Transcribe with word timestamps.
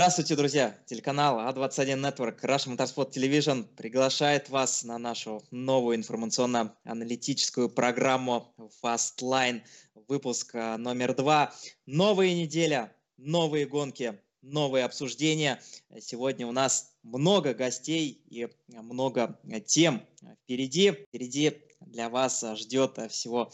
Здравствуйте, 0.00 0.34
друзья! 0.34 0.78
Телеканал 0.86 1.40
А21 1.40 2.00
Network 2.00 2.40
Russian 2.40 2.74
Motorsport 2.74 3.12
Television 3.12 3.64
приглашает 3.76 4.48
вас 4.48 4.82
на 4.82 4.96
нашу 4.96 5.42
новую 5.50 5.98
информационно-аналитическую 5.98 7.68
программу 7.68 8.54
Fastline. 8.82 9.60
Выпуск 10.08 10.54
а, 10.54 10.78
номер 10.78 11.14
два. 11.14 11.52
Новая 11.84 12.32
неделя, 12.32 12.96
новые 13.18 13.66
гонки, 13.66 14.18
новые 14.40 14.86
обсуждения. 14.86 15.60
Сегодня 16.00 16.46
у 16.46 16.52
нас 16.52 16.94
много 17.02 17.52
гостей 17.52 18.22
и 18.30 18.48
много 18.68 19.38
тем 19.66 20.02
впереди. 20.44 20.92
Впереди 20.92 21.58
для 21.80 22.08
вас 22.08 22.42
ждет 22.56 22.98
всего 23.10 23.52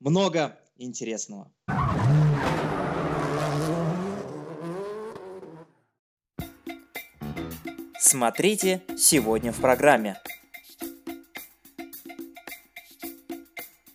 много 0.00 0.58
интересного. 0.78 1.52
Смотрите 8.06 8.82
сегодня 8.98 9.50
в 9.50 9.62
программе. 9.62 10.18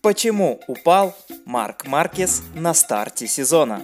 Почему 0.02 0.60
упал 0.66 1.16
Марк 1.46 1.86
Маркес 1.86 2.42
на 2.56 2.74
старте 2.74 3.28
сезона? 3.28 3.84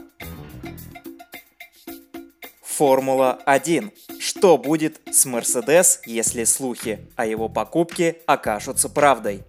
Формула-1. 2.64 3.92
Что 4.20 4.58
будет 4.58 5.00
с 5.12 5.26
Мерседес, 5.26 6.02
если 6.08 6.44
слухи 6.44 7.08
о 7.16 7.28
его 7.28 7.48
покупке 7.48 8.18
окажутся 8.26 8.90
правдой? 8.90 9.44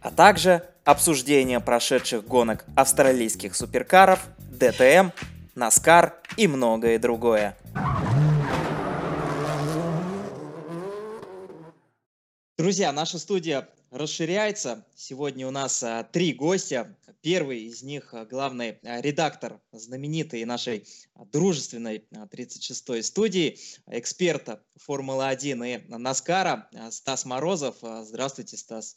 А 0.00 0.10
также 0.10 0.68
обсуждение 0.82 1.60
прошедших 1.60 2.26
гонок 2.26 2.64
австралийских 2.74 3.54
суперкаров, 3.54 4.18
ДТМ, 4.50 5.10
Наскар 5.54 6.14
и 6.36 6.48
многое 6.48 6.98
другое. 6.98 7.56
Друзья, 12.62 12.92
наша 12.92 13.18
студия 13.18 13.68
расширяется. 13.90 14.86
Сегодня 14.94 15.48
у 15.48 15.50
нас 15.50 15.82
а, 15.82 16.04
три 16.04 16.32
гостя. 16.32 16.96
Первый 17.20 17.64
из 17.64 17.82
них 17.82 18.14
а, 18.14 18.24
главный 18.24 18.78
а, 18.84 19.00
редактор 19.00 19.60
знаменитой 19.72 20.44
нашей 20.44 20.86
дружественной 21.32 22.06
36-й 22.12 23.02
студии, 23.02 23.58
эксперта 23.88 24.62
Формулы-1 24.76 25.66
и 25.66 25.88
Наскара 25.88 26.70
Стас 26.92 27.24
Морозов. 27.24 27.78
Здравствуйте, 27.80 28.56
Стас. 28.56 28.96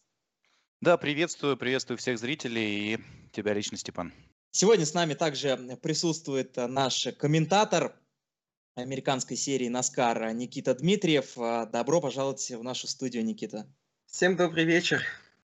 Да, 0.80 0.96
приветствую, 0.98 1.58
приветствую 1.58 1.98
всех 1.98 2.20
зрителей 2.20 2.94
и 2.94 3.00
тебя 3.32 3.56
лично, 3.56 3.80
Степан. 3.80 4.14
Сегодня 4.52 4.86
с 4.86 4.94
нами 4.94 5.16
также 5.16 5.58
присутствует 5.82 6.56
наш 6.56 7.08
комментатор, 7.18 7.96
американской 8.76 9.38
серии 9.38 9.70
Наскар 9.70 10.34
Никита 10.34 10.76
Дмитриев. 10.76 11.38
А, 11.38 11.66
добро 11.66 12.02
пожаловать 12.02 12.52
в 12.52 12.64
нашу 12.64 12.88
студию, 12.88 13.24
Никита. 13.26 13.66
Всем 14.06 14.36
добрый 14.36 14.66
вечер. 14.66 15.02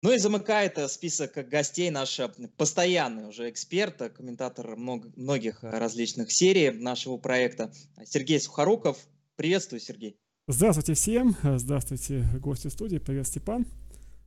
Ну 0.00 0.12
и 0.12 0.18
замыкает 0.18 0.78
э, 0.78 0.88
список 0.88 1.48
гостей 1.48 1.90
наш 1.90 2.20
э, 2.20 2.28
постоянный 2.56 3.28
уже 3.28 3.50
эксперт, 3.50 4.00
э, 4.00 4.10
комментатор 4.10 4.76
многих 4.76 5.58
различных 5.62 6.30
серий 6.30 6.70
нашего 6.70 7.16
проекта 7.16 7.72
Сергей 8.04 8.40
Сухоруков. 8.40 8.96
Приветствую, 9.34 9.80
Сергей. 9.80 10.16
Здравствуйте 10.46 10.94
всем, 10.94 11.36
здравствуйте 11.42 12.24
гости 12.40 12.68
студии, 12.68 12.98
привет, 12.98 13.26
Степан. 13.26 13.66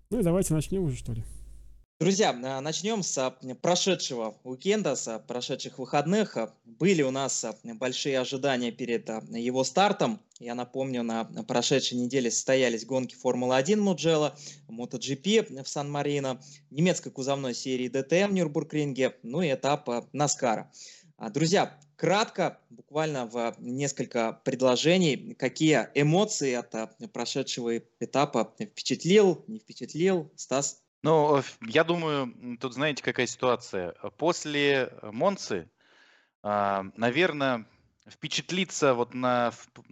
Ну 0.10 0.20
и 0.20 0.24
давайте 0.24 0.54
начнем 0.54 0.84
уже, 0.84 0.98
что 0.98 1.14
ли. 1.14 1.24
Друзья, 2.02 2.32
а, 2.32 2.62
начнем 2.62 3.04
с 3.04 3.16
а, 3.20 3.30
прошедшего 3.62 4.36
уикенда, 4.44 4.96
с 4.96 5.08
а, 5.08 5.20
прошедших 5.20 5.78
выходных. 5.78 6.36
Были 6.66 7.04
у 7.04 7.12
нас 7.12 7.46
большие 7.64 8.20
ожидания 8.20 8.72
перед 8.72 9.08
его 9.30 9.64
стартом. 9.64 10.20
Я 10.40 10.56
напомню, 10.56 11.04
на 11.04 11.26
прошедшей 11.26 12.00
неделе 12.00 12.32
состоялись 12.32 12.88
гонки 12.88 13.14
Формулы-1 13.14 13.76
Муджела, 13.76 14.36
MotoGP 14.68 15.64
в 15.64 15.70
Сан-Марино, 15.70 16.42
немецкой 16.72 17.12
кузовной 17.12 17.54
серии 17.54 17.88
DTM 17.88 18.30
в 18.30 18.34
Нюрбургринге, 18.34 19.16
ну 19.22 19.44
и 19.44 19.54
этап 19.54 19.88
Наскара. 20.12 20.72
Друзья, 21.30 21.80
кратко, 21.98 22.58
буквально 22.72 23.28
в 23.28 23.58
несколько 23.60 24.42
предложений, 24.44 25.36
какие 25.38 25.88
эмоции 25.94 26.54
от 26.56 26.74
прошедшего 27.14 27.78
этапа 28.00 28.56
впечатлил, 28.60 29.46
не 29.46 29.60
впечатлил, 29.60 30.32
Стас? 30.36 30.81
Ну, 31.04 31.42
я 31.62 31.84
думаю, 31.84 32.58
тут 32.60 32.74
знаете, 32.74 33.04
какая 33.04 33.26
ситуация. 33.26 33.94
После 34.18 34.94
Монцы, 35.02 35.70
а, 36.44 36.86
наверное, 36.96 37.66
впечатлиться 38.08 38.94
вот 38.94 39.14
на 39.14 39.52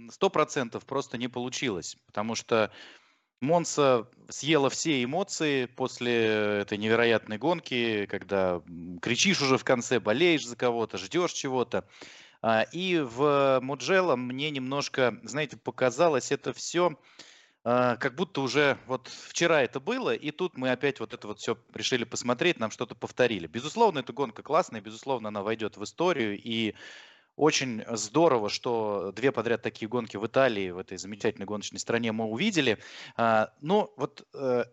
100% 0.10 0.86
просто 0.86 1.18
не 1.18 1.28
получилось, 1.28 1.98
потому 2.06 2.36
что 2.36 2.72
Монса 3.42 4.08
съела 4.28 4.70
все 4.70 5.04
эмоции 5.04 5.66
после 5.66 6.62
этой 6.62 6.78
невероятной 6.78 7.38
гонки, 7.38 8.06
когда 8.08 8.62
кричишь 9.02 9.42
уже 9.42 9.58
в 9.58 9.64
конце, 9.64 10.00
болеешь 10.00 10.46
за 10.46 10.56
кого-то, 10.56 10.98
ждешь 10.98 11.32
чего-то. 11.32 11.88
А, 12.42 12.64
и 12.72 13.00
в 13.00 13.60
Муджело 13.62 14.16
мне 14.16 14.52
немножко, 14.52 15.20
знаете, 15.24 15.58
показалось 15.58 16.32
это 16.32 16.54
все 16.54 16.98
как 17.64 18.16
будто 18.16 18.42
уже 18.42 18.78
вот 18.88 19.08
вчера 19.08 19.62
это 19.62 19.80
было, 19.80 20.14
и 20.14 20.32
тут 20.32 20.58
мы 20.58 20.72
опять 20.72 21.00
вот 21.00 21.14
это 21.14 21.28
вот 21.28 21.40
все 21.40 21.58
решили 21.74 22.06
посмотреть, 22.06 22.60
нам 22.60 22.72
что-то 22.72 22.96
повторили. 22.96 23.48
Безусловно, 23.48 24.00
эта 24.00 24.14
гонка 24.14 24.44
классная, 24.44 24.82
безусловно, 24.82 25.28
она 25.28 25.44
войдет 25.44 25.78
в 25.78 25.84
историю, 25.84 26.40
и 26.42 26.74
очень 27.40 27.84
здорово, 27.92 28.50
что 28.50 29.14
две 29.16 29.32
подряд 29.32 29.62
такие 29.62 29.88
гонки 29.88 30.18
в 30.18 30.28
Италии, 30.28 30.72
в 30.72 30.78
этой 30.78 30.98
замечательной 30.98 31.46
гоночной 31.46 31.80
стране 31.80 32.12
мы 32.12 32.26
увидели. 32.26 32.80
А, 33.16 33.54
но 33.62 33.94
вот 33.96 34.28
э, 34.34 34.66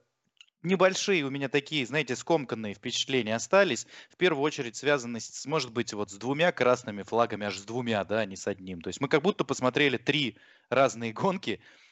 небольшие 0.65 1.25
у 1.25 1.31
меня 1.31 1.49
такие, 1.49 1.87
знаете, 1.87 2.17
скомканные 2.17 2.75
впечатления 2.75 3.37
остались. 3.37 3.87
В 4.11 4.17
первую 4.17 4.43
очередь 4.43 4.75
связаны, 4.75 5.21
с, 5.21 5.47
может 5.47 5.73
быть, 5.73 5.93
вот 5.93 6.11
с 6.11 6.15
двумя 6.15 6.51
красными 6.51 7.05
флагами, 7.05 7.47
аж 7.47 7.57
с 7.57 7.65
двумя, 7.65 8.03
да, 8.03 8.19
а 8.19 8.25
не 8.27 8.35
с 8.35 8.49
одним. 8.49 8.81
То 8.81 8.89
есть 8.89 9.01
мы 9.01 9.07
как 9.07 9.23
будто 9.23 9.45
посмотрели 9.45 9.97
три 9.97 10.37
разные 10.69 11.13
гонки, 11.13 11.61
а, 11.61 11.86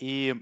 и 0.00 0.34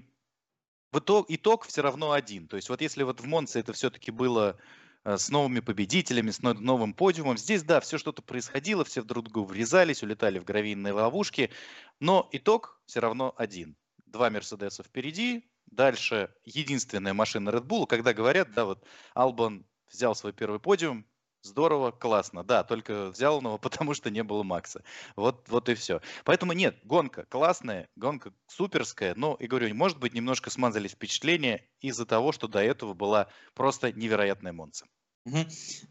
в 0.91 0.99
итог, 0.99 1.25
итог 1.29 1.65
все 1.65 1.81
равно 1.81 2.11
один. 2.11 2.47
То 2.47 2.55
есть 2.55 2.69
вот 2.69 2.81
если 2.81 3.03
вот 3.03 3.21
в 3.21 3.25
Монце 3.25 3.59
это 3.59 3.73
все-таки 3.73 4.11
было 4.11 4.57
а, 5.03 5.17
с 5.17 5.29
новыми 5.29 5.59
победителями, 5.59 6.31
с 6.31 6.41
новым 6.41 6.93
подиумом. 6.93 7.37
Здесь, 7.37 7.63
да, 7.63 7.79
все 7.79 7.97
что-то 7.97 8.21
происходило, 8.21 8.83
все 8.83 9.01
друг 9.01 9.29
друга 9.29 9.47
врезались, 9.47 10.03
улетали 10.03 10.39
в 10.39 10.43
гравийные 10.43 10.93
ловушки, 10.93 11.51
но 11.99 12.27
итог 12.31 12.81
все 12.85 12.99
равно 12.99 13.33
один. 13.37 13.77
Два 14.05 14.29
Мерседеса 14.29 14.83
впереди, 14.83 15.49
дальше 15.67 16.33
единственная 16.43 17.13
машина 17.13 17.49
Red 17.49 17.65
Bull, 17.65 17.87
когда 17.87 18.13
говорят, 18.13 18.51
да, 18.53 18.65
вот 18.65 18.83
Албан 19.13 19.65
взял 19.89 20.15
свой 20.15 20.33
первый 20.33 20.59
подиум, 20.59 21.05
Здорово, 21.41 21.91
классно. 21.91 22.43
Да, 22.43 22.63
только 22.63 23.09
взял 23.09 23.37
он 23.37 23.45
его, 23.45 23.57
потому 23.59 23.93
что 23.93 24.09
не 24.09 24.23
было 24.23 24.43
Макса. 24.43 24.83
Вот, 25.15 25.47
вот 25.49 25.69
и 25.69 25.75
все. 25.75 26.01
Поэтому 26.25 26.53
нет, 26.53 26.77
гонка 26.83 27.25
классная, 27.29 27.87
гонка 27.95 28.33
суперская, 28.47 29.15
но, 29.15 29.35
и 29.35 29.47
говорю, 29.47 29.73
может 29.73 29.99
быть, 29.99 30.13
немножко 30.13 30.49
смазались 30.49 30.91
впечатления 30.91 31.65
из-за 31.81 32.05
того, 32.05 32.31
что 32.31 32.47
до 32.47 32.59
этого 32.59 32.93
была 32.93 33.27
просто 33.53 33.91
невероятная 33.91 34.53
Монца. 34.53 34.85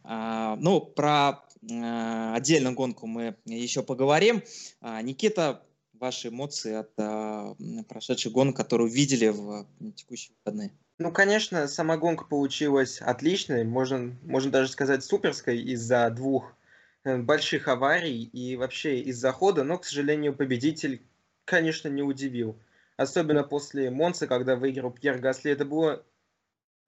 А, 0.05 0.57
ну, 0.57 0.81
про 0.81 1.45
а, 1.71 2.35
отдельную 2.35 2.75
гонку 2.75 3.07
мы 3.07 3.37
еще 3.45 3.83
поговорим. 3.83 4.43
А, 4.81 5.01
Никита, 5.03 5.67
ваши 5.93 6.29
эмоции 6.29 6.75
от 6.75 6.93
а, 6.99 7.55
прошедшей 7.89 8.33
гонки, 8.33 8.57
которую 8.57 8.91
видели 8.91 9.29
в 9.29 9.67
текущие 9.95 10.35
выходные? 10.39 10.73
Ну, 11.01 11.13
конечно, 11.13 11.69
сама 11.69 11.97
гонка 11.97 12.25
получилась 12.25 13.01
отличной, 13.01 13.63
можно, 13.63 14.17
можно 14.25 14.51
даже 14.51 14.69
сказать 14.69 15.05
суперской 15.05 15.59
из-за 15.59 16.11
двух 16.11 16.57
э, 17.05 17.17
больших 17.19 17.69
аварий 17.69 18.25
и 18.25 18.57
вообще 18.57 18.99
из-за 19.03 19.31
хода, 19.31 19.63
но, 19.63 19.79
к 19.79 19.85
сожалению, 19.85 20.35
победитель, 20.35 21.07
конечно, 21.45 21.87
не 21.87 22.03
удивил. 22.03 22.59
Особенно 22.97 23.45
после 23.45 23.93
Монца, 23.93 24.27
когда 24.27 24.57
выиграл 24.57 24.91
Пьер 24.91 25.19
Гасли, 25.19 25.53
это 25.53 25.65
было 25.65 26.05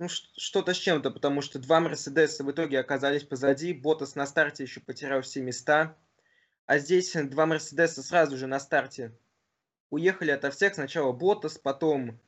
ну, 0.00 0.08
что-то 0.08 0.74
с 0.74 0.78
чем-то, 0.78 1.12
потому 1.12 1.40
что 1.40 1.60
два 1.60 1.78
Мерседеса 1.78 2.42
в 2.42 2.50
итоге 2.50 2.80
оказались 2.80 3.22
позади, 3.22 3.72
Ботас 3.72 4.16
на 4.16 4.26
старте 4.26 4.64
еще 4.64 4.80
потерял 4.80 5.22
все 5.22 5.40
места, 5.40 5.96
а 6.66 6.78
здесь 6.78 7.12
два 7.12 7.46
Мерседеса 7.46 8.02
сразу 8.02 8.36
же 8.36 8.48
на 8.48 8.58
старте 8.58 9.12
уехали 9.88 10.32
ото 10.32 10.50
всех. 10.50 10.74
Сначала 10.74 11.12
Ботас, 11.12 11.58
потом 11.58 12.18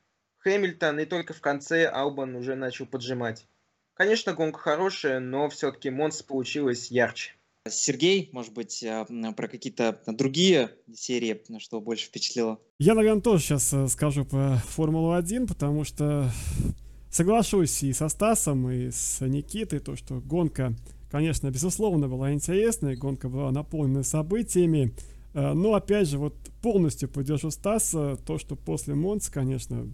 Хэмилтон, 0.42 0.98
и 0.98 1.04
только 1.04 1.34
в 1.34 1.40
конце 1.40 1.86
Албан 1.86 2.34
уже 2.34 2.54
начал 2.56 2.86
поджимать. 2.86 3.46
Конечно, 3.94 4.32
гонка 4.32 4.58
хорошая, 4.58 5.20
но 5.20 5.48
все-таки 5.48 5.90
Монца 5.90 6.22
получилось 6.22 6.90
ярче. 6.90 7.32
Сергей, 7.68 8.28
может 8.32 8.52
быть, 8.52 8.82
а, 8.82 9.06
про 9.36 9.46
какие-то 9.46 10.02
другие 10.08 10.70
серии, 10.92 11.40
что 11.58 11.80
больше 11.80 12.06
впечатлило? 12.06 12.58
Я, 12.80 12.94
наверное, 12.94 13.22
тоже 13.22 13.44
сейчас 13.44 13.72
э, 13.72 13.86
скажу 13.86 14.24
про 14.24 14.56
Формулу-1, 14.70 15.46
потому 15.46 15.84
что 15.84 16.28
соглашусь 17.08 17.84
и 17.84 17.92
со 17.92 18.08
Стасом, 18.08 18.68
и 18.68 18.90
с 18.90 19.24
Никитой, 19.24 19.78
то, 19.78 19.94
что 19.94 20.20
гонка, 20.20 20.74
конечно, 21.08 21.48
безусловно, 21.50 22.08
была 22.08 22.32
интересная, 22.32 22.96
гонка 22.96 23.28
была 23.28 23.52
наполнена 23.52 24.02
событиями, 24.02 24.92
Но, 25.34 25.74
опять 25.74 26.08
же, 26.08 26.18
вот 26.18 26.34
полностью 26.62 27.08
поддержу 27.08 27.50
Стаса, 27.50 28.16
то, 28.26 28.38
что 28.38 28.56
после 28.56 28.94
Монцы, 28.94 29.30
конечно, 29.30 29.88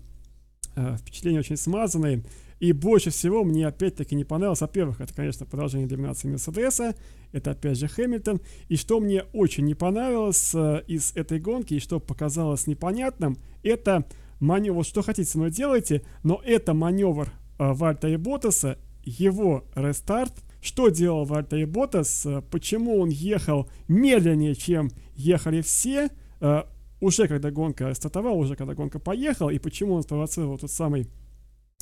впечатления 0.99 1.41
очень 1.41 1.57
смазанные. 1.57 2.23
И 2.61 2.73
больше 2.73 3.11
всего 3.11 3.45
мне 3.45 3.67
опять-таки 3.67 4.15
не 4.15 4.25
понравилось. 4.25 4.61
Во-первых, 4.61 5.01
это, 5.01 5.15
конечно, 5.15 5.47
продолжение 5.47 5.87
доминации 5.87 6.29
Мерседеса. 6.29 6.95
Это 7.33 7.53
опять 7.53 7.79
же 7.79 7.89
Хэмилтон. 7.89 8.41
И 8.69 8.77
что 8.77 9.01
мне 9.01 9.25
очень 9.33 9.65
не 9.65 9.75
понравилось 9.75 10.53
э, 10.55 10.83
из 10.87 11.15
этой 11.15 11.39
гонки, 11.39 11.75
и 11.75 11.81
что 11.81 12.01
показалось 12.01 12.67
непонятным, 12.67 13.39
это 13.63 14.05
маневр. 14.41 14.79
Вот 14.79 14.87
что 14.87 15.03
хотите 15.03 15.39
мной 15.39 15.51
делайте, 15.51 16.03
но 16.25 16.41
это 16.45 16.75
маневр 16.75 17.29
э, 17.59 17.73
Вальта 17.73 18.09
и 18.09 18.17
Ботаса, 18.17 18.79
его 19.05 19.65
рестарт. 19.75 20.33
Что 20.61 20.89
делал 20.89 21.25
Вальта 21.25 21.57
и 21.57 21.65
Ботас? 21.65 22.27
Э, 22.27 22.43
почему 22.51 22.99
он 22.99 23.11
ехал 23.11 23.69
медленнее, 23.87 24.57
чем 24.57 24.91
ехали 25.15 25.61
все? 25.61 26.11
Э, 26.41 26.65
уже 27.01 27.29
когда 27.29 27.51
гонка 27.51 27.93
стартовала, 27.95 28.37
уже 28.37 28.57
когда 28.57 28.75
гонка 28.75 28.99
поехала, 28.99 29.51
и 29.51 29.59
почему 29.59 29.95
он 29.95 30.03
спровоцировал 30.03 30.59
тот 30.59 30.71
самый 30.71 31.09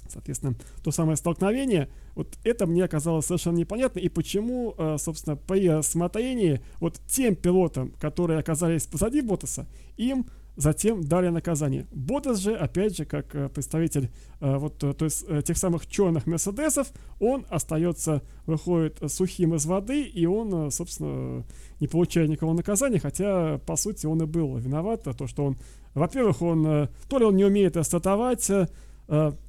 Соответственно, 0.08 0.54
то 0.84 0.92
самое 0.92 1.16
столкновение, 1.16 1.88
вот 2.14 2.38
это 2.44 2.66
мне 2.66 2.84
оказалось 2.84 3.26
совершенно 3.26 3.56
непонятно, 3.56 3.98
и 3.98 4.08
почему, 4.08 4.74
э, 4.78 4.96
собственно, 4.98 5.36
при 5.36 5.68
рассмотрении 5.68 6.60
вот 6.80 7.00
тем 7.08 7.34
пилотам, 7.34 7.90
которые 7.98 8.38
оказались 8.38 8.86
позади 8.86 9.20
Ботаса, 9.20 9.66
им 9.96 10.26
затем 10.56 11.02
дали 11.02 11.28
наказание. 11.28 11.86
Ботас 11.92 12.38
же, 12.38 12.54
опять 12.54 12.96
же, 12.96 13.04
как 13.04 13.34
э, 13.34 13.48
представитель 13.48 14.10
э, 14.40 14.56
вот 14.56 14.78
то 14.78 14.96
есть 15.00 15.26
тех 15.44 15.56
самых 15.56 15.86
черных 15.86 16.26
Мерседесов, 16.26 16.88
он 17.20 17.46
остается, 17.48 18.22
выходит 18.46 18.98
сухим 19.08 19.54
из 19.54 19.66
воды, 19.66 20.02
и 20.02 20.26
он, 20.26 20.70
собственно, 20.70 21.44
не 21.80 21.88
получает 21.88 22.30
никакого 22.30 22.54
наказания, 22.54 22.98
хотя, 22.98 23.58
по 23.66 23.76
сути, 23.76 24.06
он 24.06 24.22
и 24.22 24.26
был 24.26 24.56
виноват, 24.56 25.04
то, 25.04 25.26
что 25.26 25.44
он, 25.44 25.56
во-первых, 25.94 26.42
он, 26.42 26.88
то 27.08 27.18
ли 27.18 27.24
он 27.24 27.36
не 27.36 27.44
умеет 27.44 27.76
стартовать, 27.84 28.50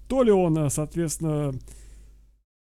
то 0.08 0.24
ли 0.24 0.32
он, 0.32 0.58
э, 0.58 0.70
соответственно, 0.70 1.54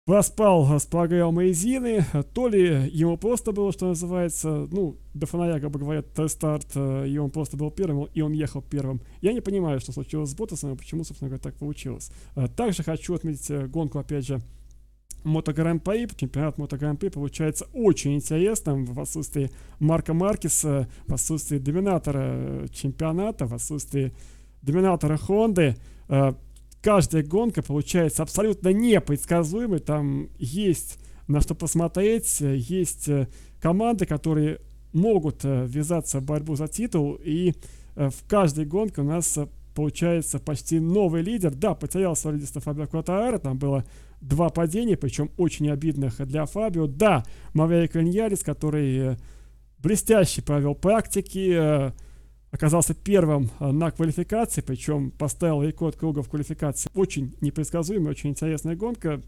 проспал 0.04 0.78
с 0.78 0.84
программой 0.84 1.46
Мейзины, 1.46 2.04
то 2.34 2.48
ли 2.48 2.90
ему 2.92 3.16
просто 3.16 3.52
было, 3.52 3.72
что 3.72 3.86
называется, 3.86 4.68
ну, 4.70 4.96
до 5.14 5.26
фонаря, 5.26 5.58
как 5.60 5.70
бы 5.70 5.78
говорят, 5.78 6.06
старт, 6.28 6.66
э, 6.74 7.08
и 7.08 7.16
он 7.16 7.30
просто 7.30 7.56
был 7.56 7.70
первым, 7.70 8.04
и 8.12 8.20
он 8.20 8.32
ехал 8.32 8.60
первым. 8.60 9.00
Я 9.22 9.32
не 9.32 9.40
понимаю, 9.40 9.80
что 9.80 9.92
случилось 9.92 10.30
с 10.30 10.34
Ботасом, 10.34 10.72
и 10.72 10.76
почему, 10.76 11.04
собственно 11.04 11.30
говоря, 11.30 11.42
так 11.42 11.54
получилось. 11.54 12.10
Э, 12.36 12.48
также 12.48 12.82
хочу 12.82 13.14
отметить 13.14 13.70
гонку, 13.70 13.98
опять 13.98 14.26
же, 14.26 14.40
Мото 15.22 15.54
Гран-при, 15.54 16.06
чемпионат 16.14 16.58
Мото 16.58 16.76
Гран-при 16.76 17.08
получается 17.08 17.66
очень 17.72 18.14
интересным 18.14 18.84
в 18.84 19.00
отсутствии 19.00 19.50
Марка 19.78 20.12
Маркеса, 20.12 20.86
в 21.06 21.14
отсутствии 21.14 21.56
доминатора 21.56 22.68
чемпионата, 22.70 23.46
в 23.46 23.54
отсутствии 23.54 24.12
доминатора 24.60 25.16
Хонды 25.16 25.76
каждая 26.84 27.22
гонка 27.22 27.62
получается 27.62 28.22
абсолютно 28.22 28.68
непредсказуемой. 28.68 29.78
Там 29.78 30.28
есть 30.38 30.98
на 31.26 31.40
что 31.40 31.54
посмотреть, 31.54 32.40
есть 32.40 33.08
э, 33.08 33.26
команды, 33.58 34.04
которые 34.04 34.60
могут 34.92 35.46
э, 35.46 35.64
ввязаться 35.66 36.20
в 36.20 36.24
борьбу 36.24 36.56
за 36.56 36.68
титул. 36.68 37.18
И 37.24 37.54
э, 37.96 38.10
в 38.10 38.28
каждой 38.28 38.66
гонке 38.66 39.00
у 39.00 39.04
нас 39.04 39.38
получается 39.74 40.38
почти 40.38 40.78
новый 40.78 41.22
лидер. 41.22 41.54
Да, 41.54 41.74
потерялся 41.74 42.30
лидерство 42.30 42.60
Фабио 42.60 42.86
Кватаара, 42.86 43.38
там 43.38 43.56
было 43.56 43.86
два 44.20 44.50
падения, 44.50 44.98
причем 44.98 45.30
очень 45.38 45.70
обидных 45.70 46.24
для 46.26 46.44
Фабио. 46.44 46.86
Да, 46.86 47.24
Маверик 47.54 47.94
Виньярис, 47.94 48.42
который 48.42 49.16
блестяще 49.78 50.42
провел 50.42 50.74
практики, 50.74 51.92
оказался 52.54 52.94
первым 52.94 53.50
э, 53.58 53.72
на 53.72 53.90
квалификации, 53.90 54.60
причем 54.60 55.10
поставил 55.10 55.62
рекорд 55.62 55.96
круга 55.96 56.22
в 56.22 56.28
квалификации. 56.28 56.88
Очень 56.94 57.36
непредсказуемая, 57.40 58.12
очень 58.12 58.30
интересная 58.30 58.76
гонка. 58.76 59.20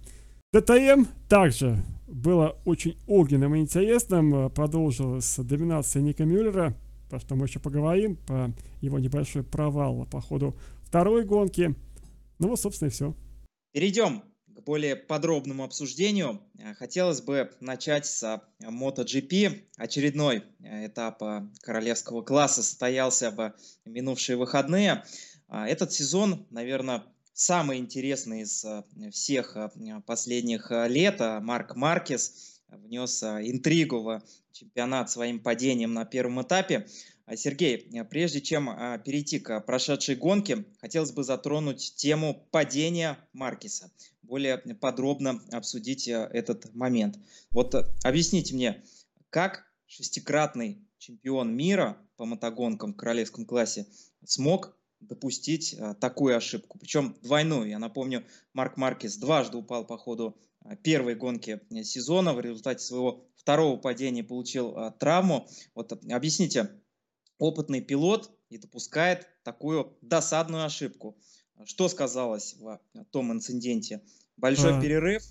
ДТМ 0.52 1.06
также 1.28 1.82
было 2.06 2.56
очень 2.64 2.96
огненным 3.08 3.56
и 3.56 3.58
интересным. 3.58 4.46
Э, 4.46 4.49
продолжилась 4.49 5.37
доминация 5.38 6.02
Ника 6.02 6.25
Мюллера, 6.25 6.75
про 7.11 7.19
что 7.19 7.34
мы 7.34 7.46
еще 7.46 7.58
поговорим, 7.58 8.14
по 8.14 8.52
его 8.81 9.00
небольшой 9.00 9.43
провал 9.43 10.06
по 10.06 10.20
ходу 10.20 10.55
второй 10.84 11.25
гонки. 11.25 11.75
Ну 12.38 12.49
вот, 12.49 12.61
собственно, 12.61 12.88
и 12.88 12.93
все. 12.93 13.12
Перейдем 13.72 14.22
к 14.56 14.62
более 14.62 14.97
подробному 14.97 15.64
обсуждению, 15.64 16.41
э, 16.58 16.75
хотелось 16.75 17.20
бы 17.20 17.50
начать 17.61 18.06
с 18.06 18.23
э, 18.23 18.41
MotoGP. 18.67 19.64
Очередной 19.76 20.44
э, 20.61 20.87
этап 20.87 21.23
королевского 21.61 22.23
класса 22.23 22.62
состоялся 22.62 23.31
в 23.31 23.55
минувшие 23.85 24.37
выходные. 24.37 25.05
Этот 25.49 25.93
сезон, 25.93 26.47
наверное, 26.50 27.05
самый 27.32 27.79
интересный 27.79 28.43
из 28.43 28.64
всех 29.12 29.56
последних 30.06 30.73
лет. 30.88 31.20
Марк 31.20 31.76
Маркес 31.76 32.61
внес 32.69 33.23
интригу 33.23 34.00
в 34.03 34.23
чемпионат 34.50 35.08
своим 35.11 35.38
падением 35.38 35.94
на 35.94 36.05
первом 36.05 36.43
этапе. 36.43 36.88
Сергей, 37.37 37.88
прежде 38.11 38.41
чем 38.41 38.67
перейти 39.05 39.38
к 39.38 39.61
прошедшей 39.61 40.17
гонке, 40.17 40.64
хотелось 40.81 41.12
бы 41.12 41.23
затронуть 41.23 41.94
тему 41.94 42.49
падения 42.50 43.19
Маркеса 43.32 43.91
более 44.26 44.58
подробно 44.58 45.40
обсудить 45.52 46.08
э, 46.08 46.28
этот 46.32 46.75
момент. 46.75 47.19
Вот 47.50 47.75
э, 47.75 47.84
объясните 48.02 48.55
мне, 48.55 48.84
как 49.31 49.64
шестикратный 49.87 50.84
чемпион 50.99 51.56
мира 51.56 51.96
по 52.17 52.25
мотогонкам 52.25 52.93
в 52.93 52.96
королевском 52.96 53.46
классе 53.46 53.87
смог 54.25 54.76
допустить 55.00 55.75
э, 55.75 55.94
такую 56.00 56.36
ошибку, 56.36 56.79
причем 56.79 57.17
двойную. 57.22 57.69
Я 57.69 57.79
напомню, 57.79 58.24
Марк 58.53 58.77
Маркес 58.77 59.17
дважды 59.17 59.56
упал 59.56 59.86
по 59.86 59.96
ходу 59.96 60.36
первой 60.82 61.15
гонки 61.15 61.60
сезона, 61.84 62.34
в 62.34 62.41
результате 62.41 62.81
своего 62.81 63.24
второго 63.36 63.77
падения 63.77 64.24
получил 64.24 64.74
травму. 64.98 65.48
Вот 65.77 65.93
объясните, 65.93 66.70
опытный 67.39 67.81
пилот 67.81 68.32
и 68.48 68.58
допускает 68.58 69.29
такую 69.44 69.96
досадную 70.01 70.65
ошибку. 70.65 71.17
Что 71.65 71.89
сказалось 71.89 72.55
в 72.58 72.81
том 73.10 73.32
инциденте? 73.32 74.03
Большой 74.36 74.77
а. 74.77 74.81
перерыв, 74.81 75.22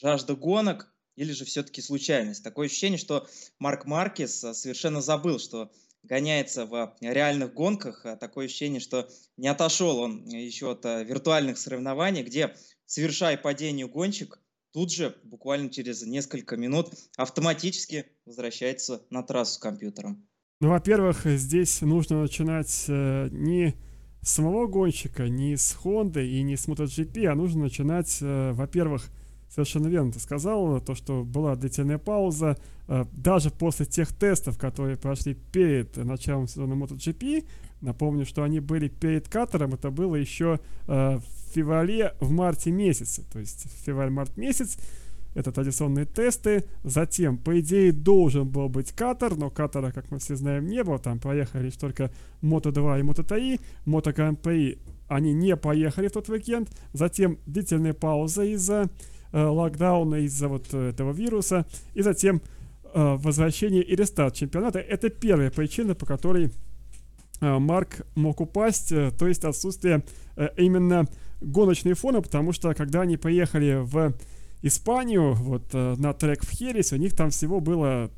жажда 0.00 0.36
гонок 0.36 0.92
или 1.16 1.32
же 1.32 1.44
все-таки 1.44 1.82
случайность? 1.82 2.44
Такое 2.44 2.66
ощущение, 2.66 2.98
что 2.98 3.26
Марк 3.58 3.84
Маркес 3.86 4.44
а, 4.44 4.54
совершенно 4.54 5.00
забыл, 5.00 5.38
что 5.38 5.70
гоняется 6.02 6.66
в 6.66 6.96
реальных 7.00 7.54
гонках. 7.54 8.06
А 8.06 8.16
такое 8.16 8.46
ощущение, 8.46 8.80
что 8.80 9.08
не 9.36 9.48
отошел 9.48 9.98
он 9.98 10.24
еще 10.26 10.72
от 10.72 10.86
а, 10.86 11.02
виртуальных 11.02 11.58
соревнований, 11.58 12.22
где, 12.22 12.56
совершая 12.86 13.36
падение 13.36 13.88
гонщик, 13.88 14.40
тут 14.72 14.92
же, 14.92 15.16
буквально 15.24 15.70
через 15.70 16.02
несколько 16.02 16.56
минут, 16.56 16.90
автоматически 17.16 18.06
возвращается 18.24 19.02
на 19.10 19.22
трассу 19.22 19.54
с 19.54 19.58
компьютером. 19.58 20.26
Ну, 20.60 20.70
во-первых, 20.70 21.22
здесь 21.24 21.80
нужно 21.80 22.22
начинать 22.22 22.84
э, 22.88 23.28
не 23.32 23.74
самого 24.22 24.66
гонщика, 24.66 25.28
не 25.28 25.56
с 25.56 25.76
Honda 25.82 26.24
и 26.24 26.42
не 26.42 26.56
с 26.56 26.68
MotoGP, 26.68 27.26
а 27.26 27.34
нужно 27.34 27.64
начинать, 27.64 28.18
э, 28.20 28.52
во-первых, 28.52 29.10
совершенно 29.48 29.88
верно 29.88 30.12
ты 30.12 30.20
сказал, 30.20 30.80
то, 30.80 30.94
что 30.94 31.24
была 31.24 31.56
длительная 31.56 31.98
пауза, 31.98 32.56
э, 32.88 33.04
даже 33.12 33.50
после 33.50 33.84
тех 33.84 34.12
тестов, 34.12 34.58
которые 34.58 34.96
прошли 34.96 35.34
перед 35.34 35.96
началом 35.96 36.48
сезона 36.48 36.74
MotoGP, 36.74 37.44
напомню, 37.80 38.24
что 38.24 38.44
они 38.44 38.60
были 38.60 38.88
перед 38.88 39.28
катером, 39.28 39.74
это 39.74 39.90
было 39.90 40.14
еще 40.14 40.60
э, 40.86 41.18
в 41.18 41.52
феврале, 41.52 42.14
в 42.20 42.30
марте 42.30 42.70
месяце, 42.70 43.24
то 43.30 43.40
есть 43.40 43.66
февраль-март 43.84 44.36
месяц, 44.36 44.78
это 45.34 45.52
традиционные 45.52 46.04
тесты. 46.04 46.64
Затем, 46.84 47.38
по 47.38 47.58
идее, 47.60 47.92
должен 47.92 48.48
был 48.48 48.68
быть 48.68 48.92
катер, 48.92 49.36
но 49.36 49.50
катера, 49.50 49.90
как 49.90 50.10
мы 50.10 50.18
все 50.18 50.36
знаем, 50.36 50.66
не 50.66 50.82
было. 50.84 50.98
Там 50.98 51.18
проехали 51.18 51.64
лишь 51.64 51.76
только 51.76 52.10
Moto2 52.42 53.00
и 53.00 53.02
Moto3. 53.02 53.60
Moto 53.86 54.14
Grand 54.14 54.40
Prix 54.40 54.78
они 55.08 55.32
не 55.32 55.56
поехали 55.56 56.08
в 56.08 56.12
тот 56.12 56.28
уикенд. 56.28 56.70
Затем 56.92 57.38
длительная 57.46 57.92
пауза 57.92 58.44
из-за 58.44 58.88
э, 59.32 59.42
локдауна, 59.42 60.16
из-за 60.26 60.48
вот 60.48 60.72
этого 60.72 61.12
вируса. 61.12 61.66
И 61.94 62.02
затем 62.02 62.40
э, 62.94 63.16
возвращение 63.18 63.82
и 63.82 63.94
рестарт 63.94 64.34
чемпионата. 64.34 64.78
Это 64.78 65.10
первая 65.10 65.50
причина, 65.50 65.94
по 65.94 66.06
которой 66.06 66.50
э, 67.40 67.58
Марк 67.58 68.06
мог 68.14 68.40
упасть, 68.40 68.92
э, 68.92 69.10
то 69.18 69.26
есть 69.26 69.44
отсутствие 69.44 70.04
э, 70.36 70.48
именно 70.56 71.06
гоночной 71.40 71.94
фона, 71.94 72.22
потому 72.22 72.52
что 72.52 72.72
когда 72.74 73.02
они 73.02 73.16
поехали 73.16 73.80
в 73.82 74.14
Испанию, 74.62 75.34
вот 75.34 75.74
э, 75.74 75.94
на 75.98 76.12
трек 76.12 76.44
в 76.44 76.50
Хересе, 76.50 76.94
у 76.94 76.98
них 76.98 77.14
там 77.14 77.30
всего 77.30 77.60
было 77.60 78.10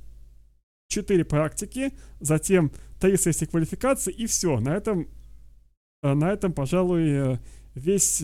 4 0.89 1.25
практики, 1.25 1.93
затем 2.21 2.71
3 3.01 3.17
сессии 3.17 3.47
квалификации 3.47 4.13
и 4.13 4.27
все. 4.27 4.61
На 4.61 4.77
этом, 4.77 5.09
э, 6.03 6.13
на 6.13 6.31
этом, 6.31 6.53
пожалуй, 6.53 7.09
э, 7.09 7.39
весь, 7.75 8.23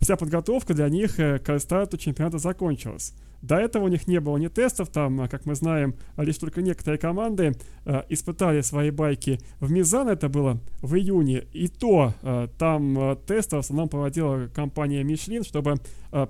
вся 0.00 0.16
подготовка 0.16 0.74
для 0.74 0.88
них 0.88 1.16
к 1.16 1.58
старту 1.58 1.98
чемпионата 1.98 2.38
закончилась. 2.38 3.14
до 3.42 3.56
этого 3.56 3.84
у 3.84 3.88
них 3.88 4.08
не 4.08 4.20
было 4.20 4.36
ни 4.36 4.48
тестов, 4.48 4.88
там, 4.88 5.28
как 5.28 5.46
мы 5.46 5.54
знаем, 5.54 5.94
лишь 6.16 6.38
только 6.38 6.62
некоторые 6.62 6.98
команды 6.98 7.54
э, 7.84 8.02
испытали 8.08 8.62
свои 8.62 8.90
байки 8.90 9.38
в 9.60 9.70
Мизан, 9.70 10.08
это 10.08 10.28
было 10.28 10.60
в 10.82 10.96
июне, 10.96 11.44
и 11.52 11.68
то 11.68 12.14
э, 12.22 12.48
там 12.58 12.98
э, 12.98 13.16
тесты 13.26 13.56
в 13.56 13.60
основном 13.60 13.88
проводила 13.88 14.48
компания 14.48 15.02
Michelin, 15.02 15.44
чтобы 15.44 15.76
э, 16.12 16.26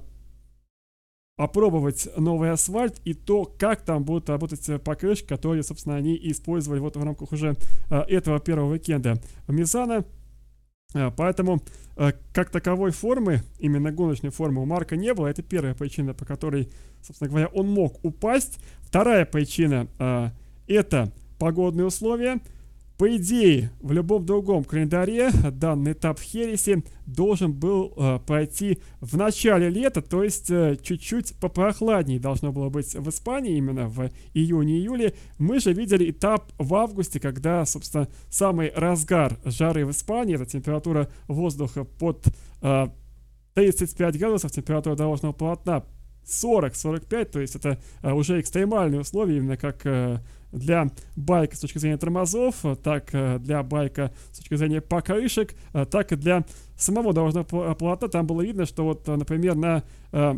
опробовать 1.39 2.09
новый 2.17 2.51
асфальт 2.51 3.01
и 3.05 3.15
то, 3.15 3.45
как 3.45 3.83
там 3.83 4.05
будут 4.05 4.29
работать 4.29 4.83
покрышки, 4.83 5.29
которые, 5.29 5.63
собственно, 5.63 5.95
они 5.95 6.19
использовали 6.21 6.81
вот 6.81 6.97
в 6.97 7.03
рамках 7.03 7.33
уже 7.33 7.57
э, 7.91 8.01
этого 8.09 8.41
первого 8.41 8.73
уикенда 8.73 9.23
Мизана. 9.47 10.05
Э, 10.95 11.13
поэтому 11.17 11.63
э, 11.97 12.11
как 12.35 12.51
таковой 12.51 12.91
формы, 12.91 13.43
именно 13.61 13.93
гоночной 13.93 14.31
формы 14.31 14.61
у 14.61 14.67
Марка 14.67 14.97
не 14.97 15.15
было. 15.15 15.29
Это 15.29 15.43
первая 15.43 15.75
причина, 15.75 16.13
по 16.13 16.25
которой, 16.25 16.69
собственно 17.03 17.31
говоря, 17.31 17.47
он 17.47 17.69
мог 17.69 18.05
упасть. 18.05 18.59
Вторая 18.81 19.25
причина 19.25 19.87
это 20.67 21.13
погодные 21.39 21.87
условия. 21.87 22.41
По 22.99 23.17
идее, 23.17 23.71
в 23.81 23.93
любом 23.93 24.27
другом 24.27 24.65
календаре 24.65 25.31
данный 25.53 25.93
этап 25.93 26.19
в 26.19 26.23
Хересе 26.23 26.83
должен 27.07 27.53
был 27.53 27.93
э, 27.97 28.19
пройти 28.27 28.81
в 29.01 29.17
начале 29.17 29.71
лета, 29.71 30.03
то 30.03 30.25
есть 30.25 30.51
э, 30.51 30.77
чуть-чуть 30.83 31.37
попрохладнее 31.39 32.19
должно 32.19 32.51
было 32.51 32.71
быть 32.71 32.97
в 32.97 33.09
Испании, 33.09 33.57
именно 33.57 33.87
в 33.87 34.11
июне-июле. 34.35 35.15
Мы 35.39 35.61
же 35.61 35.73
видели 35.73 36.11
этап 36.11 36.51
в 36.59 36.75
августе, 36.75 37.21
когда, 37.21 37.65
собственно, 37.67 38.09
самый 38.31 38.73
разгар 38.75 39.39
жары 39.45 39.87
в 39.87 39.93
Испании, 39.93 40.35
это 40.35 40.47
температура 40.47 41.09
воздуха 41.29 41.85
под 41.85 42.27
э, 42.63 42.89
35 43.55 44.19
градусов, 44.19 44.51
температура 44.51 44.97
дорожного 44.97 45.33
полотна 45.33 45.85
40-45, 46.29 47.25
то 47.27 47.41
есть 47.41 47.55
это 47.55 47.79
э, 48.03 48.13
уже 48.13 48.41
экстремальные 48.41 49.01
условия, 49.01 49.37
именно 49.37 49.57
как 49.57 49.87
э, 49.87 50.19
для 50.53 50.91
байка 51.17 51.57
с 51.57 51.61
точки 51.61 51.79
зрения 51.79 51.99
тормозов, 51.99 52.65
так 52.83 53.11
э, 53.13 53.39
для 53.39 53.63
байка 53.63 54.13
с 54.33 54.39
точки 54.39 54.55
зрения 54.55 54.81
покрышек, 54.81 55.55
э, 55.73 55.85
так 55.85 56.13
и 56.13 56.17
для 56.17 56.45
самого 56.77 57.13
дорожного 57.13 57.75
полотна. 57.75 58.09
Там 58.09 58.27
было 58.27 58.43
видно, 58.43 58.67
что 58.67 58.85
вот, 58.85 59.07
например, 59.07 59.55
на 59.57 59.83
э, 60.13 60.35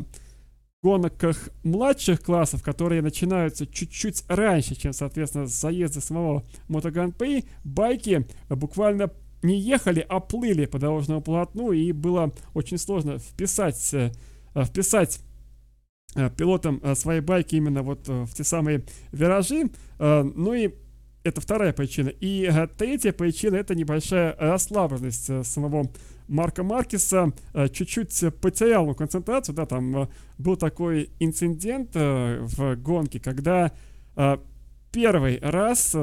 гонках 0.83 1.51
младших 1.63 2.23
классов, 2.23 2.63
которые 2.63 3.03
начинаются 3.03 3.67
чуть-чуть 3.67 4.25
раньше, 4.29 4.75
чем, 4.75 4.93
соответственно, 4.93 5.47
заезды 5.47 6.01
самого 6.01 6.45
мотогран-при, 6.69 7.45
байки 7.65 8.27
буквально 8.49 9.11
не 9.43 9.59
ехали, 9.59 10.05
а 10.09 10.21
плыли 10.21 10.67
по 10.67 10.79
дорожному 10.79 11.23
полотну, 11.23 11.73
и 11.73 11.93
было 11.93 12.33
очень 12.53 12.79
сложно 12.79 13.19
вписать, 13.19 13.95
вписать 14.55 15.21
Э, 15.21 15.30
пилотом 16.37 16.81
э, 16.83 16.95
своей 16.95 17.21
байки 17.21 17.55
именно 17.57 17.83
вот 17.83 18.09
э, 18.09 18.25
в 18.25 18.35
те 18.35 18.45
самые 18.45 18.85
виражи. 19.13 19.71
Ну 19.99 20.55
и 20.55 20.71
это 21.25 21.43
вторая 21.43 21.75
причина. 21.75 22.09
И 22.09 22.51
третья 22.79 23.13
причина 23.13 23.57
это 23.57 23.75
небольшая 23.75 24.35
расслабленность 24.39 25.47
самого 25.47 25.91
Марка 26.27 26.63
Маркеса. 26.63 27.33
Чуть-чуть 27.73 28.25
потерял 28.41 28.89
он 28.89 28.95
концентрацию. 28.95 29.55
Да, 29.55 29.67
там 29.67 30.09
был 30.39 30.57
такой 30.57 31.11
инцидент 31.21 31.95
в 31.95 32.77
гонке, 32.77 33.21
когда 33.21 33.73
первый 34.91 35.39
раз 35.43 35.95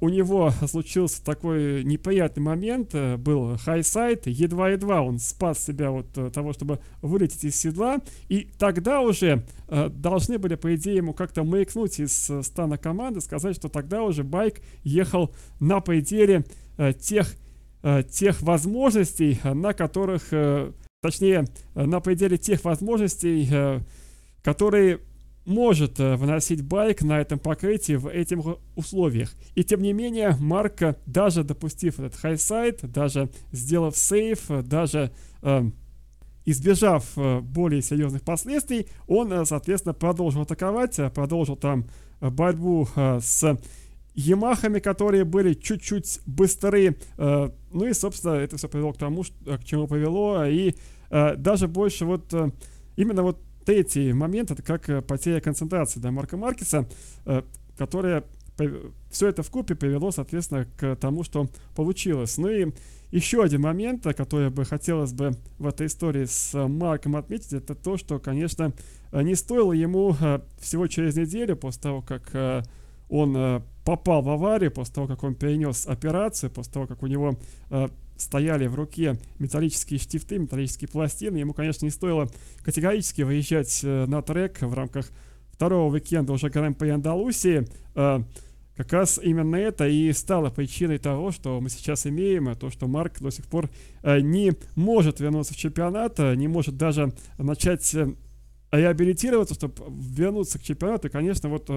у 0.00 0.08
него 0.08 0.50
случился 0.66 1.24
такой 1.24 1.84
неприятный 1.84 2.42
момент, 2.42 2.94
э, 2.94 3.16
был 3.16 3.56
highside, 3.58 4.26
едва-едва 4.26 5.02
он 5.02 5.18
спас 5.18 5.64
себя 5.64 5.92
от 5.92 6.18
э, 6.18 6.30
того, 6.30 6.52
чтобы 6.52 6.80
вылететь 7.00 7.44
из 7.44 7.56
седла, 7.56 7.98
и 8.28 8.48
тогда 8.58 9.00
уже 9.00 9.44
э, 9.68 9.88
должны 9.88 10.38
были, 10.38 10.56
по 10.56 10.74
идее, 10.74 10.96
ему 10.96 11.14
как-то 11.14 11.44
маякнуть 11.44 12.00
из 12.00 12.30
стана 12.42 12.76
команды, 12.76 13.20
сказать, 13.20 13.54
что 13.54 13.68
тогда 13.68 14.02
уже 14.02 14.24
байк 14.24 14.60
ехал 14.82 15.32
на 15.60 15.80
пределе 15.80 16.44
тех, 17.00 17.34
тех 18.10 18.40
возможностей, 18.42 19.40
на 19.42 19.72
которых, 19.72 20.28
точнее, 21.02 21.44
на 21.74 22.00
пределе 22.00 22.38
тех 22.38 22.64
возможностей, 22.64 23.82
которые 24.42 25.00
может 25.48 25.98
э, 25.98 26.16
выносить 26.16 26.62
байк 26.62 27.02
на 27.02 27.20
этом 27.20 27.38
покрытии 27.38 27.94
в 27.94 28.06
этих 28.06 28.38
условиях. 28.76 29.34
И 29.54 29.64
тем 29.64 29.82
не 29.82 29.92
менее, 29.92 30.36
Марк, 30.38 30.96
даже 31.06 31.42
допустив 31.42 31.98
этот 31.98 32.14
highside, 32.14 32.80
даже 32.82 33.30
сделав 33.50 33.96
save, 33.96 34.46
даже 34.48 35.10
э, 35.42 35.70
избежав 36.44 37.04
э, 37.16 37.40
более 37.40 37.82
серьезных 37.82 38.22
последствий, 38.22 38.88
он, 39.06 39.32
э, 39.32 39.44
соответственно, 39.46 39.94
продолжил 39.94 40.42
атаковать, 40.42 40.98
э, 40.98 41.10
продолжил 41.10 41.56
там 41.56 41.86
борьбу 42.20 42.86
э, 42.94 43.20
с 43.22 43.58
Ямахами, 44.14 44.80
которые 44.80 45.24
были 45.24 45.54
чуть-чуть 45.54 46.20
быстрее. 46.26 46.96
Э, 47.16 47.50
ну 47.72 47.86
и, 47.86 47.92
собственно, 47.94 48.34
это 48.34 48.56
все 48.56 48.68
привело 48.68 48.92
к 48.92 48.98
тому, 48.98 49.22
к 49.22 49.64
чему 49.64 49.86
повело. 49.86 50.44
И 50.44 50.74
э, 51.10 51.36
даже 51.36 51.68
больше 51.68 52.04
вот 52.04 52.34
э, 52.34 52.50
именно 52.96 53.22
вот 53.22 53.40
третий 53.68 54.14
момент, 54.14 54.50
это 54.50 54.62
как 54.62 54.88
э, 54.88 55.02
потеря 55.02 55.42
концентрации 55.42 56.00
да, 56.00 56.10
Марка 56.10 56.38
Маркеса, 56.38 56.88
э, 57.26 57.42
которая 57.76 58.24
все 59.10 59.28
это 59.28 59.42
в 59.42 59.50
купе 59.50 59.74
привело, 59.74 60.10
соответственно, 60.10 60.66
к 60.78 60.96
тому, 60.96 61.22
что 61.22 61.48
получилось. 61.76 62.38
Ну 62.38 62.48
и 62.48 62.72
еще 63.10 63.42
один 63.42 63.60
момент, 63.60 64.04
который 64.16 64.48
бы 64.48 64.64
хотелось 64.64 65.12
бы 65.12 65.32
в 65.58 65.66
этой 65.66 65.86
истории 65.86 66.24
с 66.24 66.66
Марком 66.66 67.14
отметить, 67.16 67.52
это 67.52 67.74
то, 67.74 67.98
что, 67.98 68.18
конечно, 68.18 68.72
не 69.12 69.34
стоило 69.34 69.74
ему 69.74 70.16
э, 70.18 70.40
всего 70.58 70.86
через 70.86 71.14
неделю 71.16 71.54
после 71.54 71.82
того, 71.82 72.00
как 72.00 72.64
он 73.10 73.62
попал 73.84 74.22
в 74.22 74.30
аварию, 74.30 74.70
после 74.70 74.94
того, 74.94 75.06
как 75.06 75.22
он 75.24 75.34
перенес 75.34 75.86
операцию, 75.86 76.50
после 76.50 76.72
того, 76.72 76.86
как 76.86 77.02
у 77.02 77.06
него 77.06 77.38
стояли 78.18 78.66
в 78.66 78.74
руке 78.74 79.16
металлические 79.38 79.98
штифты, 79.98 80.38
металлические 80.38 80.88
пластины. 80.88 81.38
Ему, 81.38 81.54
конечно, 81.54 81.84
не 81.84 81.90
стоило 81.90 82.28
категорически 82.62 83.22
выезжать 83.22 83.80
э, 83.82 84.06
на 84.06 84.22
трек 84.22 84.60
в 84.60 84.74
рамках 84.74 85.10
второго 85.50 85.92
уикенда 85.92 86.32
уже 86.32 86.50
Гран-при 86.50 86.90
Андалусии. 86.90 87.66
Э, 87.94 88.20
как 88.76 88.92
раз 88.92 89.18
именно 89.22 89.56
это 89.56 89.88
и 89.88 90.12
стало 90.12 90.50
причиной 90.50 90.98
того, 90.98 91.32
что 91.32 91.60
мы 91.60 91.68
сейчас 91.68 92.06
имеем, 92.06 92.54
то, 92.56 92.70
что 92.70 92.86
Марк 92.86 93.20
до 93.20 93.30
сих 93.30 93.46
пор 93.46 93.70
э, 94.02 94.20
не 94.20 94.52
может 94.76 95.20
вернуться 95.20 95.54
в 95.54 95.56
чемпионат, 95.56 96.18
не 96.18 96.48
может 96.48 96.76
даже 96.76 97.12
начать 97.38 97.94
реабилитироваться, 98.70 99.54
чтобы 99.54 99.74
вернуться 99.88 100.58
к 100.58 100.62
чемпионату. 100.62 101.08
И, 101.08 101.10
конечно, 101.10 101.48
вот 101.48 101.70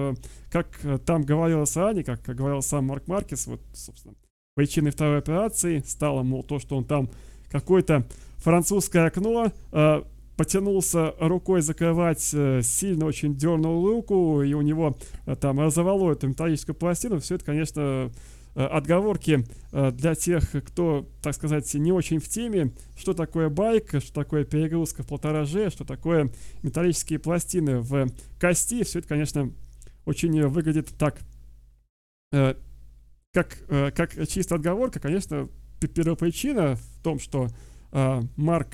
как 0.50 0.78
там 1.06 1.22
говорилось 1.22 1.74
ранее, 1.74 2.04
как 2.04 2.20
говорил 2.22 2.62
сам 2.62 2.84
Марк 2.84 3.08
Маркес, 3.08 3.46
вот, 3.46 3.62
собственно, 3.74 4.14
причиной 4.54 4.90
второй 4.90 5.18
операции 5.18 5.82
стало, 5.86 6.22
мол, 6.22 6.42
то, 6.42 6.58
что 6.58 6.76
он 6.76 6.84
там 6.84 7.08
какое-то 7.50 8.06
французское 8.36 9.06
окно 9.06 9.50
э, 9.72 10.02
потянулся 10.36 11.14
рукой 11.18 11.62
закрывать, 11.62 12.30
э, 12.34 12.60
сильно 12.62 13.06
очень 13.06 13.34
дернул 13.34 13.86
руку, 13.86 14.42
и 14.42 14.52
у 14.52 14.60
него 14.60 14.96
э, 15.26 15.36
там 15.36 15.60
разорвало 15.60 16.12
эту 16.12 16.28
металлическую 16.28 16.76
пластину. 16.76 17.18
Все 17.20 17.36
это, 17.36 17.46
конечно, 17.46 18.12
э, 18.54 18.62
отговорки 18.64 19.46
э, 19.72 19.90
для 19.90 20.14
тех, 20.14 20.50
кто, 20.50 21.08
так 21.22 21.34
сказать, 21.34 21.72
не 21.72 21.92
очень 21.92 22.18
в 22.18 22.28
теме, 22.28 22.72
что 22.94 23.14
такое 23.14 23.48
байк, 23.48 24.02
что 24.02 24.12
такое 24.12 24.44
перегрузка 24.44 25.02
в 25.02 25.06
полтора 25.06 25.46
G, 25.46 25.70
что 25.70 25.86
такое 25.86 26.30
металлические 26.62 27.20
пластины 27.20 27.80
в 27.80 28.08
кости. 28.38 28.84
Все 28.84 28.98
это, 28.98 29.08
конечно, 29.08 29.50
очень 30.04 30.46
выглядит 30.46 30.88
так 30.98 31.20
э, 32.32 32.54
как, 33.32 33.58
э, 33.68 33.90
как 33.90 34.12
чистая 34.28 34.58
отговорка, 34.58 35.00
конечно, 35.00 35.48
первопричина 35.80 36.76
в 36.76 37.02
том, 37.02 37.18
что 37.18 37.48
э, 37.90 38.20
Марк 38.36 38.68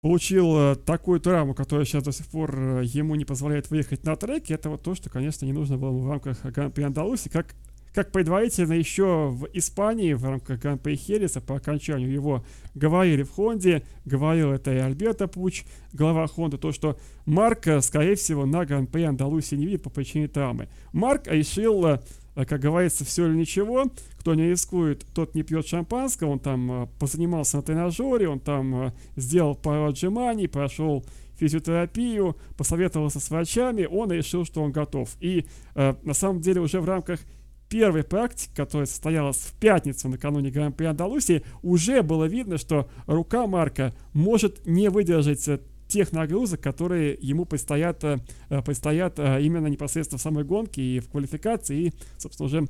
получил 0.00 0.56
э, 0.56 0.76
такую 0.76 1.20
травму, 1.20 1.54
которая 1.54 1.84
сейчас 1.84 2.02
до 2.02 2.12
сих 2.12 2.26
пор 2.26 2.80
ему 2.80 3.14
не 3.14 3.24
позволяет 3.24 3.70
выехать 3.70 4.04
на 4.04 4.16
треке, 4.16 4.54
это 4.54 4.70
вот 4.70 4.82
то, 4.82 4.94
что, 4.94 5.10
конечно, 5.10 5.44
не 5.44 5.52
нужно 5.52 5.76
было 5.76 5.96
в 5.98 6.08
рамках 6.08 6.42
Гран-при 6.42 6.82
Андалуси, 6.82 7.28
как 7.28 7.54
как 7.94 8.12
предварительно 8.12 8.74
еще 8.74 9.28
в 9.28 9.48
Испании 9.54 10.12
в 10.12 10.22
рамках 10.22 10.60
Гран-при 10.60 10.94
Хереса 10.94 11.40
по 11.40 11.56
окончанию 11.56 12.12
его 12.12 12.44
говорили 12.74 13.22
в 13.24 13.30
Хонде, 13.32 13.82
говорил 14.04 14.52
это 14.52 14.72
и 14.72 14.76
Альберто 14.76 15.26
Пуч, 15.26 15.64
глава 15.92 16.26
Хонда, 16.28 16.58
то, 16.58 16.70
что 16.70 16.98
Марк, 17.24 17.66
скорее 17.80 18.14
всего, 18.14 18.46
на 18.46 18.64
Гран-при 18.66 19.02
Андалуси 19.02 19.54
не 19.54 19.64
видит 19.64 19.82
по 19.82 19.90
причине 19.90 20.28
травмы. 20.28 20.68
Марк 20.92 21.26
решил 21.26 21.98
как 22.44 22.60
говорится, 22.60 23.04
все 23.04 23.26
или 23.26 23.34
ничего. 23.34 23.86
Кто 24.18 24.34
не 24.34 24.50
рискует, 24.50 25.04
тот 25.14 25.34
не 25.34 25.42
пьет 25.42 25.66
шампанского. 25.66 26.30
Он 26.30 26.38
там 26.38 26.70
а, 26.70 26.86
позанимался 26.98 27.56
на 27.56 27.62
тренажере, 27.62 28.28
он 28.28 28.40
там 28.40 28.74
а, 28.74 28.94
сделал 29.16 29.54
пару 29.54 29.86
отжиманий, 29.86 30.48
прошел 30.48 31.04
физиотерапию, 31.36 32.36
посоветовался 32.56 33.20
с 33.20 33.30
врачами, 33.30 33.84
он 33.84 34.10
решил, 34.10 34.44
что 34.44 34.60
он 34.60 34.72
готов. 34.72 35.16
И 35.20 35.46
на 35.76 36.12
самом 36.12 36.40
деле 36.40 36.60
уже 36.60 36.80
в 36.80 36.84
рамках 36.84 37.20
первой 37.68 38.02
практики, 38.02 38.50
которая 38.56 38.86
состоялась 38.86 39.36
в 39.36 39.52
пятницу 39.54 40.08
накануне 40.08 40.50
Гран-при 40.50 40.86
Андалусии, 40.86 41.44
уже 41.62 42.02
было 42.02 42.24
видно, 42.24 42.58
что 42.58 42.88
рука 43.06 43.46
Марка 43.46 43.94
может 44.14 44.66
не 44.66 44.90
выдержать 44.90 45.48
тех 45.88 46.12
нагрузок, 46.12 46.60
которые 46.60 47.18
ему 47.20 47.44
предстоят, 47.46 48.04
э, 48.04 48.18
предстоят 48.64 49.18
э, 49.18 49.42
именно 49.42 49.66
непосредственно 49.66 50.18
в 50.18 50.22
самой 50.22 50.44
гонке 50.44 50.82
и 50.82 51.00
в 51.00 51.08
квалификации, 51.08 51.86
и, 51.86 51.92
собственно, 52.18 52.46
уже 52.46 52.66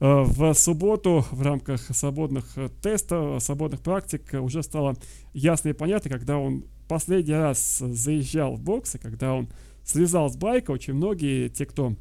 в 0.00 0.54
субботу 0.54 1.24
в 1.32 1.42
рамках 1.42 1.80
свободных 1.80 2.56
тестов, 2.80 3.42
свободных 3.42 3.80
практик 3.80 4.22
уже 4.34 4.62
стало 4.62 4.94
ясно 5.32 5.70
и 5.70 5.72
понятно, 5.72 6.08
когда 6.08 6.38
он 6.38 6.66
последний 6.88 7.34
раз 7.34 7.78
заезжал 7.78 8.54
в 8.54 8.60
боксы, 8.60 9.00
когда 9.00 9.34
он 9.34 9.48
слезал 9.82 10.30
с 10.30 10.36
байка, 10.36 10.70
очень 10.70 10.94
многие, 10.94 11.48
те, 11.48 11.66
кто 11.66 11.94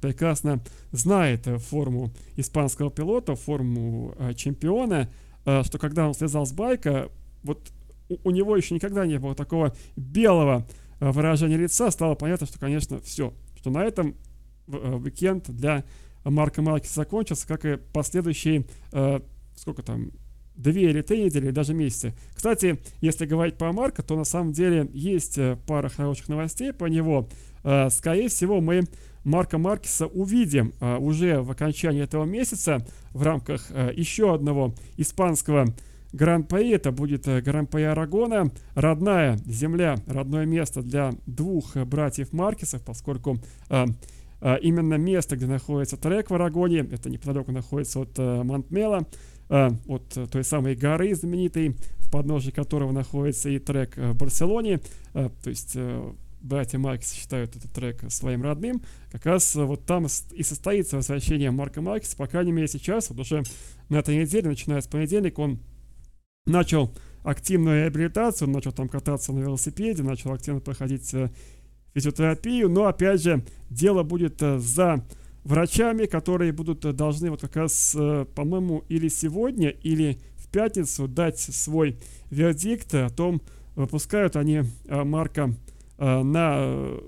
прекрасно 0.00 0.62
знает 0.92 1.48
форму 1.62 2.12
испанского 2.36 2.92
пилота, 2.92 3.34
форму 3.34 4.14
чемпиона, 4.36 5.10
что 5.42 5.78
когда 5.80 6.06
он 6.06 6.14
слезал 6.14 6.46
с 6.46 6.52
байка, 6.52 7.10
вот 7.42 7.72
у, 8.08 8.30
него 8.30 8.56
еще 8.56 8.74
никогда 8.74 9.06
не 9.06 9.18
было 9.18 9.34
такого 9.34 9.74
белого 9.96 10.66
э, 11.00 11.10
выражения 11.10 11.56
лица, 11.56 11.90
стало 11.90 12.14
понятно, 12.14 12.46
что, 12.46 12.58
конечно, 12.58 13.00
все, 13.00 13.32
что 13.56 13.70
на 13.70 13.84
этом 13.84 14.16
э, 14.68 15.00
уикенд 15.02 15.50
для 15.50 15.84
Марка 16.24 16.62
Маркеса 16.62 16.96
закончился, 16.96 17.46
как 17.46 17.64
и 17.64 17.76
последующие, 17.76 18.66
э, 18.92 19.20
сколько 19.56 19.82
там, 19.82 20.10
две 20.54 20.90
или 20.90 21.02
три 21.02 21.24
недели, 21.24 21.46
или 21.46 21.52
даже 21.52 21.74
месяцы. 21.74 22.14
Кстати, 22.34 22.78
если 23.00 23.26
говорить 23.26 23.56
по 23.56 23.72
Марка, 23.72 24.02
то 24.02 24.16
на 24.16 24.24
самом 24.24 24.52
деле 24.52 24.88
есть 24.92 25.38
пара 25.66 25.88
хороших 25.88 26.28
новостей 26.28 26.74
по 26.74 26.84
него. 26.84 27.26
Скорее 27.88 28.28
всего, 28.28 28.60
мы 28.60 28.82
Марка 29.24 29.56
Маркеса 29.56 30.06
увидим 30.06 30.74
уже 30.80 31.40
в 31.40 31.50
окончании 31.50 32.02
этого 32.02 32.26
месяца 32.26 32.86
в 33.12 33.22
рамках 33.22 33.70
еще 33.96 34.34
одного 34.34 34.74
испанского 34.98 35.74
Гран-при, 36.12 36.70
это 36.70 36.92
будет 36.92 37.26
э, 37.26 37.40
Гран-при 37.40 37.82
Арагона, 37.82 38.50
родная 38.74 39.38
земля, 39.46 39.96
родное 40.06 40.44
место 40.44 40.82
для 40.82 41.12
двух 41.26 41.76
э, 41.76 41.84
братьев 41.84 42.32
Маркесов, 42.32 42.82
поскольку 42.82 43.38
э, 43.70 43.86
э, 44.40 44.58
именно 44.60 44.94
место, 44.94 45.36
где 45.36 45.46
находится 45.46 45.96
трек 45.96 46.30
в 46.30 46.34
Арагоне, 46.34 46.80
это 46.80 47.08
неподалеку 47.08 47.52
находится 47.52 48.00
от 48.00 48.18
э, 48.18 48.42
Монтмела, 48.42 49.06
э, 49.48 49.70
от 49.86 50.16
э, 50.16 50.26
той 50.26 50.44
самой 50.44 50.74
горы 50.74 51.14
знаменитой, 51.14 51.76
в 51.98 52.10
подножии 52.10 52.50
которого 52.50 52.92
находится 52.92 53.48
и 53.48 53.58
трек 53.58 53.96
в 53.96 54.14
Барселоне, 54.14 54.80
э, 55.14 55.30
то 55.42 55.48
есть 55.48 55.72
э, 55.76 56.12
братья 56.42 56.78
Маркес 56.78 57.12
считают 57.12 57.56
этот 57.56 57.72
трек 57.72 58.04
своим 58.08 58.42
родным, 58.42 58.82
как 59.10 59.24
раз 59.24 59.54
вот 59.54 59.86
там 59.86 60.06
и 60.32 60.42
состоится 60.42 60.96
возвращение 60.96 61.50
Марка 61.50 61.80
Маркеса, 61.80 62.16
по 62.18 62.26
крайней 62.26 62.52
мере 62.52 62.68
сейчас, 62.68 63.08
вот 63.08 63.20
уже 63.20 63.44
на 63.88 63.96
этой 63.96 64.16
неделе, 64.16 64.50
начиная 64.50 64.82
с 64.82 64.86
понедельника, 64.86 65.40
он 65.40 65.58
начал 66.46 66.92
активную 67.22 67.84
реабилитацию, 67.84 68.50
начал 68.50 68.72
там 68.72 68.88
кататься 68.88 69.32
на 69.32 69.40
велосипеде, 69.40 70.02
начал 70.02 70.32
активно 70.32 70.60
проходить 70.60 71.14
э, 71.14 71.30
физиотерапию, 71.94 72.68
но 72.68 72.86
опять 72.86 73.22
же 73.22 73.44
дело 73.70 74.02
будет 74.02 74.42
э, 74.42 74.58
за 74.58 75.04
врачами, 75.44 76.06
которые 76.06 76.52
будут 76.52 76.84
э, 76.84 76.92
должны 76.92 77.30
вот 77.30 77.42
как 77.42 77.56
раз, 77.56 77.96
по-моему, 78.34 78.84
или 78.88 79.06
сегодня, 79.08 79.68
или 79.68 80.18
в 80.36 80.48
пятницу 80.48 81.06
дать 81.06 81.38
свой 81.38 81.98
вердикт 82.30 82.92
о 82.94 83.08
том, 83.08 83.40
выпускают 83.76 84.36
они 84.36 84.62
Марка 84.86 85.54
на 85.96 86.98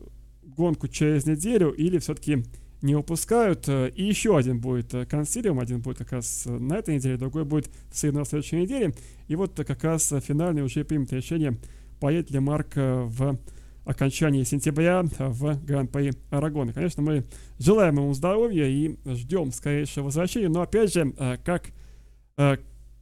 гонку 0.43 0.89
через 0.89 1.27
неделю 1.27 1.71
или 1.71 1.99
все-таки 1.99 2.45
не 2.85 2.95
упускают. 2.95 3.69
Э, 3.69 3.89
и 3.89 4.05
еще 4.05 4.37
один 4.37 4.61
будет 4.61 4.95
э, 4.95 5.07
консилиум, 5.07 5.59
один 5.59 5.81
будет 5.81 5.99
как 5.99 6.13
раз 6.13 6.45
э, 6.47 6.51
на 6.51 6.75
этой 6.75 6.95
неделе, 6.97 7.17
другой 7.17 7.45
будет 7.45 7.71
на 8.03 8.25
следующей 8.25 8.57
неделе. 8.57 8.95
И 9.27 9.35
вот 9.35 9.57
как 9.57 9.83
раз 9.83 10.13
финальный 10.23 10.63
уже 10.63 10.85
примет 10.85 11.13
решение, 11.13 11.57
поедет 11.99 12.31
ли 12.31 12.39
Марк 12.39 12.77
в 12.77 13.39
окончании 13.87 14.45
сентября 14.45 15.03
в 15.19 15.65
Гран-при 15.65 16.13
Арагона. 16.31 16.73
Конечно, 16.73 17.03
мы 17.03 17.25
желаем 17.59 17.97
ему 17.97 18.13
здоровья 18.15 18.67
и 18.67 18.97
ждем 19.07 19.53
скорейшего 19.53 20.07
возвращения, 20.07 20.49
но 20.49 20.63
опять 20.63 20.93
же, 20.93 21.13
как, 21.45 21.71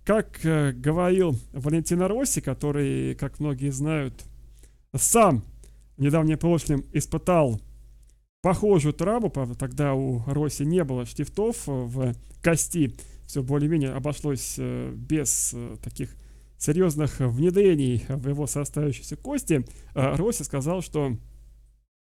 как 0.05 0.41
говорил 0.43 1.37
Валентино 1.53 2.09
Росси, 2.09 2.41
который, 2.41 3.15
как 3.15 3.39
многие 3.39 3.71
знают, 3.71 4.15
сам 4.95 5.45
в 5.97 6.03
недавнем 6.03 6.39
прошлом 6.39 6.85
испытал 6.93 7.61
похожую 8.43 8.93
травму, 8.93 9.31
тогда 9.57 9.95
у 9.95 10.23
Росси 10.27 10.65
не 10.65 10.85
было 10.85 11.07
штифтов 11.07 11.69
э, 11.69 11.73
в 11.73 12.15
кости, 12.43 12.95
все 13.27 13.43
более-менее 13.43 13.93
обошлось 13.93 14.57
э, 14.59 14.93
без 14.95 15.53
э, 15.55 15.77
таких 15.83 16.11
серьезных 16.59 17.21
внедрений 17.21 18.05
в 18.09 18.29
его 18.29 18.47
составляющиеся 18.47 19.17
кости. 19.17 19.65
Росси 19.95 20.45
сказал, 20.45 20.81
что 20.81 21.17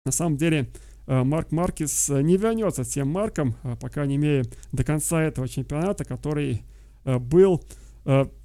на 0.05 0.11
самом 0.11 0.37
деле 0.37 0.68
Марк 1.07 1.53
Маркис 1.53 2.09
не 2.09 2.37
вернется 2.37 2.83
тем 2.83 3.07
Марком, 3.07 3.55
по 3.81 3.88
крайней 3.88 4.18
мере, 4.18 4.46
до 4.72 4.83
конца 4.83 5.22
этого 5.22 5.48
чемпионата, 5.48 6.05
который 6.05 6.62
был 7.05 7.62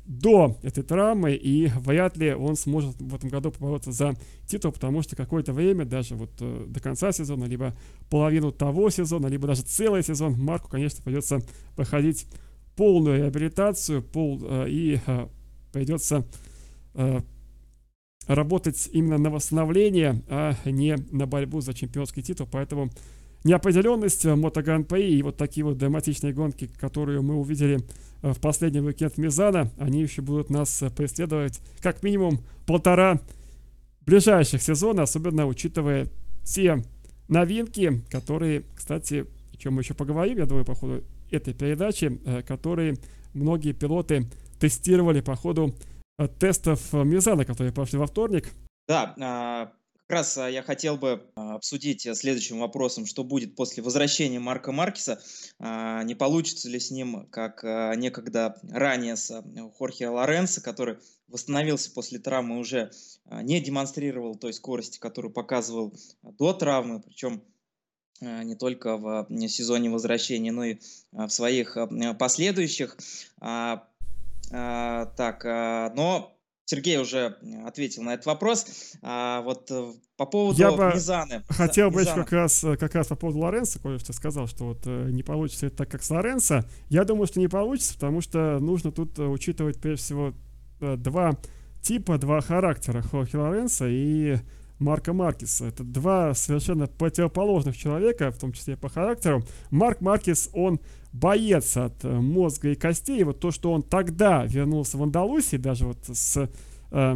до 0.05 0.57
этой 0.63 0.83
травмы, 0.83 1.33
и 1.33 1.67
вряд 1.67 2.17
ли 2.17 2.33
он 2.33 2.55
сможет 2.55 2.99
в 2.99 3.15
этом 3.15 3.29
году 3.29 3.51
побороться 3.51 3.91
за 3.91 4.15
титул, 4.45 4.73
потому 4.73 5.01
что 5.01 5.15
какое-то 5.15 5.53
время, 5.53 5.85
даже 5.85 6.15
вот 6.15 6.31
э, 6.41 6.65
до 6.67 6.79
конца 6.81 7.11
сезона, 7.13 7.45
либо 7.45 7.73
половину 8.09 8.51
того 8.51 8.89
сезона, 8.89 9.27
либо 9.27 9.47
даже 9.47 9.61
целый 9.61 10.03
сезон, 10.03 10.33
Марку, 10.33 10.69
конечно, 10.69 11.01
придется 11.03 11.39
проходить 11.75 12.27
полную 12.75 13.19
реабилитацию, 13.19 14.01
пол, 14.01 14.41
э, 14.43 14.65
и 14.69 14.99
э, 15.05 15.27
придется 15.71 16.25
работать 18.27 18.87
именно 18.91 19.17
на 19.17 19.31
восстановление, 19.31 20.21
а 20.27 20.55
не 20.65 20.95
на 21.09 21.25
борьбу 21.25 21.59
за 21.59 21.73
чемпионский 21.73 22.21
титул, 22.21 22.47
поэтому 22.49 22.91
неопределенность 23.43 24.25
мотогран-при 24.25 25.15
и 25.15 25.23
вот 25.23 25.37
такие 25.37 25.65
вот 25.65 25.79
драматичные 25.79 26.33
гонки, 26.33 26.67
которые 26.67 27.21
мы 27.21 27.35
увидели 27.35 27.79
в 28.31 28.39
последний 28.39 28.79
уикенд 28.79 29.17
Мизана, 29.17 29.69
они 29.77 30.01
еще 30.01 30.21
будут 30.21 30.49
нас 30.49 30.81
э, 30.81 30.89
преследовать 30.89 31.59
как 31.81 32.01
минимум 32.03 32.39
полтора 32.65 33.19
ближайших 34.01 34.61
сезона, 34.61 35.03
особенно 35.03 35.45
учитывая 35.45 36.07
те 36.43 36.81
новинки, 37.27 38.01
которые, 38.09 38.63
кстати, 38.75 39.25
о 39.53 39.57
чем 39.57 39.73
мы 39.73 39.81
еще 39.81 39.93
поговорим, 39.93 40.37
я 40.37 40.45
думаю, 40.45 40.65
по 40.65 40.73
ходу 40.73 41.03
этой 41.31 41.53
передачи, 41.53 42.19
э, 42.25 42.41
которые 42.43 42.95
многие 43.33 43.73
пилоты 43.73 44.27
тестировали 44.59 45.19
по 45.19 45.35
ходу 45.35 45.75
тестов 46.39 46.93
Мизана, 46.93 47.43
которые 47.43 47.73
прошли 47.73 47.97
во 47.97 48.05
вторник. 48.05 48.49
Да, 48.87 49.15
а, 49.19 49.71
как 50.07 50.17
раз 50.17 50.37
а, 50.37 50.49
я 50.49 50.63
хотел 50.63 50.97
бы 50.97 51.25
а, 51.35 51.55
обсудить 51.55 52.05
э, 52.05 52.13
следующим 52.13 52.59
вопросом, 52.59 53.05
что 53.05 53.23
будет 53.23 53.55
после 53.55 53.81
возвращения 53.81 54.39
Марка 54.39 54.73
Маркеса. 54.73 55.21
А, 55.59 56.03
не 56.03 56.13
получится 56.13 56.67
ли 56.69 56.77
с 56.79 56.91
ним, 56.91 57.25
как 57.27 57.63
некогда 57.63 58.59
ранее 58.69 59.15
с 59.15 59.41
Хорхе 59.77 60.09
Лоренцо, 60.09 60.59
который 60.61 60.97
восстановился 61.27 61.89
после 61.91 62.19
травмы, 62.19 62.59
уже 62.59 62.91
не 63.31 63.61
демонстрировал 63.61 64.35
той 64.35 64.53
скорости, 64.53 64.99
которую 64.99 65.31
показывал 65.31 65.93
до 66.21 66.53
травмы, 66.53 67.01
причем 67.01 67.41
не 68.21 68.55
только 68.55 68.97
в 68.97 69.27
сезоне 69.47 69.89
возвращения, 69.89 70.51
но 70.51 70.65
и 70.65 70.77
в 71.11 71.29
своих 71.29 71.77
последующих. 72.19 72.97
Так, 73.39 73.87
но 75.95 76.32
Сергей 76.65 76.97
уже 76.97 77.37
ответил 77.65 78.03
на 78.03 78.13
этот 78.13 78.25
вопрос. 78.25 78.65
А 79.01 79.41
вот 79.41 79.69
э, 79.69 79.91
по 80.17 80.25
поводу 80.25 80.59
Я 80.59 80.71
бы 80.71 80.91
Мизаны. 80.93 81.43
Хотел 81.49 81.91
бы 81.91 82.01
еще 82.01 82.15
как 82.15 82.31
раз, 82.31 82.63
э, 82.63 82.77
как 82.77 82.95
раз 82.95 83.07
по 83.07 83.15
поводу 83.15 83.39
Лоренса, 83.39 83.79
кое-что 83.79 84.13
сказал, 84.13 84.47
что 84.47 84.65
вот 84.65 84.81
э, 84.85 85.09
не 85.11 85.23
получится 85.23 85.67
это 85.67 85.77
так, 85.77 85.89
как 85.89 86.03
с 86.03 86.09
Лоренса. 86.09 86.65
Я 86.89 87.03
думаю, 87.03 87.27
что 87.27 87.39
не 87.39 87.47
получится, 87.49 87.95
потому 87.95 88.21
что 88.21 88.59
нужно 88.59 88.91
тут 88.91 89.19
учитывать 89.19 89.81
прежде 89.81 90.03
всего 90.03 90.33
два 90.79 91.37
типа, 91.81 92.17
два 92.17 92.41
характера 92.41 93.01
Хорхе 93.01 93.37
Лоренса 93.37 93.87
и 93.87 94.37
Марка 94.79 95.13
Маркеса. 95.13 95.65
Это 95.65 95.83
два 95.83 96.33
совершенно 96.33 96.87
противоположных 96.87 97.77
человека, 97.77 98.31
в 98.31 98.37
том 98.37 98.51
числе 98.51 98.75
по 98.75 98.89
характеру. 98.89 99.43
Марк 99.71 100.01
Маркес, 100.01 100.49
он 100.53 100.79
боец 101.11 101.77
от 101.77 102.03
э, 102.03 102.09
мозга 102.09 102.69
и 102.69 102.75
костей. 102.75 103.21
И 103.21 103.23
вот 103.23 103.39
то, 103.39 103.51
что 103.51 103.71
он 103.71 103.83
тогда 103.83 104.45
вернулся 104.45 104.97
в 104.97 105.03
Андалусии, 105.03 105.57
даже 105.57 105.85
вот 105.85 105.99
с 106.05 106.49
э, 106.91 107.15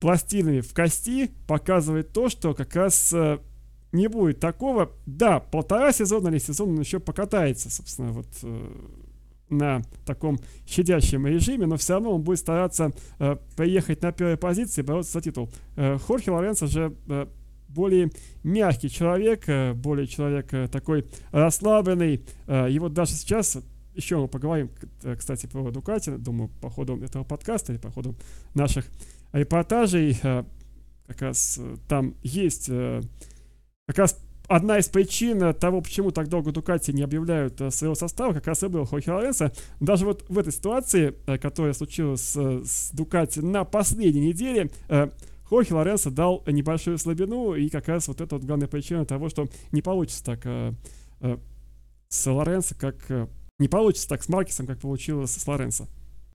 пластинами 0.00 0.60
в 0.60 0.74
кости, 0.74 1.30
показывает 1.46 2.12
то, 2.12 2.28
что 2.28 2.54
как 2.54 2.74
раз 2.74 3.12
э, 3.12 3.38
не 3.92 4.08
будет 4.08 4.40
такого. 4.40 4.90
Да, 5.06 5.40
полтора 5.40 5.92
сезона 5.92 6.28
или 6.28 6.38
сезон 6.38 6.70
он 6.70 6.80
еще 6.80 7.00
покатается, 7.00 7.70
собственно, 7.70 8.12
вот 8.12 8.26
э, 8.42 8.70
на 9.48 9.82
таком 10.04 10.38
щадящем 10.66 11.26
режиме, 11.26 11.66
но 11.66 11.76
все 11.76 11.94
равно 11.94 12.14
он 12.14 12.22
будет 12.22 12.38
стараться 12.38 12.92
э, 13.18 13.36
приехать 13.56 14.02
на 14.02 14.12
первой 14.12 14.36
позиции 14.36 14.82
бороться 14.82 15.12
за 15.12 15.20
титул. 15.20 15.50
Э, 15.76 15.98
Хорхе 15.98 16.30
Лоренцо 16.30 16.66
же 16.66 16.94
э, 17.08 17.26
более 17.74 18.10
мягкий 18.42 18.88
человек, 18.88 19.48
э, 19.48 19.74
более 19.74 20.06
человек 20.06 20.52
э, 20.54 20.68
такой 20.68 21.06
расслабленный. 21.32 22.24
Э, 22.46 22.70
и 22.70 22.78
вот 22.78 22.94
даже 22.94 23.12
сейчас 23.12 23.58
еще 23.94 24.16
мы 24.18 24.26
поговорим, 24.26 24.70
кстати, 25.18 25.46
по 25.46 25.70
Дукати, 25.70 26.10
думаю, 26.10 26.50
по 26.60 26.68
ходу 26.68 27.00
этого 27.00 27.22
подкаста 27.22 27.72
или 27.72 27.78
по 27.78 27.90
ходу 27.90 28.16
наших 28.54 28.86
репортажей. 29.32 30.18
как 31.06 31.22
раз 31.22 31.60
там 31.86 32.16
есть 32.22 32.68
как 33.86 33.98
раз 33.98 34.23
одна 34.48 34.78
из 34.78 34.88
причин 34.88 35.54
того, 35.54 35.80
почему 35.80 36.10
так 36.10 36.28
долго 36.28 36.52
Дукати 36.52 36.92
не 36.92 37.02
объявляют 37.02 37.60
своего 37.70 37.94
состава, 37.94 38.32
как 38.32 38.46
раз 38.46 38.62
и 38.62 38.68
был 38.68 38.84
Хохи 38.84 39.10
Лоренцо. 39.10 39.50
Даже 39.80 40.04
вот 40.04 40.24
в 40.28 40.38
этой 40.38 40.52
ситуации, 40.52 41.14
которая 41.38 41.72
случилась 41.72 42.36
с 42.36 42.90
Дукати 42.92 43.40
на 43.40 43.64
последней 43.64 44.28
неделе, 44.28 44.70
Хохи 45.44 45.72
Лоренцо 45.72 46.10
дал 46.10 46.42
небольшую 46.46 46.98
слабину, 46.98 47.54
и 47.54 47.68
как 47.68 47.88
раз 47.88 48.08
вот 48.08 48.20
это 48.20 48.36
вот 48.36 48.44
главная 48.44 48.68
причина 48.68 49.04
того, 49.04 49.28
что 49.28 49.46
не 49.72 49.82
получится 49.82 50.24
так 50.24 50.46
с 52.08 52.30
Лоренцо, 52.30 52.74
как 52.78 52.96
не 53.58 53.68
получится 53.68 54.08
так 54.08 54.22
с 54.22 54.28
Маркесом, 54.28 54.66
как 54.66 54.80
получилось 54.80 55.32
с 55.32 55.46
Лоренцо. 55.46 55.86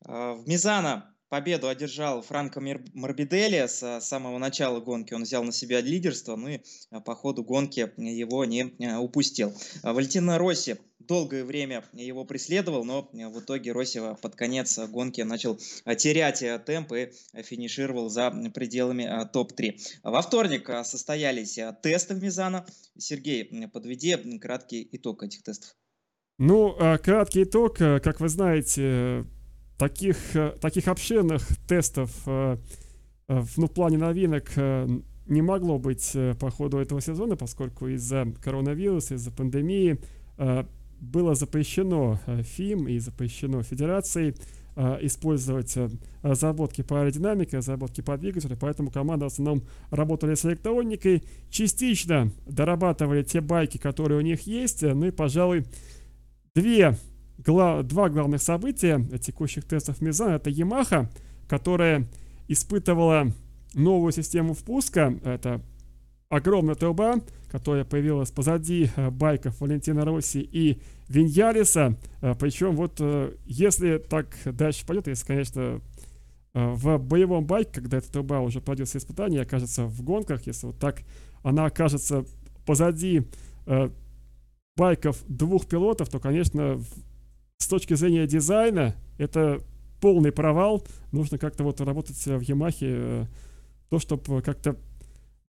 А, 0.06 0.34
в 0.36 0.48
Мизана 0.48 1.06
победу 1.29 1.67
одержал 1.69 2.21
Франко 2.21 2.59
Морбидели. 2.59 3.65
С 3.67 4.01
самого 4.01 4.37
начала 4.37 4.79
гонки 4.79 5.13
он 5.13 5.23
взял 5.23 5.43
на 5.43 5.51
себя 5.51 5.81
лидерство, 5.81 6.35
ну 6.35 6.49
и 6.49 6.59
а, 6.91 6.99
по 6.99 7.15
ходу 7.15 7.43
гонки 7.43 7.91
его 7.97 8.45
не 8.45 8.73
а, 8.85 8.99
упустил. 8.99 9.53
Валентина 9.83 10.37
Росси 10.37 10.75
долгое 10.99 11.43
время 11.43 11.83
его 11.93 12.25
преследовал, 12.25 12.83
но 12.83 13.09
в 13.11 13.39
итоге 13.39 13.71
Росси 13.71 13.99
под 14.21 14.35
конец 14.35 14.77
гонки 14.89 15.21
начал 15.21 15.57
терять 15.97 16.43
темп 16.65 16.93
и 16.93 17.11
финишировал 17.41 18.09
за 18.09 18.31
пределами 18.53 19.09
топ-3. 19.31 19.79
Во 20.03 20.21
вторник 20.21 20.69
состоялись 20.83 21.59
тесты 21.81 22.15
в 22.15 22.21
Мизана. 22.21 22.65
Сергей, 22.97 23.67
подведи 23.69 24.15
краткий 24.39 24.87
итог 24.91 25.23
этих 25.23 25.41
тестов. 25.43 25.75
Ну, 26.37 26.75
краткий 27.03 27.43
итог, 27.43 27.77
как 27.77 28.19
вы 28.19 28.29
знаете, 28.29 29.25
таких, 29.79 30.35
э, 30.35 30.53
таких 30.61 30.87
обширных 30.87 31.47
тестов 31.65 32.11
э, 32.27 32.57
э, 33.29 33.43
ну, 33.57 33.67
в 33.67 33.71
плане 33.71 33.97
новинок 33.97 34.51
не 35.25 35.41
могло 35.41 35.77
быть 35.77 36.17
по 36.39 36.49
ходу 36.49 36.79
этого 36.79 37.01
сезона, 37.01 37.35
поскольку 37.35 37.87
из-за 37.87 38.25
коронавируса, 38.43 39.13
из-за 39.13 39.31
пандемии 39.31 39.99
было 40.99 41.35
запрещено 41.35 42.19
ФИМ 42.25 42.87
и 42.87 42.97
запрещено 42.97 43.61
Федерацией 43.61 44.33
использовать 45.01 45.77
разработки 46.23 46.81
по 46.81 47.01
аэродинамике, 47.01 47.57
разработки 47.57 48.01
по 48.01 48.17
двигателю, 48.17 48.57
поэтому 48.59 48.89
команда 48.89 49.25
в 49.25 49.33
основном 49.33 49.61
работали 49.91 50.33
с 50.33 50.45
электроникой, 50.45 51.21
частично 51.51 52.31
дорабатывали 52.47 53.21
те 53.21 53.39
байки, 53.39 53.77
которые 53.77 54.17
у 54.17 54.21
них 54.21 54.47
есть, 54.47 54.81
ну 54.81 55.05
и, 55.05 55.11
пожалуй, 55.11 55.65
две 56.55 56.97
гла- 57.45 57.84
два 57.84 58.10
главных 58.10 58.41
события 58.41 59.04
текущих 59.19 59.65
тестов 59.65 60.02
Мизан 60.02 60.34
это 60.34 60.49
Yamaha, 60.49 61.08
которая 61.47 62.08
испытывала 62.47 63.32
новую 63.73 64.12
систему 64.12 64.54
впуска. 64.54 65.13
Это 65.23 65.62
огромная 66.30 66.75
труба, 66.75 67.15
которая 67.49 67.86
появилась 67.86 68.32
позади 68.32 68.89
э, 68.95 69.10
байков 69.10 69.60
Валентина 69.62 70.06
Росси 70.06 70.41
и 70.41 70.82
Виньялиса. 71.08 71.97
Э, 72.21 72.36
Причем 72.39 72.75
вот 72.75 72.97
э, 72.99 73.36
если 73.45 73.97
так 73.97 74.38
дальше 74.45 74.86
пойдет, 74.86 75.08
если, 75.08 75.25
конечно, 75.25 75.82
в 76.54 76.97
боевом 76.97 77.45
байке, 77.45 77.82
когда 77.82 77.97
эта 77.97 78.12
труба 78.12 78.39
уже 78.39 78.60
пройдет 78.60 78.88
все 78.88 78.97
испытания, 78.97 79.41
окажется 79.41 79.86
в 79.86 80.02
гонках, 80.02 80.47
если 80.47 80.65
вот 80.67 80.80
так 80.80 81.04
она 81.43 81.65
окажется 81.67 82.25
позади 82.65 83.28
байков 84.75 85.23
двух 85.28 85.67
пилотов, 85.67 86.10
то, 86.10 86.19
конечно, 86.19 86.82
с 87.60 87.67
точки 87.67 87.93
зрения 87.93 88.26
дизайна 88.26 88.95
это 89.17 89.62
полный 90.00 90.32
провал. 90.32 90.84
Нужно 91.12 91.38
как-то 91.38 91.63
вот 91.63 91.82
работать 91.82 92.15
в 92.26 92.39
Ямахе, 92.39 92.88
э, 92.89 93.26
то, 93.89 94.00
чтобы 94.00 94.41
как-то 94.41 94.78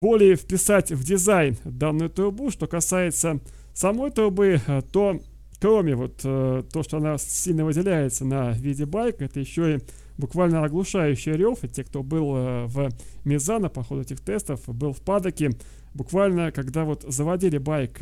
более 0.02 0.36
вписать 0.36 0.92
в 0.92 1.04
дизайн 1.04 1.58
данную 1.66 2.10
трубу. 2.10 2.50
Что 2.50 2.66
касается 2.66 3.42
самой 3.74 4.12
трубы, 4.12 4.62
э, 4.66 4.82
то 4.90 5.20
кроме 5.60 5.96
вот 5.96 6.22
э, 6.24 6.64
то, 6.72 6.84
что 6.84 6.98
она 6.98 7.18
сильно 7.18 7.66
выделяется 7.66 8.24
на 8.24 8.52
виде 8.52 8.86
байка, 8.86 9.26
это 9.26 9.42
еще 9.42 9.76
и 9.76 9.80
буквально 10.18 10.64
оглушающий 10.64 11.34
рев. 11.34 11.66
И 11.66 11.68
те, 11.68 11.84
кто 11.84 12.04
был 12.04 12.68
в 12.68 12.90
Мизана 13.26 13.68
по 13.68 13.84
ходу 13.84 14.02
этих 14.02 14.22
тестов, 14.22 14.62
был 14.68 14.94
в 14.94 15.02
падоке, 15.02 15.52
буквально 15.94 16.54
когда 16.54 16.86
вот 16.86 17.04
заводили 17.06 17.58
байк 17.58 18.00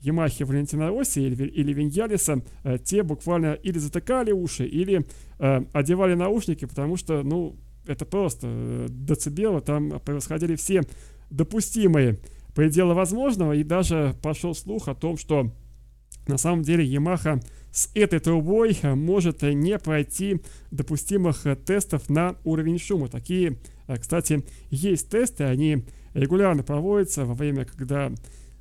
Ямахи 0.00 0.44
Валентина 0.44 0.90
Росси 0.90 1.20
или, 1.20 1.44
или 1.44 1.72
Виньялиса, 1.72 2.42
э, 2.64 2.78
те 2.78 3.02
буквально 3.02 3.54
или 3.54 3.78
затыкали 3.78 4.32
уши, 4.32 4.66
или 4.66 5.04
э, 5.38 5.60
одевали 5.72 6.14
наушники, 6.14 6.64
потому 6.66 6.96
что, 6.96 7.22
ну, 7.22 7.56
это 7.86 8.04
просто 8.04 8.46
э, 8.48 8.86
децибелы, 8.90 9.60
там 9.60 10.00
происходили 10.00 10.54
все 10.54 10.82
допустимые 11.30 12.18
пределы 12.54 12.94
возможного, 12.94 13.54
и 13.54 13.64
даже 13.64 14.14
пошел 14.22 14.54
слух 14.54 14.88
о 14.88 14.94
том, 14.94 15.16
что 15.16 15.52
на 16.26 16.38
самом 16.38 16.62
деле 16.62 16.84
Ямаха 16.84 17.40
с 17.72 17.90
этой 17.94 18.20
трубой 18.20 18.78
э, 18.80 18.94
может 18.94 19.42
не 19.42 19.78
пройти 19.78 20.40
допустимых 20.70 21.44
тестов 21.66 22.08
на 22.08 22.36
уровень 22.44 22.78
шума. 22.78 23.08
Такие, 23.08 23.58
кстати, 24.00 24.44
есть 24.70 25.10
тесты, 25.10 25.44
они 25.44 25.84
регулярно 26.14 26.62
проводятся 26.62 27.24
во 27.24 27.34
время, 27.34 27.64
когда 27.64 28.12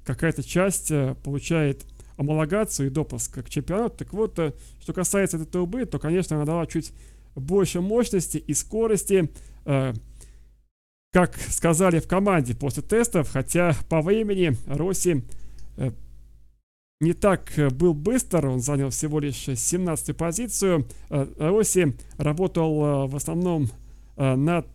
какая-то 0.08 0.42
часть 0.42 0.90
э, 0.90 1.16
получает 1.24 1.86
амалогацию 2.16 2.88
и 2.88 2.90
допуск 2.90 3.44
к 3.44 3.50
чемпионату. 3.50 3.98
Так 3.98 4.14
вот, 4.14 4.40
э, 4.40 4.54
что 4.82 4.94
касается 4.94 5.38
этой 5.38 5.46
трубы, 5.46 5.86
то, 5.86 6.00
конечно, 6.00 6.38
она 6.38 6.46
дала 6.46 6.66
чуть 6.66 6.94
больше 7.36 7.82
мощности 7.82 8.38
и 8.38 8.54
скорости, 8.54 9.30
э, 9.66 9.94
как 11.12 11.36
сказали 11.38 12.00
в 12.00 12.08
команде 12.08 12.56
после 12.56 12.84
тестов, 12.84 13.30
хотя 13.30 13.76
по 13.90 14.02
времени 14.02 14.56
Росси 14.68 15.24
не 17.00 17.14
так 17.14 17.52
был 17.74 17.94
быстр, 17.94 18.48
он 18.48 18.60
занял 18.60 18.90
всего 18.90 19.20
лишь 19.20 19.46
17 19.56 20.18
позицию. 20.18 20.88
Росси 21.10 21.96
работал 22.18 23.08
в 23.08 23.16
основном 23.16 23.70
над 24.18 24.68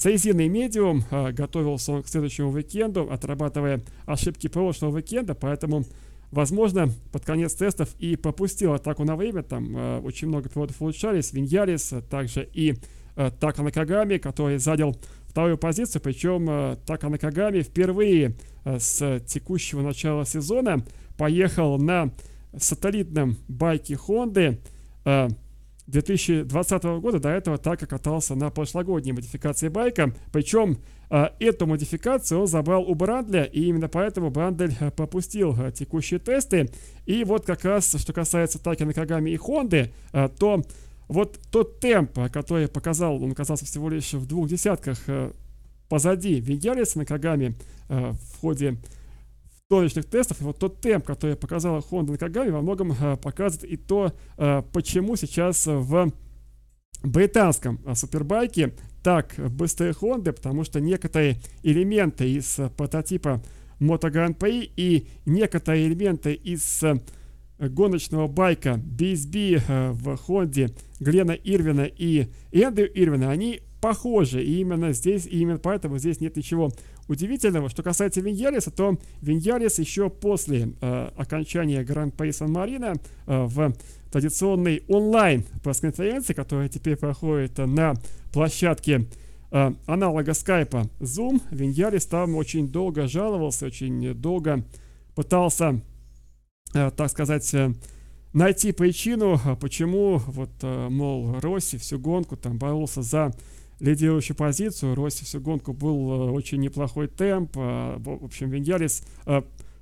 Соизирный 0.00 0.48
медиум 0.48 1.04
э, 1.10 1.30
готовился 1.32 1.92
он 1.92 2.02
к 2.02 2.08
следующему 2.08 2.52
уикенду, 2.52 3.12
отрабатывая 3.12 3.82
ошибки 4.06 4.46
прошлого 4.48 4.94
уикенда, 4.94 5.34
поэтому, 5.34 5.84
возможно, 6.30 6.88
под 7.12 7.26
конец 7.26 7.52
тестов 7.52 7.94
и 7.98 8.16
попустил 8.16 8.72
атаку 8.72 9.04
на 9.04 9.14
время. 9.14 9.42
Там 9.42 9.76
э, 9.76 10.00
очень 10.00 10.28
много 10.28 10.48
пилотов 10.48 10.80
улучшались. 10.80 11.34
Виньярис, 11.34 11.92
а 11.92 12.00
также 12.00 12.48
и 12.50 12.76
Така 13.14 13.62
Накагами, 13.62 14.16
который 14.16 14.56
занял 14.56 14.96
вторую 15.26 15.58
позицию. 15.58 16.00
Причем 16.00 16.78
Така 16.86 17.10
Накагами 17.10 17.60
впервые 17.60 18.36
с 18.64 19.20
текущего 19.26 19.82
начала 19.82 20.24
сезона 20.24 20.82
поехал 21.18 21.76
на 21.76 22.10
сателлитном 22.56 23.36
байке 23.48 23.96
Хонды. 23.96 24.60
Э, 25.90 26.00
2020 26.00 26.82
года 27.00 27.18
до 27.18 27.30
этого 27.30 27.58
так 27.58 27.82
и 27.82 27.86
катался 27.86 28.34
на 28.34 28.50
прошлогодней 28.50 29.12
модификации 29.12 29.68
байка. 29.68 30.14
Причем 30.32 30.78
э, 31.10 31.28
эту 31.38 31.66
модификацию 31.66 32.40
он 32.40 32.46
забрал 32.46 32.82
у 32.82 32.94
Брандля, 32.94 33.44
и 33.44 33.64
именно 33.64 33.88
поэтому 33.88 34.30
Брандль 34.30 34.72
э, 34.80 34.90
попустил 34.90 35.56
э, 35.60 35.72
текущие 35.72 36.20
тесты. 36.20 36.70
И 37.06 37.24
вот 37.24 37.44
как 37.44 37.64
раз, 37.64 37.94
что 37.98 38.12
касается 38.12 38.58
Таки 38.58 38.84
Накагами 38.84 39.30
и 39.30 39.36
Хонды, 39.36 39.92
э, 40.12 40.28
то 40.38 40.62
вот 41.08 41.38
тот 41.50 41.80
темп, 41.80 42.30
который 42.32 42.68
показал, 42.68 43.22
он 43.22 43.32
оказался 43.32 43.64
всего 43.64 43.88
лишь 43.88 44.12
в 44.12 44.26
двух 44.26 44.48
десятках 44.48 45.00
позади 45.88 46.38
Вигелиса 46.38 46.98
Накагами 46.98 47.56
в 47.88 48.40
ходе 48.40 48.76
точных 49.70 50.06
тестов, 50.06 50.40
и 50.40 50.44
вот 50.44 50.58
тот 50.58 50.80
темп, 50.80 51.06
который 51.06 51.36
показала 51.36 51.78
Honda 51.78 52.10
на 52.10 52.18
Кагаме, 52.18 52.50
во 52.50 52.60
многом 52.60 52.90
э, 52.90 53.16
показывает 53.16 53.72
и 53.72 53.76
то, 53.76 54.12
э, 54.36 54.62
почему 54.72 55.14
сейчас 55.14 55.64
в 55.64 56.12
британском 57.04 57.80
э, 57.86 57.94
супербайке 57.94 58.74
так 59.04 59.32
быстрые 59.38 59.92
Honda, 59.92 60.32
потому 60.32 60.64
что 60.64 60.80
некоторые 60.80 61.40
элементы 61.62 62.28
из 62.32 62.58
прототипа 62.76 63.42
Moto 63.78 64.10
Grand 64.12 64.36
Prix 64.36 64.72
и 64.76 65.06
некоторые 65.24 65.86
элементы 65.86 66.34
из 66.34 66.82
гоночного 67.60 68.26
байка 68.26 68.70
BSB 68.70 69.92
в 69.92 70.18
Honda 70.26 70.76
Глена 70.98 71.32
Ирвина 71.32 71.82
и 71.84 72.26
Эндрю 72.50 72.90
Ирвина, 72.92 73.30
они 73.30 73.60
похожи. 73.80 74.42
И 74.42 74.60
именно 74.60 74.92
здесь, 74.92 75.26
и 75.26 75.40
именно 75.40 75.58
поэтому 75.58 75.98
здесь 75.98 76.20
нет 76.20 76.36
ничего 76.36 76.70
удивительного. 77.08 77.68
Что 77.68 77.82
касается 77.82 78.20
Виньялиса, 78.20 78.70
то 78.70 78.98
Виньялис 79.20 79.78
еще 79.78 80.10
после 80.10 80.72
э, 80.80 81.10
окончания 81.16 81.82
Гран-при 81.82 82.30
Сан-Марино 82.30 82.94
э, 83.26 83.44
в 83.44 83.74
традиционной 84.12 84.84
онлайн 84.88 85.44
пресс-конференции, 85.62 86.34
которая 86.34 86.68
теперь 86.68 86.96
проходит 86.96 87.58
на 87.58 87.94
площадке 88.32 89.06
э, 89.50 89.72
аналога 89.86 90.34
скайпа 90.34 90.88
Zoom, 91.00 91.42
Виньялис 91.50 92.06
там 92.06 92.36
очень 92.36 92.68
долго 92.68 93.08
жаловался, 93.08 93.66
очень 93.66 94.14
долго 94.14 94.64
пытался, 95.14 95.80
э, 96.74 96.90
так 96.96 97.10
сказать, 97.10 97.52
э, 97.54 97.72
найти 98.32 98.72
причину, 98.72 99.40
почему 99.60 100.18
вот, 100.18 100.50
э, 100.62 100.88
мол, 100.88 101.40
Росси 101.40 101.76
всю 101.78 101.98
гонку 101.98 102.36
там 102.36 102.58
боролся 102.58 103.02
за 103.02 103.32
лидирующую 103.80 104.36
позицию. 104.36 104.94
Росси 104.94 105.24
всю 105.24 105.40
гонку 105.40 105.72
был 105.72 106.32
очень 106.32 106.60
неплохой 106.60 107.08
темп. 107.08 107.56
В 107.56 108.24
общем, 108.24 108.50
Виньялис 108.50 109.02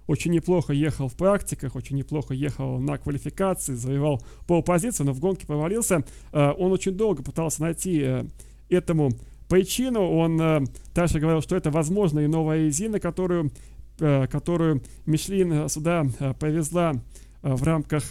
очень 0.06 0.32
неплохо 0.32 0.72
ехал 0.72 1.08
в 1.08 1.16
практиках, 1.16 1.76
очень 1.76 1.96
неплохо 1.96 2.32
ехал 2.32 2.78
на 2.78 2.96
квалификации, 2.96 3.74
завоевал 3.74 4.22
полпозицию, 4.46 5.06
но 5.06 5.12
в 5.12 5.20
гонке 5.20 5.46
провалился. 5.46 6.02
Он 6.32 6.72
очень 6.72 6.92
долго 6.92 7.22
пытался 7.22 7.60
найти 7.60 8.24
этому 8.70 9.10
причину. 9.48 10.08
Он 10.10 10.66
также 10.94 11.20
говорил, 11.20 11.42
что 11.42 11.56
это, 11.56 11.70
возможно, 11.70 12.20
и 12.20 12.26
новая 12.26 12.64
резина, 12.66 13.00
которую, 13.00 13.50
которую 13.98 14.82
Мишлин 15.04 15.68
сюда 15.68 16.06
повезла 16.40 16.94
в 17.42 17.62
рамках, 17.62 18.04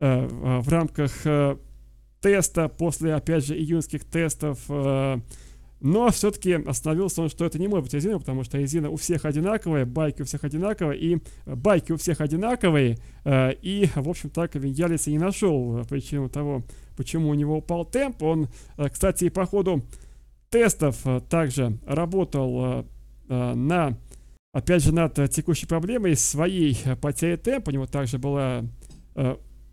в 0.00 0.68
рамках 0.68 1.12
теста, 2.20 2.68
после, 2.68 3.14
опять 3.14 3.46
же, 3.46 3.56
июньских 3.56 4.04
тестов. 4.04 4.60
Э, 4.68 5.18
но 5.80 6.10
все-таки 6.10 6.54
остановился 6.54 7.22
он, 7.22 7.28
что 7.28 7.44
это 7.44 7.58
не 7.58 7.68
может 7.68 7.84
быть 7.84 7.94
резина, 7.94 8.18
потому 8.18 8.42
что 8.42 8.58
резина 8.58 8.90
у 8.90 8.96
всех 8.96 9.24
одинаковая, 9.24 9.86
байки 9.86 10.22
у 10.22 10.24
всех 10.24 10.42
одинаковые, 10.42 11.00
и 11.00 11.22
байки 11.46 11.92
у 11.92 11.96
всех 11.96 12.20
одинаковые. 12.20 12.98
Э, 13.24 13.52
и, 13.62 13.88
в 13.94 14.08
общем, 14.08 14.30
так 14.30 14.54
Виньялис 14.54 15.06
и 15.06 15.12
не 15.12 15.18
нашел 15.18 15.84
причину 15.88 16.28
того, 16.28 16.62
почему 16.96 17.28
у 17.28 17.34
него 17.34 17.58
упал 17.58 17.84
темп. 17.84 18.22
Он, 18.22 18.48
э, 18.76 18.88
кстати, 18.88 19.24
и 19.24 19.30
по 19.30 19.46
ходу 19.46 19.84
тестов 20.50 21.04
также 21.28 21.78
работал 21.86 22.86
на, 23.28 23.98
опять 24.54 24.82
же, 24.82 24.94
над 24.94 25.30
текущей 25.30 25.66
проблемой 25.66 26.16
своей 26.16 26.74
потери 27.02 27.36
темпа. 27.36 27.68
У 27.68 27.72
него 27.72 27.86
также 27.86 28.16
была 28.16 28.64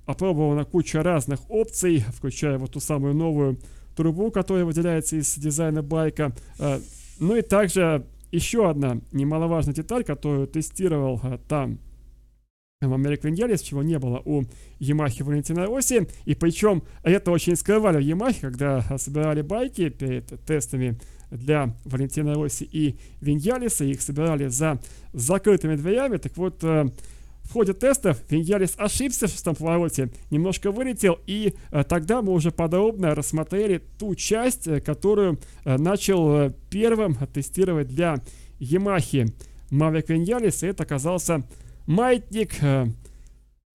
опробована 0.05 0.65
куча 0.65 1.03
разных 1.03 1.49
опций, 1.49 1.99
включая 1.99 2.57
вот 2.57 2.71
ту 2.71 2.79
самую 2.79 3.13
новую 3.13 3.59
трубу, 3.95 4.31
которая 4.31 4.65
выделяется 4.65 5.15
из 5.15 5.35
дизайна 5.35 5.81
байка. 5.81 6.35
Э, 6.59 6.79
ну 7.19 7.35
и 7.35 7.41
также 7.41 8.05
еще 8.31 8.69
одна 8.69 8.99
немаловажная 9.11 9.73
деталь, 9.73 10.03
которую 10.03 10.47
тестировал 10.47 11.19
э, 11.23 11.37
там 11.47 11.79
в 12.81 12.93
American 12.93 13.33
Yaris, 13.33 13.63
чего 13.63 13.81
не 13.83 13.97
было 13.97 14.21
у 14.25 14.43
Yamaha 14.79 15.23
Валентина 15.23 15.65
Оси. 15.65 16.07
И 16.25 16.35
причем 16.35 16.83
это 17.03 17.31
очень 17.31 17.55
скрывали 17.55 17.97
в 17.97 18.07
Yamaha, 18.07 18.41
когда 18.41 18.81
собирали 18.97 19.41
байки 19.41 19.89
перед 19.89 20.27
тестами 20.45 20.99
для 21.31 21.73
Валентина 21.85 22.35
Росси 22.35 22.67
и 22.71 22.97
Виньялиса. 23.21 23.85
Их 23.85 24.01
собирали 24.01 24.47
за 24.47 24.79
закрытыми 25.13 25.75
дверями. 25.75 26.17
Так 26.17 26.37
вот, 26.37 26.63
в 27.45 27.53
ходе 27.53 27.73
тестов 27.73 28.19
Виньялис 28.29 28.73
ошибся 28.77 29.27
в 29.27 29.31
шестом 29.31 29.55
повороте, 29.55 30.10
немножко 30.31 30.71
вылетел, 30.71 31.19
и 31.27 31.53
э, 31.71 31.84
тогда 31.84 32.21
мы 32.21 32.34
уже 32.34 32.51
подробно 32.51 33.13
рассмотрели 33.13 33.81
ту 33.99 34.15
часть, 34.15 34.67
э, 34.67 34.81
которую 34.81 35.39
э, 35.63 35.77
начал 35.77 36.51
первым 36.69 37.15
тестировать 37.15 37.88
для 37.88 38.17
Ямахи 38.60 39.27
Мавик 39.69 40.10
Виньялис, 40.10 40.63
и 40.63 40.67
это 40.67 40.84
оказался 40.84 41.43
маятник 41.86 42.53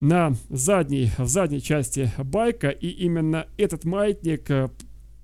на 0.01 0.35
задней, 0.49 1.11
в 1.19 1.27
задней 1.27 1.63
части 1.63 2.11
байка, 2.19 2.71
и 2.71 2.89
именно 2.89 3.47
этот 3.57 3.85
маятник, 3.85 4.49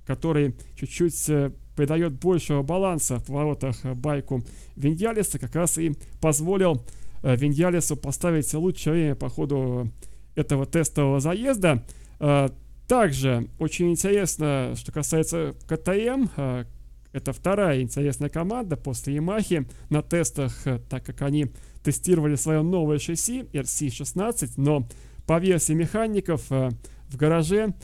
который 0.07 0.55
чуть-чуть 0.77 1.31
придает 1.75 2.13
большего 2.13 2.63
баланса 2.63 3.19
в 3.19 3.27
поворотах 3.27 3.83
байку 3.97 4.43
Виньялиса, 4.77 5.39
как 5.39 5.55
раз 5.55 5.79
и 5.79 5.95
позволил 6.21 6.85
Э, 7.23 7.37
Виньялису 7.37 7.97
поставить 7.97 8.53
лучшее 8.55 8.93
время 8.93 9.15
по 9.15 9.29
ходу 9.29 9.91
этого 10.35 10.67
тестового 10.67 11.21
заезда. 11.21 11.85
Э, 12.21 12.49
также 12.89 13.49
очень 13.59 13.91
интересно, 13.91 14.75
что 14.77 14.93
касается 14.93 15.55
КТМ, 15.67 16.27
э, 16.37 16.65
это 17.13 17.33
вторая 17.33 17.81
интересная 17.81 18.29
команда 18.29 18.77
после 18.77 19.15
Ямахи 19.15 19.67
на 19.89 20.03
тестах, 20.03 20.53
так 20.91 21.05
как 21.05 21.23
они 21.23 21.47
тестировали 21.83 22.35
свое 22.35 22.63
новое 22.63 22.99
шасси 22.99 23.47
RC16, 23.53 24.53
но 24.59 24.87
по 25.27 25.39
версии 25.39 25.73
механиков 25.73 26.51
в 26.51 27.17
гараже 27.17 27.75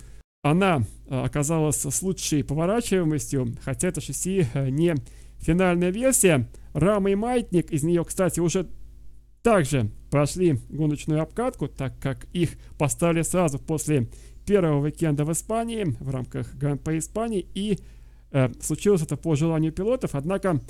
она 0.42 0.82
оказалась 1.08 1.80
с 1.80 2.02
лучшей 2.02 2.44
поворачиваемостью, 2.44 3.54
хотя 3.64 3.88
это 3.88 4.02
шасси 4.02 4.46
не 4.54 4.96
финальная 5.38 5.90
версия. 5.90 6.46
Рама 6.74 7.10
и 7.10 7.14
маятник, 7.14 7.70
из 7.70 7.84
нее, 7.84 8.04
кстати, 8.04 8.38
уже 8.40 8.68
также 9.42 9.90
прошли 10.10 10.58
гоночную 10.68 11.22
обкатку, 11.22 11.68
так 11.68 11.98
как 12.00 12.26
их 12.32 12.50
поставили 12.78 13.22
сразу 13.22 13.58
после 13.58 14.08
первого 14.46 14.84
уикенда 14.84 15.24
в 15.24 15.32
Испании 15.32 15.96
в 16.00 16.10
рамках 16.10 16.54
Гран-при 16.54 16.98
Испании. 16.98 17.46
И 17.54 17.78
э, 18.30 18.50
случилось 18.60 19.02
это 19.02 19.16
по 19.16 19.34
желанию 19.34 19.72
пилотов. 19.72 20.14
Однако 20.14 20.60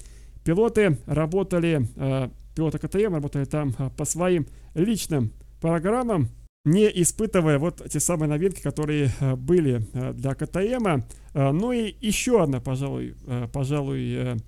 пилоты 0.44 0.98
работали, 1.06 1.88
э, 1.96 2.28
пилоты 2.54 2.78
КТМ 2.78 3.14
работали 3.14 3.44
там 3.44 3.74
э, 3.78 3.90
по 3.96 4.04
своим 4.04 4.46
личным 4.74 5.32
программам, 5.61 6.28
не 6.64 6.87
испытывая 7.02 7.58
вот 7.58 7.82
те 7.90 8.00
самые 8.00 8.28
новинки, 8.28 8.61
которые 8.61 9.11
э, 9.20 9.37
были 9.37 9.87
э, 9.92 10.12
для 10.12 10.35
КТМ. 10.35 10.87
Э, 11.35 11.50
ну 11.50 11.72
и 11.72 11.94
еще 12.00 12.42
одна, 12.42 12.61
пожалуй, 12.61 13.16
пожалуй 13.52 14.40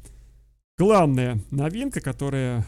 главная 0.79 1.41
новинка, 1.51 2.01
которая 2.01 2.65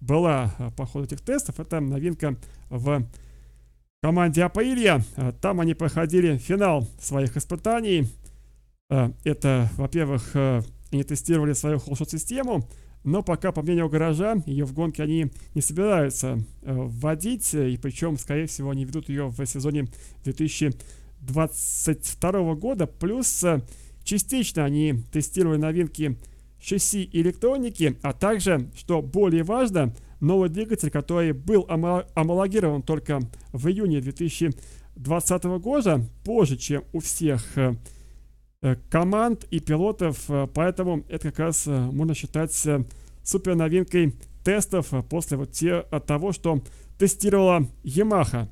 была 0.00 0.54
э, 0.58 0.70
по 0.76 0.86
ходу 0.86 1.06
этих 1.06 1.20
тестов, 1.20 1.60
это 1.60 1.80
новинка 1.80 2.36
в 2.68 3.06
команде 4.02 4.42
Апаилья. 4.44 5.02
Э, 5.16 5.32
там 5.40 5.60
они 5.60 5.74
проходили 5.74 6.36
финал 6.38 6.88
своих 7.00 7.36
испытаний. 7.36 8.08
Э, 8.90 9.12
это, 9.24 9.70
во-первых, 9.76 10.34
они 10.92 11.02
тестировали 11.02 11.52
свою 11.52 11.78
холшот-систему, 11.78 12.68
но 13.04 13.22
пока, 13.22 13.52
по 13.52 13.62
мнению 13.62 13.88
гаража, 13.88 14.36
ее 14.46 14.64
в 14.64 14.72
гонке 14.72 15.02
они 15.02 15.30
не 15.54 15.60
собираются 15.60 16.38
вводить, 16.62 17.54
и 17.54 17.76
причем, 17.76 18.16
скорее 18.18 18.46
всего, 18.46 18.70
они 18.70 18.84
ведут 18.84 19.08
ее 19.08 19.28
в 19.28 19.46
сезоне 19.46 19.86
2022 20.24 22.54
года. 22.54 22.86
Плюс 22.86 23.44
частично 24.02 24.64
они 24.64 25.02
тестировали 25.12 25.58
новинки 25.58 26.16
шасси 26.66 27.08
электроники, 27.12 27.96
а 28.02 28.12
также, 28.12 28.68
что 28.76 29.00
более 29.00 29.44
важно, 29.44 29.94
новый 30.20 30.48
двигатель, 30.48 30.90
который 30.90 31.32
был 31.32 31.64
амалогирован 31.68 32.82
только 32.82 33.20
в 33.52 33.68
июне 33.68 34.00
2020 34.00 35.44
года, 35.60 36.02
позже, 36.24 36.56
чем 36.56 36.82
у 36.92 36.98
всех 36.98 37.56
э, 37.56 37.76
э, 38.62 38.76
команд 38.90 39.44
и 39.50 39.60
пилотов, 39.60 40.28
э, 40.28 40.48
поэтому 40.52 41.04
это 41.08 41.30
как 41.30 41.38
раз 41.38 41.66
можно 41.66 42.14
считать 42.14 42.52
супер 43.22 43.54
новинкой 43.54 44.14
тестов 44.42 44.92
после 45.08 45.36
вот 45.36 45.52
те, 45.52 45.74
от 45.74 46.06
того, 46.06 46.32
что 46.32 46.62
тестировала 46.98 47.68
Yamaha. 47.84 48.48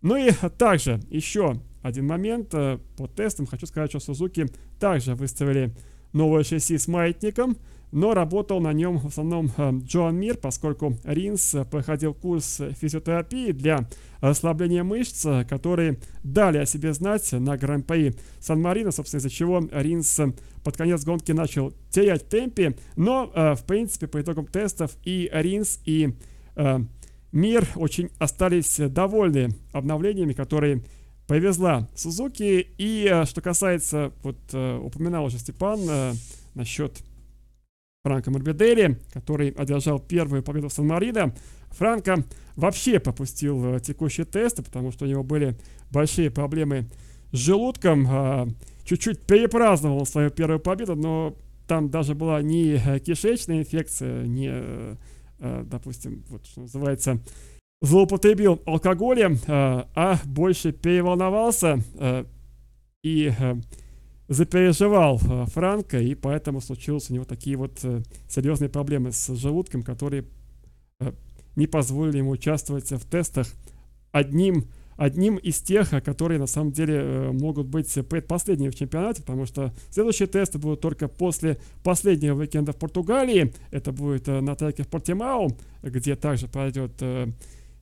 Ну 0.00 0.16
и 0.16 0.32
также 0.58 1.00
еще 1.10 1.60
один 1.82 2.06
момент 2.06 2.50
по 2.50 3.08
тестам. 3.14 3.46
Хочу 3.46 3.66
сказать, 3.66 3.90
что 3.90 4.12
Suzuki 4.12 4.52
также 4.80 5.14
выставили 5.14 5.74
новое 6.12 6.44
шасси 6.44 6.78
с 6.78 6.88
маятником, 6.88 7.56
но 7.92 8.14
работал 8.14 8.60
на 8.60 8.72
нем 8.72 8.98
в 8.98 9.06
основном 9.06 9.50
э, 9.56 9.72
Джоан 9.84 10.16
Мир, 10.16 10.38
поскольку 10.38 10.96
Ринс 11.04 11.54
проходил 11.70 12.14
курс 12.14 12.60
физиотерапии 12.80 13.52
для 13.52 13.86
расслабления 14.20 14.82
мышц, 14.82 15.26
которые 15.48 15.98
дали 16.24 16.58
о 16.58 16.66
себе 16.66 16.94
знать 16.94 17.30
на 17.32 17.56
Гран-при 17.56 18.14
Сан-Марино, 18.40 18.92
собственно, 18.92 19.18
из-за 19.18 19.30
чего 19.30 19.60
Ринс 19.70 20.20
под 20.64 20.76
конец 20.76 21.04
гонки 21.04 21.32
начал 21.32 21.74
терять 21.90 22.28
темпе, 22.28 22.76
но, 22.96 23.30
э, 23.34 23.54
в 23.54 23.64
принципе, 23.64 24.06
по 24.06 24.20
итогам 24.20 24.46
тестов 24.46 24.96
и 25.04 25.30
Ринс, 25.32 25.80
и 25.84 26.14
э, 26.56 26.78
Мир 27.32 27.66
очень 27.76 28.10
остались 28.18 28.76
довольны 28.76 29.54
обновлениями, 29.72 30.34
которые 30.34 30.82
повезла 31.32 31.88
Сузуки. 31.94 32.66
И 32.76 33.08
э, 33.10 33.24
что 33.24 33.40
касается, 33.40 34.12
вот 34.22 34.36
э, 34.52 34.76
упоминал 34.76 35.24
уже 35.24 35.38
Степан 35.38 35.80
э, 35.88 36.12
насчет 36.52 37.02
Франка 38.04 38.30
Морбидели, 38.30 38.98
который 39.14 39.48
одержал 39.48 39.98
первую 39.98 40.42
победу 40.42 40.68
в 40.68 40.74
Сан-Марино. 40.74 41.34
Франко 41.70 42.24
вообще 42.54 43.00
пропустил 43.00 43.80
текущие 43.80 44.26
тесты, 44.26 44.62
потому 44.62 44.92
что 44.92 45.06
у 45.06 45.08
него 45.08 45.22
были 45.22 45.56
большие 45.90 46.30
проблемы 46.30 46.90
с 47.30 47.38
желудком. 47.38 48.54
Чуть-чуть 48.84 49.24
перепраздновал 49.24 50.04
свою 50.04 50.28
первую 50.28 50.60
победу, 50.60 50.96
но 50.96 51.34
там 51.66 51.88
даже 51.88 52.14
была 52.14 52.42
не 52.42 52.78
кишечная 53.00 53.60
инфекция, 53.60 54.26
не, 54.26 54.98
допустим, 55.38 56.24
вот 56.28 56.44
что 56.44 56.62
называется, 56.62 57.20
злоупотребил 57.82 58.62
алкоголем, 58.64 59.34
э, 59.34 59.38
а 59.94 60.18
больше 60.24 60.72
переволновался 60.72 61.80
э, 61.98 62.24
и 63.02 63.32
э, 63.36 63.56
запереживал 64.28 65.18
Франка, 65.18 65.98
и 65.98 66.14
поэтому 66.14 66.60
случились 66.60 67.10
у 67.10 67.14
него 67.14 67.24
такие 67.24 67.56
вот 67.56 67.84
серьезные 68.28 68.70
проблемы 68.70 69.12
с 69.12 69.34
желудком, 69.34 69.82
которые 69.82 70.24
не 71.54 71.66
позволили 71.66 72.18
ему 72.18 72.30
участвовать 72.30 72.90
в 72.90 73.04
тестах 73.10 73.48
одним 74.10 74.68
одним 74.96 75.36
из 75.36 75.60
тех, 75.60 75.90
которые 76.04 76.38
на 76.38 76.46
самом 76.46 76.70
деле 76.70 77.30
могут 77.32 77.66
быть 77.66 77.92
предпоследними 78.08 78.70
в 78.70 78.74
чемпионате, 78.74 79.22
потому 79.22 79.46
что 79.46 79.74
следующие 79.90 80.28
тесты 80.28 80.58
будут 80.58 80.80
только 80.80 81.08
после 81.08 81.58
последнего 81.82 82.38
уикенда 82.38 82.72
в 82.72 82.76
Португалии. 82.76 83.52
Это 83.70 83.90
будет 83.90 84.28
на 84.28 84.54
треке 84.54 84.84
в 84.84 84.88
Портимау, 84.88 85.56
где 85.82 86.14
также 86.14 86.46
пройдет 86.46 87.02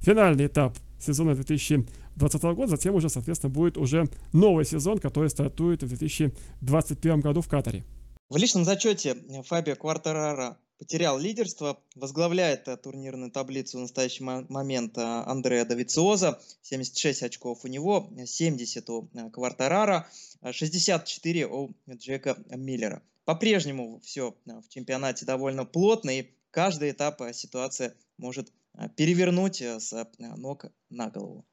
финальный 0.01 0.47
этап 0.47 0.77
сезона 0.99 1.35
2020 1.35 2.43
года. 2.43 2.67
Затем 2.67 2.95
уже, 2.95 3.09
соответственно, 3.09 3.53
будет 3.53 3.77
уже 3.77 4.09
новый 4.33 4.65
сезон, 4.65 4.99
который 4.99 5.31
стартует 5.31 5.83
в 5.83 5.89
2021 5.89 7.21
году 7.21 7.41
в 7.41 7.49
Катаре. 7.49 7.85
В 8.29 8.37
личном 8.37 8.65
зачете 8.65 9.17
Фабио 9.45 9.75
Квартарара 9.77 10.57
потерял 10.81 11.19
лидерство, 11.19 11.79
возглавляет 11.95 12.67
э, 12.67 12.77
турнирную 12.79 13.31
таблицу 13.31 13.77
в 13.77 13.81
настоящий 13.83 14.25
момент 14.25 14.97
э, 14.97 15.03
Андреа 15.03 15.67
Давициоза, 15.67 16.41
76 16.63 17.23
очков 17.23 17.65
у 17.65 17.69
него, 17.69 18.11
70 18.25 18.89
у 18.89 19.09
э, 19.13 19.31
Квартарара, 19.31 20.09
64 20.51 21.47
у 21.47 21.71
Джека 21.91 22.39
Миллера. 22.49 23.03
По-прежнему 23.27 24.01
все 24.03 24.35
в 24.47 24.69
чемпионате 24.71 25.27
довольно 25.27 25.67
плотно, 25.67 26.19
и 26.19 26.31
каждый 26.51 26.93
этап 26.93 27.21
ситуация 27.35 27.95
может 28.17 28.51
перевернуть 28.97 29.61
с 29.63 29.93
ног 30.19 30.67
на 30.89 31.11
голову. 31.11 31.47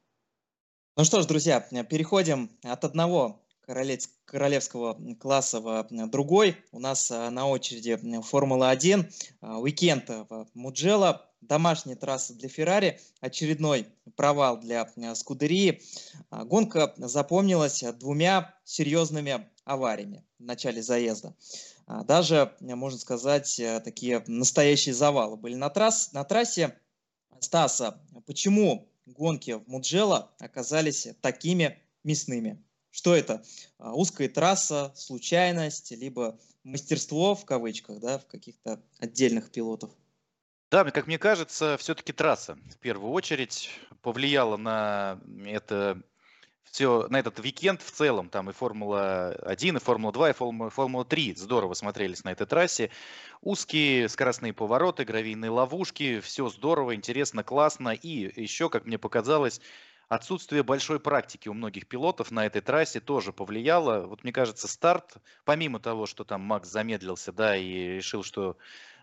Ну 0.96 1.04
что 1.04 1.22
ж, 1.22 1.26
друзья, 1.26 1.60
переходим 1.60 2.50
от 2.64 2.84
одного 2.84 3.44
королевского 3.68 4.98
класса 5.20 5.60
в 5.60 5.86
другой. 6.08 6.56
У 6.72 6.80
нас 6.80 7.10
а, 7.10 7.30
на 7.30 7.46
очереди 7.46 7.98
Формула-1, 8.22 9.12
а, 9.40 9.58
уикенд 9.58 10.08
в 10.08 10.48
Муджело, 10.54 11.20
домашняя 11.40 11.96
трасса 11.96 12.34
для 12.34 12.48
Феррари, 12.48 13.00
очередной 13.20 13.86
провал 14.16 14.58
для 14.58 14.90
Скудерии. 15.14 15.82
А, 16.30 16.44
гонка 16.44 16.94
запомнилась 16.96 17.84
двумя 17.98 18.54
серьезными 18.64 19.48
авариями 19.64 20.24
в 20.38 20.44
начале 20.44 20.82
заезда. 20.82 21.34
Даже, 21.86 22.54
можно 22.60 22.98
сказать, 22.98 23.60
такие 23.84 24.22
настоящие 24.26 24.94
завалы 24.94 25.36
были 25.36 25.54
на, 25.54 25.70
трасс, 25.70 26.12
на 26.12 26.24
трассе. 26.24 26.78
Стаса, 27.40 28.00
почему 28.26 28.88
гонки 29.06 29.52
в 29.52 29.68
Муджело 29.68 30.30
оказались 30.38 31.08
такими 31.20 31.78
мясными? 32.04 32.62
Что 32.90 33.14
это? 33.14 33.44
А, 33.78 33.94
узкая 33.94 34.28
трасса, 34.28 34.92
случайность, 34.96 35.90
либо 35.92 36.38
мастерство 36.64 37.34
в 37.34 37.44
кавычках, 37.44 38.00
да, 38.00 38.18
в 38.18 38.26
каких-то 38.26 38.82
отдельных 38.98 39.50
пилотов? 39.50 39.90
Да, 40.70 40.84
как 40.84 41.06
мне 41.06 41.18
кажется, 41.18 41.76
все-таки 41.78 42.12
трасса 42.12 42.58
в 42.70 42.76
первую 42.78 43.12
очередь 43.12 43.70
повлияла 44.02 44.56
на 44.56 45.20
это 45.46 46.02
все 46.70 47.06
на 47.08 47.18
этот 47.18 47.38
уикенд 47.38 47.82
в 47.82 47.90
целом, 47.90 48.28
там 48.28 48.50
и 48.50 48.52
Формула-1, 48.52 49.76
и 49.76 49.80
Формула-2, 49.80 50.30
и 50.30 50.32
Формула, 50.32 50.70
Формула-3 50.70 51.36
здорово 51.36 51.74
смотрелись 51.74 52.24
на 52.24 52.30
этой 52.30 52.46
трассе. 52.46 52.90
Узкие 53.40 54.08
скоростные 54.08 54.52
повороты, 54.52 55.04
гравийные 55.04 55.50
ловушки, 55.50 56.20
все 56.20 56.48
здорово, 56.48 56.94
интересно, 56.94 57.42
классно. 57.42 57.90
И 57.90 58.40
еще, 58.40 58.68
как 58.68 58.86
мне 58.86 58.98
показалось, 58.98 59.60
Отсутствие 60.08 60.62
большой 60.62 61.00
практики 61.00 61.50
у 61.50 61.54
многих 61.54 61.86
пилотов 61.86 62.30
на 62.30 62.46
этой 62.46 62.62
трассе 62.62 62.98
тоже 62.98 63.30
повлияло. 63.30 64.06
Вот 64.06 64.24
мне 64.24 64.32
кажется, 64.32 64.66
старт, 64.66 65.18
помимо 65.44 65.80
того, 65.80 66.06
что 66.06 66.24
там 66.24 66.40
Макс 66.40 66.66
замедлился, 66.66 67.30
да, 67.30 67.54
и 67.54 67.96
решил, 67.96 68.22
что 68.22 68.56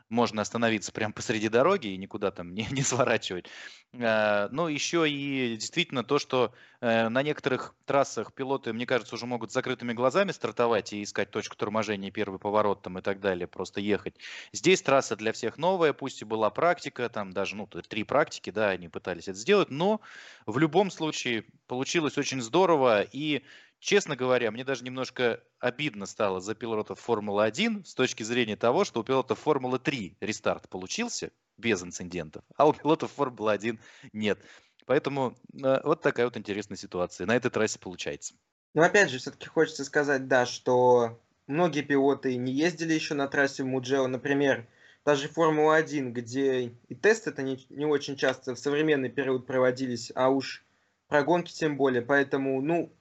можно 0.09 0.41
остановиться 0.41 0.91
прямо 0.91 1.13
посреди 1.13 1.49
дороги 1.49 1.87
и 1.87 1.97
никуда 1.97 2.31
там 2.31 2.53
не, 2.53 2.67
не 2.71 2.81
сворачивать. 2.81 3.47
А, 3.93 4.49
но 4.51 4.69
еще 4.69 5.09
и 5.09 5.55
действительно 5.55 6.03
то, 6.03 6.19
что 6.19 6.53
э, 6.81 7.09
на 7.09 7.23
некоторых 7.23 7.75
трассах 7.85 8.33
пилоты, 8.33 8.73
мне 8.73 8.85
кажется, 8.85 9.15
уже 9.15 9.25
могут 9.25 9.51
с 9.51 9.53
закрытыми 9.53 9.93
глазами 9.93 10.31
стартовать 10.31 10.93
и 10.93 11.03
искать 11.03 11.31
точку 11.31 11.55
торможения, 11.55 12.11
первый 12.11 12.39
поворот 12.39 12.81
там 12.81 12.99
и 12.99 13.01
так 13.01 13.19
далее, 13.19 13.47
просто 13.47 13.81
ехать. 13.81 14.15
Здесь 14.53 14.81
трасса 14.81 15.15
для 15.15 15.33
всех 15.33 15.57
новая, 15.57 15.93
пусть 15.93 16.21
и 16.21 16.25
была 16.25 16.49
практика, 16.49 17.09
там 17.09 17.31
даже, 17.31 17.55
ну, 17.55 17.67
три 17.67 18.03
практики, 18.03 18.49
да, 18.49 18.69
они 18.69 18.89
пытались 18.89 19.27
это 19.27 19.37
сделать, 19.37 19.69
но 19.69 20.01
в 20.45 20.57
любом 20.57 20.91
случае 20.91 21.45
получилось 21.67 22.17
очень 22.17 22.41
здорово, 22.41 23.01
и 23.01 23.43
Честно 23.85 24.15
говоря, 24.15 24.49
мне 24.49 24.63
даже 24.63 24.83
немножко 24.83 25.43
обидно 25.59 26.07
стало 26.07 26.41
за 26.41 26.55
пилотов 26.55 26.99
Формулы-1 27.01 27.85
с 27.85 27.93
точки 27.93 28.23
зрения 28.23 28.55
того, 28.55 28.83
что 28.83 29.01
у 29.01 29.03
пилотов 29.03 29.37
Формулы-3 29.41 30.15
рестарт 30.21 30.67
получился 30.69 31.29
без 31.55 31.83
инцидентов, 31.83 32.43
а 32.57 32.67
у 32.67 32.73
пилотов 32.73 33.11
Формулы-1 33.11 33.77
нет. 34.11 34.39
Поэтому 34.87 35.35
э, 35.53 35.81
вот 35.83 36.01
такая 36.01 36.25
вот 36.25 36.35
интересная 36.35 36.77
ситуация. 36.77 37.27
На 37.27 37.35
этой 37.35 37.51
трассе 37.51 37.77
получается. 37.77 38.33
Ну, 38.73 38.81
опять 38.81 39.11
же, 39.11 39.19
все-таки 39.19 39.45
хочется 39.45 39.85
сказать, 39.85 40.27
да, 40.27 40.47
что 40.47 41.21
многие 41.45 41.83
пилоты 41.83 42.37
не 42.37 42.53
ездили 42.53 42.93
еще 42.93 43.13
на 43.13 43.27
трассе 43.27 43.61
в 43.61 43.67
Муджео. 43.67 44.07
Например, 44.07 44.67
даже 45.05 45.27
Формула-1, 45.27 46.09
где 46.09 46.73
и 46.87 46.95
тесты-то 46.95 47.43
не, 47.43 47.63
не 47.69 47.85
очень 47.85 48.15
часто 48.15 48.55
в 48.55 48.59
современный 48.59 49.09
период 49.09 49.45
проводились, 49.45 50.11
а 50.15 50.29
уж 50.29 50.65
про 51.07 51.21
гонки 51.21 51.53
тем 51.53 51.77
более. 51.77 52.01
Поэтому, 52.01 52.59
ну, 52.63 52.91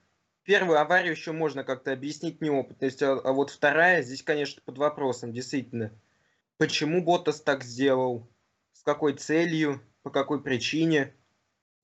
первую 0.45 0.79
аварию 0.79 1.13
еще 1.13 1.33
можно 1.33 1.65
как-то 1.65 1.93
объяснить 1.93 2.41
неопытностью, 2.41 3.13
а, 3.13 3.31
а 3.31 3.33
вот 3.33 3.51
вторая 3.51 4.03
здесь, 4.03 4.23
конечно, 4.23 4.63
под 4.65 4.79
вопросом, 4.79 5.33
действительно. 5.33 5.93
Почему 6.59 7.03
Ботас 7.03 7.41
так 7.41 7.65
сделал? 7.65 8.31
С 8.73 8.83
какой 8.83 9.15
целью? 9.15 9.81
По 10.03 10.11
какой 10.11 10.43
причине? 10.43 11.15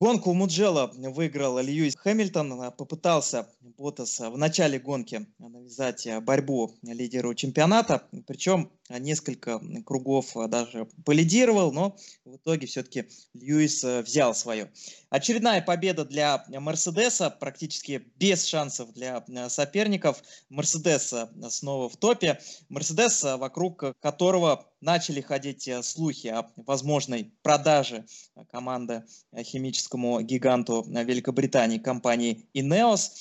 Гонку 0.01 0.31
у 0.31 0.33
Муджела 0.33 0.91
выиграл 0.95 1.59
Льюис 1.59 1.95
Хэмилтон. 1.95 2.71
Попытался 2.71 3.47
Ботас 3.77 4.19
в 4.19 4.35
начале 4.35 4.79
гонки 4.79 5.27
навязать 5.37 6.07
борьбу 6.23 6.71
лидеру 6.81 7.35
чемпионата. 7.35 8.07
Причем 8.25 8.71
несколько 8.89 9.61
кругов 9.85 10.33
даже 10.47 10.87
полидировал, 11.05 11.71
но 11.71 11.95
в 12.25 12.37
итоге 12.37 12.65
все-таки 12.65 13.09
Льюис 13.35 13.83
взял 13.83 14.33
свое. 14.33 14.71
Очередная 15.11 15.61
победа 15.61 16.03
для 16.03 16.45
Мерседеса, 16.47 17.29
практически 17.29 18.03
без 18.15 18.43
шансов 18.45 18.91
для 18.93 19.23
соперников. 19.49 20.23
Мерседес 20.49 21.13
снова 21.49 21.89
в 21.89 21.97
топе. 21.97 22.39
Мерседес, 22.69 23.21
вокруг 23.21 23.83
которого 23.99 24.65
начали 24.81 25.21
ходить 25.21 25.69
слухи 25.83 26.27
о 26.27 26.51
возможной 26.57 27.33
продаже 27.43 28.05
команды 28.51 29.05
химическому 29.37 30.21
гиганту 30.21 30.83
Великобритании 30.87 31.77
компании 31.77 32.49
Ineos. 32.53 33.11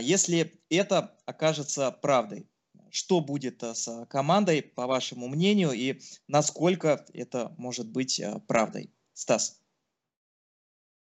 Если 0.00 0.60
это 0.70 1.14
окажется 1.26 1.90
правдой, 1.90 2.48
что 2.90 3.20
будет 3.20 3.62
с 3.62 4.06
командой, 4.08 4.62
по 4.62 4.86
вашему 4.86 5.28
мнению, 5.28 5.72
и 5.72 6.00
насколько 6.26 7.04
это 7.12 7.54
может 7.58 7.90
быть 7.90 8.20
правдой? 8.46 8.90
Стас. 9.12 9.60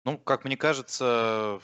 Ну, 0.05 0.18
как 0.18 0.44
мне 0.44 0.57
кажется, 0.57 1.61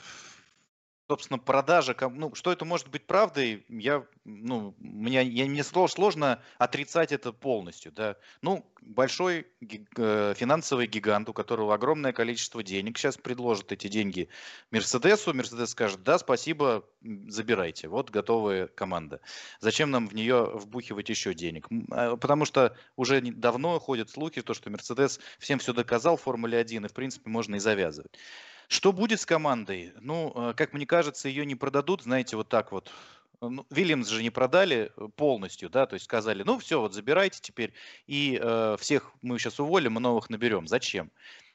собственно, 1.07 1.39
продажа, 1.39 1.95
ну, 2.11 2.35
что 2.35 2.51
это 2.51 2.65
может 2.65 2.89
быть 2.89 3.05
правдой, 3.05 3.65
я, 3.69 4.05
ну, 4.25 4.75
мне, 4.79 5.23
я, 5.23 5.45
мне 5.45 5.63
сложно 5.63 6.41
отрицать 6.57 7.11
это 7.11 7.31
полностью, 7.31 7.91
да. 7.93 8.17
Ну, 8.41 8.65
большой 8.81 9.47
э, 9.61 10.33
финансовый 10.35 10.87
гигант, 10.87 11.29
у 11.29 11.33
которого 11.33 11.73
огромное 11.73 12.11
количество 12.11 12.61
денег, 12.61 12.97
сейчас 12.97 13.17
предложит 13.17 13.71
эти 13.71 13.87
деньги 13.87 14.27
Мерседесу, 14.71 15.33
Мерседес 15.33 15.69
скажет, 15.69 16.03
да, 16.03 16.19
спасибо, 16.19 16.83
забирайте, 17.01 17.87
вот 17.87 18.09
готовая 18.09 18.67
команда. 18.67 19.21
Зачем 19.61 19.91
нам 19.91 20.07
в 20.07 20.13
нее 20.13 20.51
вбухивать 20.53 21.09
еще 21.09 21.33
денег? 21.33 21.67
А, 21.91 22.17
потому 22.17 22.43
что 22.43 22.75
уже 22.97 23.21
давно 23.21 23.79
ходят 23.79 24.09
слухи, 24.09 24.41
то, 24.41 24.53
что 24.53 24.69
Мерседес 24.69 25.19
всем 25.39 25.59
все 25.59 25.71
доказал 25.73 26.17
в 26.17 26.21
Формуле 26.21 26.57
1, 26.57 26.85
и, 26.85 26.89
в 26.89 26.93
принципе, 26.93 27.29
можно 27.29 27.55
и 27.55 27.59
завязывать. 27.59 28.11
Что 28.67 28.91
будет 28.91 29.19
с 29.19 29.25
командой? 29.25 29.93
Ну, 30.01 30.33
э, 30.35 30.53
как 30.53 30.73
мне 30.73 30.85
кажется, 30.85 31.29
ее 31.29 31.45
не 31.45 31.55
продадут, 31.55 32.03
знаете, 32.03 32.35
вот 32.35 32.49
так 32.49 32.71
вот. 32.71 32.91
Ну, 33.39 33.65
Вильямс 33.69 34.07
же 34.07 34.23
не 34.23 34.29
продали 34.29 34.91
э, 34.95 35.07
полностью, 35.15 35.69
да, 35.69 35.85
то 35.85 35.93
есть 35.93 36.05
сказали, 36.05 36.43
ну 36.43 36.57
все, 36.59 36.81
вот 36.81 36.93
забирайте 36.93 37.39
теперь, 37.41 37.73
и 38.07 38.39
э, 38.41 38.75
всех 38.79 39.13
мы 39.21 39.39
сейчас 39.39 39.59
уволим, 39.59 39.93
мы 39.93 40.01
новых 40.01 40.29
наберем. 40.29 40.67
Зачем? 40.67 41.11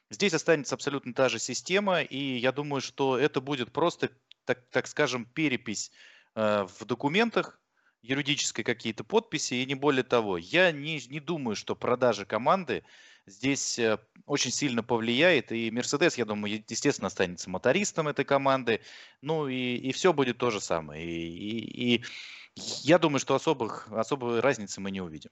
Здесь 0.09 0.33
останется 0.33 0.75
абсолютно 0.75 1.13
та 1.13 1.29
же 1.29 1.39
система, 1.39 2.01
и 2.01 2.37
я 2.37 2.51
думаю, 2.51 2.81
что 2.81 3.17
это 3.17 3.41
будет 3.41 3.71
просто, 3.71 4.09
так, 4.45 4.61
так 4.69 4.87
скажем, 4.87 5.25
перепись 5.25 5.91
э, 6.35 6.65
в 6.79 6.85
документах, 6.85 7.59
юридической 8.01 8.63
какие-то 8.63 9.03
подписи, 9.03 9.55
и 9.55 9.65
не 9.65 9.75
более 9.75 10.03
того. 10.03 10.37
Я 10.37 10.71
не, 10.71 10.99
не 11.07 11.19
думаю, 11.19 11.55
что 11.55 11.75
продажа 11.75 12.25
команды 12.25 12.83
здесь 13.25 13.79
э, 13.79 13.97
очень 14.25 14.51
сильно 14.51 14.83
повлияет. 14.83 15.51
И 15.51 15.71
Мерседес, 15.71 16.17
я 16.17 16.25
думаю, 16.25 16.63
естественно, 16.67 17.07
останется 17.07 17.49
мотористом 17.49 18.07
этой 18.07 18.25
команды. 18.25 18.81
Ну 19.21 19.47
и, 19.47 19.75
и 19.75 19.91
все 19.91 20.13
будет 20.13 20.37
то 20.37 20.49
же 20.51 20.61
самое. 20.61 21.05
И, 21.05 21.27
и, 21.59 21.95
и 21.95 22.03
я 22.83 22.99
думаю, 22.99 23.19
что 23.19 23.35
особых, 23.35 23.91
особой 23.91 24.39
разницы 24.39 24.81
мы 24.81 24.91
не 24.91 25.01
увидим. 25.01 25.31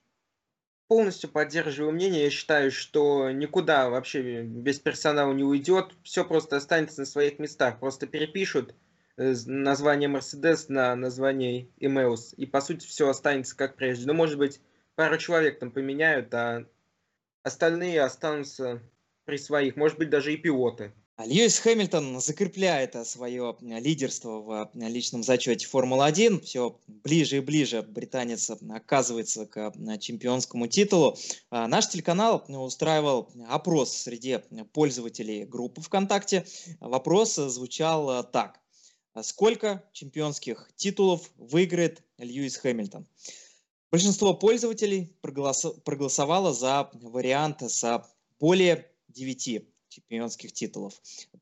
полностью 0.87 1.29
поддерживаю 1.29 1.93
мнение. 1.93 2.25
Я 2.25 2.29
считаю, 2.29 2.71
что 2.71 3.31
никуда 3.31 3.89
вообще 3.89 4.43
без 4.43 4.79
персонала 4.79 5.33
не 5.33 5.43
уйдет. 5.43 5.95
Все 6.03 6.25
просто 6.25 6.57
останется 6.57 6.99
на 7.01 7.05
своих 7.05 7.39
местах. 7.39 7.79
Просто 7.79 8.07
перепишут 8.07 8.75
э, 9.17 9.33
название 9.45 10.09
Mercedes 10.09 10.65
на 10.67 10.95
название 10.95 11.69
Ineos. 11.79 12.35
И, 12.35 12.45
по 12.45 12.59
сути, 12.61 12.85
все 12.85 13.07
останется 13.07 13.55
как 13.55 13.75
прежде. 13.77 14.05
Ну, 14.07 14.13
может 14.13 14.37
быть, 14.37 14.59
пару 14.95 15.17
человек 15.17 15.59
там 15.59 15.71
поменяют, 15.71 16.33
а 16.33 16.65
остальные 17.43 18.01
останутся 18.01 18.81
при 19.25 19.37
своих. 19.37 19.75
Может 19.75 19.97
быть, 19.97 20.09
даже 20.09 20.33
и 20.33 20.37
пилоты. 20.37 20.93
Льюис 21.25 21.59
Хэмилтон 21.59 22.19
закрепляет 22.19 22.95
э, 22.95 23.05
свое 23.05 23.55
лидерство 23.61 24.39
в 24.39 24.71
э, 24.73 24.89
личном 24.89 25.23
зачете 25.23 25.67
Формулы-1. 25.67 26.41
Все 26.41 26.79
ближе 26.87 27.37
и 27.37 27.39
ближе 27.41 27.81
британец 27.83 28.49
оказывается 28.49 29.45
к 29.45 29.73
чемпионскому 29.99 30.67
титулу. 30.67 31.17
А 31.49 31.67
наш 31.67 31.89
телеканал 31.89 32.43
устраивал 32.47 33.31
опрос 33.49 33.95
среди 33.95 34.39
пользователей 34.73 35.45
группы 35.45 35.81
ВКонтакте. 35.81 36.45
Вопрос 36.79 37.35
звучал 37.35 38.23
так. 38.31 38.59
Сколько 39.21 39.83
чемпионских 39.91 40.71
титулов 40.75 41.29
выиграет 41.37 42.01
Льюис 42.17 42.57
Хэмилтон? 42.57 43.05
Большинство 43.91 44.33
пользователей 44.33 45.13
проголосовало 45.21 46.53
за 46.53 46.89
вариант 46.93 47.61
с 47.61 48.05
более 48.39 48.89
9 49.09 49.65
чемпионских 49.89 50.53
титулов, 50.53 50.93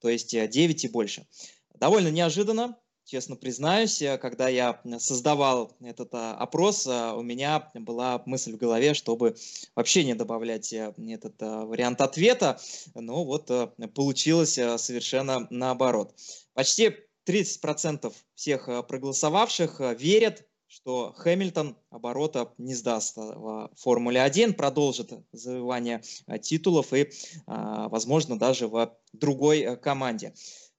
то 0.01 0.09
есть 0.09 0.31
9 0.31 0.83
э, 0.83 0.87
и 0.87 0.91
больше. 0.91 1.27
Довольно 1.75 2.07
неожиданно, 2.07 2.75
честно 3.05 3.35
признаюсь, 3.35 4.01
э, 4.01 4.17
когда 4.17 4.49
я 4.49 4.81
создавал 4.97 5.77
этот 5.79 6.09
а, 6.15 6.33
опрос, 6.33 6.87
э, 6.87 7.11
у 7.13 7.21
меня 7.21 7.69
была 7.75 8.23
мысль 8.25 8.53
в 8.53 8.57
голове, 8.57 8.95
чтобы 8.95 9.35
вообще 9.75 10.03
не 10.03 10.15
добавлять 10.15 10.73
этот 10.73 11.35
вариант 11.39 12.01
ответа, 12.01 12.59
но 12.95 13.25
вот 13.25 13.51
получилось 13.93 14.53
совершенно 14.53 15.45
наоборот. 15.51 16.15
Почти 16.55 16.95
30% 17.27 18.11
всех 18.33 18.65
проголосовавших 18.87 19.81
верят 19.99 20.48
что 20.69 21.13
Хэмилтон 21.17 21.75
оборота 21.89 22.53
не 22.59 22.75
сдаст 22.75 23.17
в 23.17 23.71
Формуле 23.75 24.21
1, 24.21 24.53
продолжит 24.53 25.11
завоевание 25.31 26.03
а, 26.27 26.37
титулов 26.37 26.93
и, 26.93 27.09
а, 27.47 27.89
возможно, 27.89 28.37
даже 28.37 28.67
в 28.67 28.95
другой 29.11 29.61
э, 29.61 29.75
команде. 29.75 30.35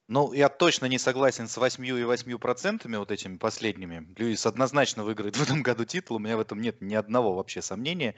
Ну, 0.10 0.32
я 0.32 0.47
точно 0.47 0.86
не 0.86 0.99
согласен 0.99 1.49
с 1.49 1.58
8 1.58 1.86
и 1.86 2.03
8 2.03 2.38
процентами 2.38 2.95
вот 2.95 3.12
этими 3.12 3.36
последними. 3.36 4.08
Льюис 4.18 4.45
однозначно 4.45 5.03
выиграет 5.03 5.36
в 5.36 5.41
этом 5.43 5.62
году 5.62 5.84
титул, 5.84 6.16
у 6.16 6.20
меня 6.20 6.38
в 6.38 6.39
этом 6.39 6.62
нет 6.62 6.82
ни 6.82 6.95
одного 6.95 7.36
вообще 7.36 7.62
сомнения. 7.62 8.16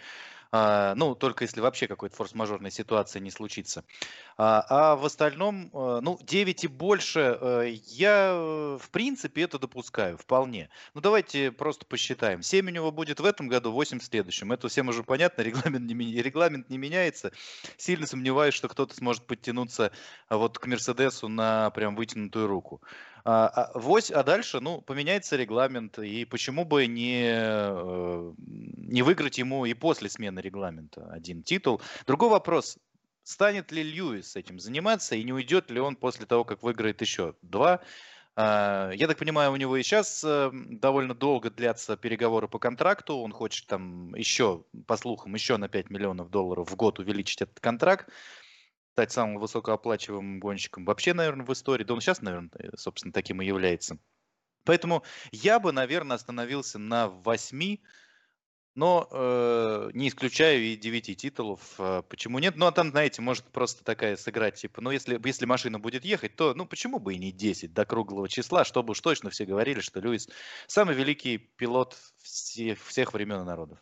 А, 0.52 0.96
ну, 0.96 1.14
только 1.14 1.44
если 1.44 1.62
вообще 1.62 1.88
какой-то 1.88 2.16
форс-мажорной 2.16 2.72
ситуации 2.72 3.20
не 3.20 3.30
случится. 3.30 3.84
А, 4.36 4.66
а 4.70 4.96
в 4.96 5.06
остальном, 5.06 5.70
э, 5.72 6.00
ну, 6.02 6.18
9 6.24 6.64
и 6.64 6.68
больше, 6.68 7.38
э, 7.40 7.70
я 7.86 8.32
э, 8.34 8.78
в 8.82 8.90
принципе 8.90 9.44
это 9.44 9.60
допускаю 9.60 10.18
вполне. 10.18 10.70
Ну, 10.96 11.02
давайте 11.02 11.52
просто 11.52 11.86
посчитаем. 11.86 12.42
7 12.42 12.66
у 12.66 12.70
него 12.72 12.92
будет 12.92 13.20
в 13.20 13.26
этом 13.26 13.48
году, 13.48 13.72
8 13.72 14.00
в 14.00 14.04
следующем. 14.04 14.52
Это 14.52 14.70
всем 14.70 14.88
уже 14.88 15.04
понятно, 15.04 15.42
регламент 15.44 15.86
не, 15.86 16.22
регламент 16.22 16.70
не 16.70 16.80
меняется. 16.80 17.32
Сильно 17.78 18.08
сомневаюсь, 18.08 18.56
что 18.56 18.68
кто-то 18.70 18.96
сможет 18.96 19.28
подтянуться 19.28 19.92
а, 20.30 20.38
вот 20.38 20.58
к 20.58 20.66
Мерседесу 20.66 21.28
на 21.28 21.70
прям 21.72 21.96
вытянутую 21.96 22.48
руку. 22.48 22.82
А, 23.26 23.48
а, 23.48 23.80
вось, 23.80 24.12
а 24.12 24.24
дальше, 24.24 24.60
ну, 24.60 24.82
поменяется 24.82 25.36
регламент, 25.36 26.00
и 26.00 26.26
почему 26.26 26.66
бы 26.66 26.88
не, 26.88 27.30
э, 27.32 28.34
не 28.38 29.02
выиграть 29.02 29.38
ему 29.38 29.66
и 29.66 29.74
после 29.74 30.10
смены 30.10 30.40
регламента 30.40 31.08
один 31.12 31.44
титул. 31.44 31.82
Другой 32.08 32.30
вопрос, 32.30 32.78
станет 33.24 33.72
ли 33.72 33.84
Льюис 33.84 34.36
этим 34.36 34.60
заниматься, 34.60 35.16
и 35.16 35.24
не 35.24 35.34
уйдет 35.34 35.70
ли 35.70 35.80
он 35.80 35.96
после 35.96 36.26
того, 36.26 36.46
как 36.46 36.64
выиграет 36.64 37.02
еще 37.02 37.36
два. 37.42 37.82
А, 38.36 38.92
я 38.92 39.08
так 39.08 39.18
понимаю, 39.18 39.52
у 39.52 39.58
него 39.58 39.76
и 39.76 39.84
сейчас 39.84 40.24
э, 40.24 40.50
довольно 40.54 41.14
долго 41.14 41.50
длятся 41.50 41.98
переговоры 41.98 42.48
по 42.48 42.58
контракту. 42.58 43.18
Он 43.18 43.34
хочет 43.34 43.68
там 43.68 44.16
еще, 44.16 44.64
по 44.88 44.96
слухам, 44.96 45.34
еще 45.34 45.58
на 45.58 45.68
5 45.68 45.90
миллионов 45.90 46.30
долларов 46.30 46.72
в 46.72 46.76
год 46.76 47.00
увеличить 47.00 47.42
этот 47.42 47.60
контракт 47.60 48.10
стать 49.00 49.14
самым 49.14 49.38
высокооплачиваемым 49.38 50.42
гонщиком 50.42 50.84
вообще, 50.84 51.14
наверное, 51.14 51.46
в 51.46 51.54
истории. 51.54 51.86
Да 51.86 51.94
он 51.94 52.02
сейчас, 52.02 52.22
наверное, 52.22 52.52
э, 52.60 52.76
собственно, 52.76 53.14
таким 53.14 53.42
и 53.42 53.46
является. 53.46 53.98
Поэтому 54.66 55.04
я 55.32 55.58
бы, 55.62 55.72
наверное, 55.72 56.18
остановился 56.18 56.80
на 56.80 57.08
8, 57.08 57.78
но 58.76 59.08
э, 59.10 59.92
не 59.94 60.10
исключаю 60.10 60.64
и 60.64 60.76
9 60.76 61.16
титулов. 61.16 61.62
Э, 61.80 62.04
почему 62.10 62.40
нет? 62.40 62.58
Ну, 62.58 62.66
а 62.66 62.74
там, 62.74 62.92
знаете, 62.92 63.22
может 63.22 63.46
просто 63.46 63.86
такая 63.86 64.18
сыграть, 64.18 64.56
типа, 64.56 64.82
ну, 64.82 64.92
если, 64.92 65.18
если 65.24 65.46
машина 65.46 65.80
будет 65.80 66.04
ехать, 66.04 66.36
то, 66.36 66.54
ну, 66.54 66.66
почему 66.66 67.00
бы 67.00 67.14
и 67.14 67.18
не 67.18 67.32
10 67.32 67.74
до 67.74 67.86
круглого 67.86 68.28
числа, 68.28 68.66
чтобы 68.66 68.92
уж 68.92 69.00
точно 69.00 69.30
все 69.30 69.46
говорили, 69.46 69.80
что 69.80 70.02
Льюис 70.02 70.28
самый 70.68 70.94
великий 70.94 71.38
пилот 71.38 71.96
всех, 72.18 72.84
всех 72.86 73.14
времен 73.14 73.44
и 73.44 73.46
народов. 73.46 73.80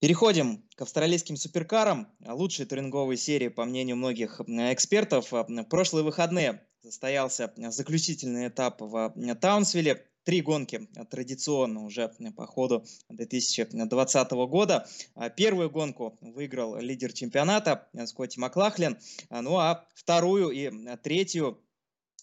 Переходим 0.00 0.64
к 0.76 0.80
австралийским 0.80 1.36
суперкарам. 1.36 2.08
Лучшие 2.26 2.64
туринговые 2.64 3.18
серии, 3.18 3.48
по 3.48 3.66
мнению 3.66 3.96
многих 3.96 4.40
экспертов. 4.40 5.30
В 5.30 5.64
прошлые 5.64 6.04
выходные 6.04 6.62
состоялся 6.82 7.52
заключительный 7.68 8.48
этап 8.48 8.80
в 8.80 9.14
Таунсвилле. 9.38 10.06
Три 10.24 10.40
гонки 10.40 10.88
традиционно 11.10 11.84
уже 11.84 12.10
по 12.34 12.46
ходу 12.46 12.86
2020 13.10 14.30
года. 14.30 14.88
Первую 15.36 15.70
гонку 15.70 16.16
выиграл 16.22 16.78
лидер 16.78 17.12
чемпионата 17.12 17.86
Скотти 18.06 18.38
Маклахлин. 18.38 18.98
Ну 19.28 19.58
а 19.58 19.86
вторую 19.94 20.50
и 20.50 20.70
третью 21.02 21.62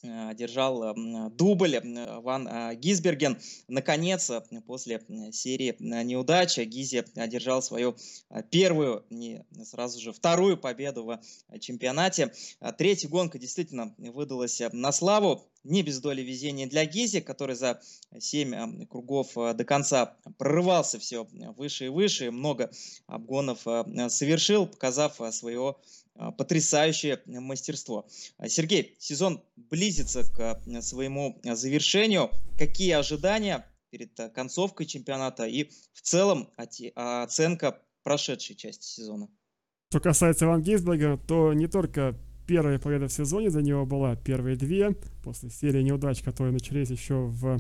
Э, 0.04 0.34
держал 0.36 0.84
эм, 0.84 1.32
дубль 1.36 1.80
Ван 2.22 2.48
э, 2.48 2.76
Гизберген. 2.76 3.40
Наконец, 3.68 4.30
э, 4.30 4.42
после 4.66 5.02
серии 5.32 5.76
неудач, 5.80 6.58
Гизи 6.58 7.06
одержал 7.16 7.62
свою 7.62 7.96
первую, 8.52 9.06
не 9.10 9.44
сразу 9.64 10.00
же 10.00 10.14
вторую 10.14 10.58
победу 10.58 11.04
в 11.06 11.60
чемпионате. 11.60 12.34
Третья 12.78 13.08
гонка 13.08 13.40
действительно 13.40 13.96
выдалась 13.98 14.62
на 14.72 14.92
славу. 14.92 15.44
Не 15.64 15.82
без 15.82 16.00
доли 16.00 16.22
везения 16.22 16.68
для 16.68 16.86
Гизи, 16.86 17.20
который 17.20 17.56
за 17.56 17.82
7 18.18 18.86
кругов 18.86 19.34
до 19.34 19.66
конца 19.66 20.18
прорывался 20.38 21.00
все 21.00 21.28
выше 21.58 21.86
и 21.86 21.90
выше, 21.90 22.32
много 22.32 22.72
обгонов 23.08 23.62
совершил, 23.64 24.68
показав 24.68 25.20
своего 25.32 25.82
потрясающее 26.38 27.22
мастерство. 27.26 28.08
А, 28.38 28.50
Сергей, 28.50 28.96
сезон 29.00 29.44
близится 29.56 30.24
к 30.24 30.40
а, 30.40 30.82
своему 30.82 31.40
завершению. 31.44 32.32
Какие 32.58 32.94
ожидания 32.94 33.66
перед 33.90 34.12
концовкой 34.34 34.86
чемпионата 34.86 35.46
и 35.46 35.70
в 35.94 36.02
целом 36.02 36.50
оценка 36.96 37.82
прошедшей 38.04 38.56
части 38.56 38.86
сезона? 38.86 39.30
Что 39.90 40.02
касается 40.02 40.48
Ван 40.48 40.62
Гейсберга, 40.62 41.18
то 41.28 41.54
не 41.54 41.68
только 41.68 42.18
первая 42.48 42.80
победа 42.80 43.08
в 43.08 43.14
сезоне 43.14 43.50
за 43.50 43.62
него 43.62 43.86
была, 43.86 44.16
первые 44.16 44.56
две, 44.56 44.96
после 45.24 45.50
серии 45.50 45.82
неудач, 45.82 46.22
которые 46.22 46.54
начались 46.54 46.90
еще 46.90 47.16
в 47.16 47.60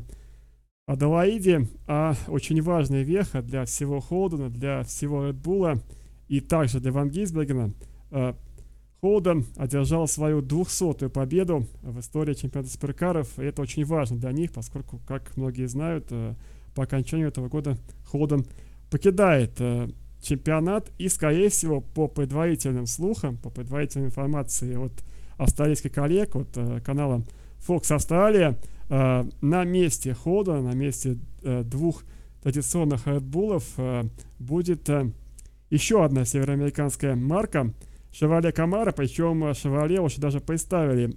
Аделаиде, 0.88 1.68
а 1.88 2.16
очень 2.28 2.62
важная 2.62 3.04
веха 3.04 3.42
для 3.42 3.66
всего 3.66 4.00
Холдена, 4.00 4.50
для 4.50 4.84
всего 4.84 5.28
Редбула 5.28 5.82
и 6.30 6.40
также 6.40 6.80
для 6.80 6.92
Ван 6.92 7.10
Гейсбергена 7.10 7.74
Холден 9.02 9.46
одержал 9.58 10.08
свою 10.08 10.42
200-ю 10.42 11.10
победу 11.10 11.68
в 11.84 12.00
истории 12.00 12.34
чемпионата 12.34 12.72
суперкаров, 12.72 13.38
и 13.38 13.44
это 13.44 13.62
очень 13.62 13.86
важно 13.86 14.18
для 14.18 14.32
них, 14.32 14.52
поскольку, 14.52 15.00
как 15.08 15.38
многие 15.38 15.68
знают, 15.68 16.08
э, 16.10 16.34
по 16.74 16.84
окончанию 16.84 17.28
этого 17.28 17.48
года 17.48 17.78
Холден 18.08 18.46
покидает 18.90 19.52
э, 19.60 19.88
чемпионат, 20.22 20.92
и, 20.98 21.10
скорее 21.10 21.50
всего, 21.50 21.80
по 21.80 22.08
предварительным 22.08 22.88
слухам, 22.88 23.38
по 23.38 23.52
предварительной 23.52 24.08
информации 24.08 24.76
от 24.76 24.94
австралийских 25.38 25.92
коллег, 25.92 26.36
от 26.36 26.58
э, 26.58 26.82
канала 26.82 27.24
Fox 27.68 27.94
Австралия. 27.94 28.58
На 28.90 29.66
месте 29.66 30.14
хода, 30.14 30.62
на 30.62 30.72
месте 30.72 31.18
двух 31.42 32.06
традиционных 32.42 33.06
Red 33.06 33.20
Bull'ов 33.20 34.10
будет 34.40 34.90
еще 35.70 36.06
одна 36.06 36.24
североамериканская 36.24 37.18
марка 37.18 37.74
Chevrolet 38.20 38.54
Camaro, 38.54 38.94
причем 38.96 39.44
Chevrolet 39.44 40.00
уже 40.00 40.20
даже 40.20 40.40
представили 40.40 41.14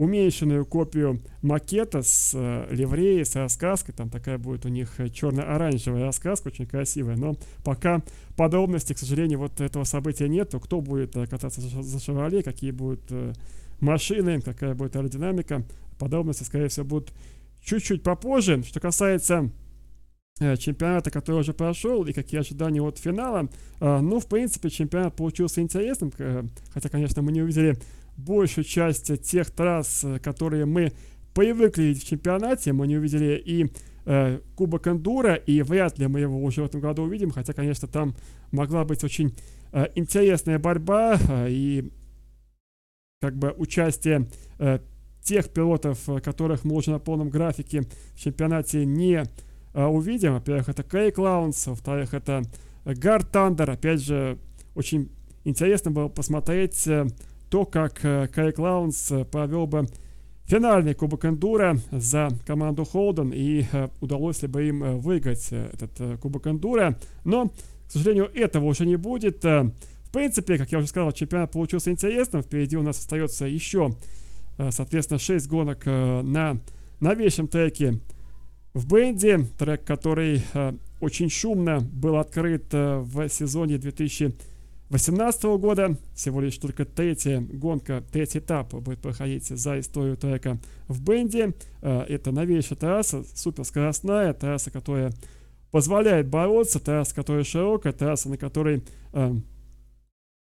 уменьшенную 0.00 0.64
копию 0.64 1.20
макета 1.42 2.00
с 2.00 2.32
э, 2.34 2.68
ливреей, 2.70 3.22
с 3.22 3.36
раскраской. 3.36 3.92
Там 3.94 4.08
такая 4.08 4.38
будет 4.38 4.64
у 4.64 4.70
них 4.70 4.98
э, 4.98 5.10
черно-оранжевая 5.10 6.04
раскраска, 6.04 6.48
очень 6.48 6.64
красивая. 6.64 7.16
Но 7.16 7.34
пока 7.62 8.02
подробностей, 8.34 8.94
к 8.94 8.98
сожалению, 8.98 9.40
вот 9.40 9.60
этого 9.60 9.84
события 9.84 10.26
нету. 10.26 10.58
Кто 10.58 10.80
будет 10.80 11.14
э, 11.16 11.26
кататься 11.26 11.60
за, 11.60 11.82
за 11.82 11.98
Chevrolet, 11.98 12.42
какие 12.42 12.70
будут 12.70 13.02
э, 13.10 13.34
машины, 13.80 14.40
какая 14.40 14.74
будет 14.74 14.96
аэродинамика. 14.96 15.64
Подробности, 15.98 16.44
скорее 16.44 16.68
всего, 16.68 16.86
будут 16.86 17.12
чуть-чуть 17.62 18.02
попозже. 18.02 18.62
Что 18.62 18.80
касается 18.80 19.34
э, 19.34 19.48
чемпионата, 20.58 21.10
который 21.10 21.40
уже 21.40 21.52
прошел, 21.52 22.04
и 22.04 22.12
какие 22.12 22.40
ожидания 22.40 22.80
от 22.80 22.98
финала. 22.98 23.48
Э, 23.80 24.00
ну, 24.00 24.20
в 24.20 24.26
принципе, 24.26 24.70
чемпионат 24.70 25.14
получился 25.14 25.60
интересным, 25.60 26.12
э, 26.18 26.44
хотя, 26.72 26.88
конечно, 26.88 27.22
мы 27.22 27.32
не 27.32 27.42
увидели 27.42 27.76
большую 28.16 28.64
часть 28.64 29.22
тех 29.22 29.50
трасс, 29.50 30.04
э, 30.04 30.18
которые 30.18 30.64
мы 30.64 30.92
привыкли 31.34 31.82
видеть 31.84 32.04
в 32.04 32.08
чемпионате, 32.08 32.72
мы 32.72 32.86
не 32.86 32.96
увидели 32.96 33.40
и 33.44 33.70
э, 34.06 34.40
Кубок 34.56 34.88
Эндура, 34.88 35.34
и 35.34 35.62
вряд 35.62 35.98
ли 35.98 36.06
мы 36.06 36.20
его 36.20 36.42
уже 36.42 36.62
в 36.62 36.66
этом 36.66 36.80
году 36.80 37.02
увидим, 37.02 37.30
хотя, 37.30 37.52
конечно, 37.52 37.86
там 37.86 38.14
могла 38.50 38.84
быть 38.84 39.04
очень 39.04 39.36
э, 39.72 39.88
интересная 39.94 40.58
борьба 40.58 41.18
э, 41.18 41.48
и 41.50 41.92
как 43.20 43.36
бы 43.36 43.54
участие 43.56 44.28
э, 44.58 44.78
тех 45.22 45.50
пилотов, 45.50 46.08
э, 46.08 46.20
которых 46.20 46.64
мы 46.64 46.76
уже 46.76 46.90
на 46.90 46.98
полном 46.98 47.28
графике 47.28 47.82
в 48.14 48.18
чемпионате 48.18 48.84
не 48.84 49.22
э, 49.22 49.24
увидим. 49.74 50.34
Во-первых, 50.34 50.68
это 50.68 50.82
Крейг 50.82 51.18
Лаунс, 51.18 51.66
во-вторых, 51.66 52.14
это 52.14 52.42
Гар 52.84 53.24
Тандер. 53.24 53.70
Опять 53.70 54.02
же, 54.02 54.38
очень 54.74 55.10
интересно 55.44 55.90
было 55.90 56.08
посмотреть 56.08 56.86
э, 56.86 57.06
то, 57.50 57.64
как 57.64 58.04
э, 58.04 58.28
Кай 58.28 58.52
Клаунс 58.52 59.10
э, 59.10 59.24
провел 59.24 59.66
бы 59.66 59.86
финальный 60.44 60.94
Кубок 60.94 61.24
Эндура 61.24 61.76
за 61.90 62.28
команду 62.46 62.84
Холден 62.84 63.30
и 63.30 63.64
э, 63.70 63.88
удалось 64.00 64.42
ли 64.42 64.48
бы 64.48 64.68
им 64.68 64.98
выиграть 65.00 65.48
этот 65.52 66.20
Кубок 66.20 66.46
Эндура. 66.46 66.98
Но, 67.24 67.48
к 67.48 67.92
сожалению, 67.92 68.30
этого 68.34 68.66
уже 68.66 68.86
не 68.86 68.96
будет. 68.96 69.44
В 69.44 70.12
принципе, 70.12 70.58
как 70.58 70.72
я 70.72 70.78
уже 70.78 70.88
сказал, 70.88 71.12
чемпионат 71.12 71.52
получился 71.52 71.90
интересным. 71.90 72.42
Впереди 72.42 72.76
у 72.76 72.82
нас 72.82 72.98
остается 72.98 73.46
еще, 73.46 73.94
соответственно, 74.70 75.20
6 75.20 75.46
гонок 75.48 75.86
на 75.86 76.58
новейшем 76.98 77.46
треке 77.46 78.00
в 78.74 78.92
Бенде. 78.92 79.46
Трек, 79.58 79.84
который 79.84 80.42
очень 81.00 81.30
шумно 81.30 81.80
был 81.80 82.16
открыт 82.16 82.72
в 82.72 83.28
сезоне 83.28 83.78
2000 83.78 84.34
2018 84.90 85.44
года 85.60 85.96
всего 86.16 86.40
лишь 86.40 86.58
только 86.58 86.84
третья 86.84 87.40
гонка, 87.40 88.02
третий 88.10 88.40
этап 88.40 88.74
будет 88.74 88.98
проходить 88.98 89.46
за 89.46 89.78
историю 89.78 90.16
трека 90.16 90.58
в 90.88 91.00
Бенде. 91.00 91.54
Э, 91.80 92.00
это 92.08 92.32
новейшая 92.32 92.76
трасса, 92.76 93.22
суперскоростная, 93.36 94.34
трасса, 94.34 94.72
которая 94.72 95.12
позволяет 95.70 96.26
бороться, 96.26 96.80
трасса, 96.80 97.14
которая 97.14 97.44
широкая, 97.44 97.92
трасса, 97.92 98.28
на 98.30 98.36
которой 98.36 98.82
э, 99.12 99.34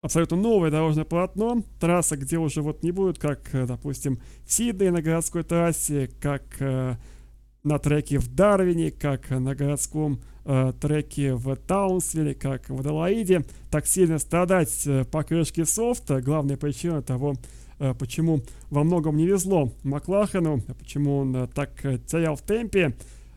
абсолютно 0.02 0.36
новое 0.36 0.72
дорожное 0.72 1.04
полотно, 1.04 1.62
трасса, 1.78 2.16
где 2.16 2.36
уже 2.36 2.60
вот 2.60 2.82
не 2.82 2.90
будет, 2.90 3.20
как, 3.20 3.54
э, 3.54 3.66
допустим, 3.66 4.18
в 4.44 4.52
Сиднее 4.52 4.90
на 4.90 5.00
городской 5.00 5.44
трассе, 5.44 6.10
как 6.20 6.42
на 7.64 7.78
треке 7.78 8.18
в 8.18 8.28
Дарвине, 8.28 8.90
как 8.90 9.30
на 9.30 9.54
городском 9.54 10.20
э, 10.44 10.72
треки 10.80 11.30
в 11.30 11.56
Таунсвилле, 11.56 12.34
как 12.34 12.68
в 12.68 12.80
Аделаиде, 12.80 13.44
так 13.70 13.86
сильно 13.86 14.18
страдать 14.18 14.86
э, 14.86 15.04
по 15.04 15.24
крышке 15.24 15.64
софта. 15.64 16.20
Главная 16.20 16.56
причина 16.56 17.02
того, 17.02 17.34
э, 17.78 17.94
почему 17.98 18.42
во 18.70 18.84
многом 18.84 19.16
не 19.16 19.26
везло 19.26 19.72
Маклахену, 19.82 20.60
почему 20.78 21.16
он 21.16 21.34
э, 21.34 21.46
так 21.48 21.84
э, 21.84 21.98
терял 21.98 22.36
в 22.36 22.42
темпе. 22.42 22.94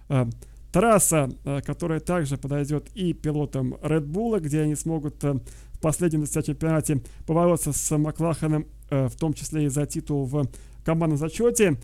Э, 0.10 0.26
трасса, 0.70 1.30
которая 1.66 2.02
также 2.02 2.38
подойдет 2.38 2.90
и 2.94 3.14
пилотам 3.14 3.76
Red 3.76 4.06
Bull, 4.06 4.40
где 4.42 4.62
они 4.62 4.76
смогут 4.76 5.24
в 5.24 5.80
последнем 5.82 6.22
на 6.22 6.44
чемпионате 6.44 7.02
побороться 7.26 7.72
с 7.72 7.98
Маклахеном, 7.98 8.68
э, 8.90 9.08
в 9.08 9.16
том 9.16 9.34
числе 9.34 9.66
и 9.66 9.68
за 9.70 9.86
титул 9.86 10.26
в 10.26 10.46
командном 10.84 11.18
зачете. 11.18 11.78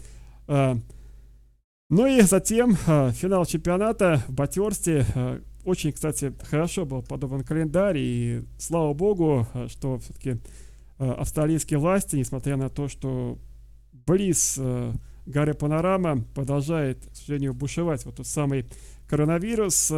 Ну 1.96 2.08
и 2.08 2.22
затем 2.22 2.76
э, 2.88 3.12
финал 3.12 3.46
чемпионата 3.46 4.24
в 4.28 4.34
Батерсте. 4.34 5.06
Э, 5.14 5.42
очень, 5.64 5.92
кстати, 5.92 6.34
хорошо 6.50 6.88
был 6.88 7.04
подобран 7.04 7.44
календарь, 7.44 8.00
и 8.00 8.42
слава 8.58 8.96
богу, 8.96 9.46
э, 9.54 9.68
что 9.70 10.00
все-таки 10.00 10.40
э, 10.98 11.12
австралийские 11.12 11.78
власти, 11.78 12.16
несмотря 12.16 12.58
на 12.58 12.70
то, 12.70 12.88
что 12.88 13.38
близ 14.08 14.60
горы 15.28 15.54
Панорама 15.54 16.24
продолжает, 16.34 17.06
к 17.06 17.16
сожалению, 17.16 17.54
бушевать 17.54 18.06
вот 18.06 18.16
тот 18.16 18.26
самый 18.26 18.66
коронавирус, 19.08 19.94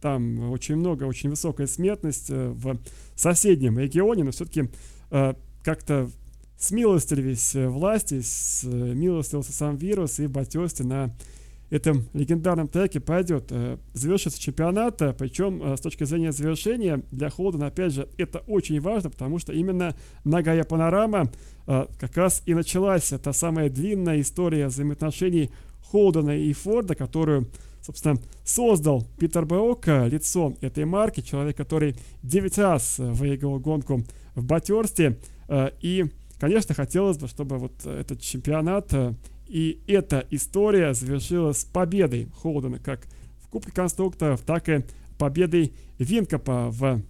там 0.00 0.50
очень 0.50 0.74
много, 0.74 1.04
очень 1.04 1.30
высокая 1.30 1.68
смертность 1.68 2.30
в 2.30 2.80
соседнем 3.14 3.78
регионе, 3.78 4.24
но 4.24 4.32
все-таки 4.32 4.70
как-то 5.08 6.10
смилостивились 6.58 7.54
э, 7.54 7.68
власти, 7.68 8.20
смилостивился 8.20 9.50
э, 9.50 9.54
сам 9.54 9.76
вирус, 9.76 10.18
и 10.18 10.26
в 10.26 10.32
Батёсте 10.32 10.82
на 10.82 11.14
этом 11.70 12.08
легендарном 12.14 12.66
треке 12.66 12.98
пойдет 12.98 13.46
э, 13.50 13.78
завершится 13.92 14.40
чемпионат, 14.40 14.98
причем 15.16 15.76
с 15.76 15.80
точки 15.80 16.04
зрения 16.04 16.32
завершения 16.32 17.02
для 17.12 17.30
Холдена, 17.30 17.68
опять 17.68 17.92
же, 17.92 18.08
это 18.18 18.40
очень 18.48 18.80
важно, 18.80 19.10
потому 19.10 19.38
что 19.38 19.52
именно 19.52 19.94
на 20.24 20.42
Гая 20.42 20.64
Панорама 20.64 21.30
как 21.66 22.16
раз 22.16 22.42
и 22.46 22.54
началась 22.54 23.12
та 23.22 23.32
самая 23.34 23.68
длинная 23.68 24.22
история 24.22 24.68
взаимоотношений 24.68 25.50
Холдена 25.90 26.38
и 26.38 26.50
Форда, 26.54 26.94
которую, 26.94 27.50
собственно, 27.82 28.18
создал 28.42 29.06
Питер 29.18 29.44
Беок, 29.44 29.86
лицо 29.86 30.54
этой 30.62 30.86
марки, 30.86 31.20
человек, 31.20 31.58
который 31.58 31.94
9 32.22 32.58
раз 32.58 32.94
выиграл 32.98 33.58
гонку 33.60 34.02
в 34.34 34.44
Батерсте, 34.44 35.18
и 35.82 36.06
Конечно, 36.38 36.74
хотелось 36.74 37.18
бы, 37.18 37.28
чтобы 37.28 37.58
вот 37.58 37.84
этот 37.84 38.20
чемпионат 38.20 38.92
э, 38.92 39.14
и 39.48 39.80
эта 39.86 40.26
история 40.30 40.92
завершилась 40.92 41.64
победой 41.64 42.28
Холдена 42.34 42.78
как 42.78 43.06
в 43.40 43.48
Кубке 43.48 43.72
конструкторов, 43.72 44.42
так 44.42 44.68
и 44.68 44.84
победой 45.18 45.72
Винкопа 45.98 46.68
в 46.70 47.02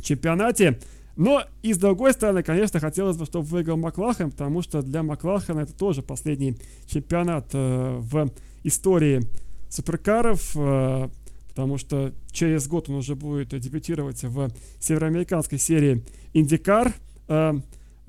чемпионате. 0.00 0.78
Но 1.16 1.42
и 1.62 1.74
с 1.74 1.78
другой 1.78 2.12
стороны, 2.12 2.42
конечно, 2.42 2.80
хотелось 2.80 3.16
бы, 3.16 3.26
чтобы 3.26 3.44
выиграл 3.46 3.76
Маклахен, 3.76 4.30
потому 4.30 4.62
что 4.62 4.80
для 4.80 5.02
Маклахена 5.02 5.60
это 5.60 5.74
тоже 5.74 6.02
последний 6.02 6.56
чемпионат 6.86 7.48
э, 7.52 7.98
в 7.98 8.30
истории 8.62 9.28
суперкаров, 9.68 10.52
э, 10.56 11.08
потому 11.48 11.78
что 11.78 12.12
через 12.30 12.68
год 12.68 12.88
он 12.88 12.96
уже 12.96 13.16
будет 13.16 13.48
дебютировать 13.48 14.22
в 14.22 14.50
североамериканской 14.78 15.58
серии 15.58 16.04
IndyCar. 16.32 16.94
Э, 17.28 17.54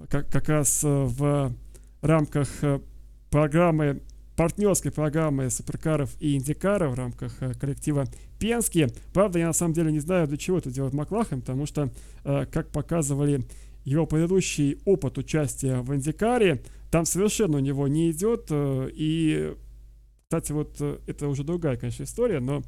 как, 0.09 0.29
как 0.29 0.49
раз 0.49 0.83
э, 0.83 0.87
в 0.87 1.53
рамках 2.01 2.63
э, 2.63 2.79
программы 3.29 4.01
партнерской 4.35 4.91
программы 4.91 5.49
суперкаров 5.49 6.15
и 6.19 6.35
индикаров 6.35 6.93
в 6.93 6.95
рамках 6.97 7.41
э, 7.41 7.53
коллектива 7.53 8.05
Пенски. 8.39 8.87
Правда, 9.13 9.39
я 9.39 9.47
на 9.47 9.53
самом 9.53 9.73
деле 9.73 9.91
не 9.91 9.99
знаю, 9.99 10.27
для 10.27 10.37
чего 10.37 10.57
это 10.57 10.71
делает 10.71 10.93
Маклахан, 10.93 11.41
потому 11.41 11.67
что, 11.67 11.91
как 12.23 12.69
показывали 12.71 13.45
его 13.83 14.07
предыдущий 14.07 14.79
опыт 14.85 15.19
участия 15.19 15.81
в 15.81 15.93
индикаре, 15.93 16.63
там 16.89 17.05
совершенно 17.05 17.57
у 17.57 17.59
него 17.59 17.87
не 17.87 18.09
идет. 18.09 18.47
И, 18.49 19.53
кстати, 20.23 20.53
вот 20.53 20.81
это 20.81 21.27
уже 21.27 21.43
другая, 21.43 21.77
конечно, 21.77 22.01
история, 22.01 22.39
но 22.39 22.63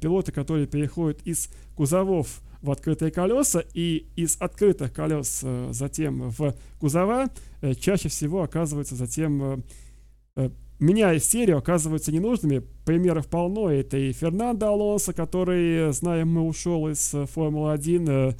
пилоты, 0.00 0.32
которые 0.32 0.66
переходят 0.66 1.22
из 1.24 1.48
кузовов 1.76 2.42
в 2.64 2.70
открытые 2.70 3.10
колеса 3.10 3.62
и 3.74 4.06
из 4.16 4.36
открытых 4.40 4.92
колес 4.92 5.40
э, 5.42 5.68
затем 5.72 6.30
в 6.30 6.54
кузова 6.80 7.28
э, 7.60 7.74
чаще 7.74 8.08
всего 8.08 8.42
оказываются 8.42 8.96
затем 8.96 9.62
э, 10.36 10.50
меняя 10.80 11.18
серию, 11.18 11.58
оказываются 11.58 12.10
ненужными. 12.10 12.62
Примеров 12.84 13.28
полно. 13.28 13.70
Это 13.70 13.98
и 13.98 14.12
Фернандо 14.12 14.68
Алонсо, 14.68 15.12
который, 15.12 15.92
знаем 15.92 16.32
мы, 16.32 16.42
ушел 16.42 16.88
из 16.88 17.10
Формулы-1 17.10 18.36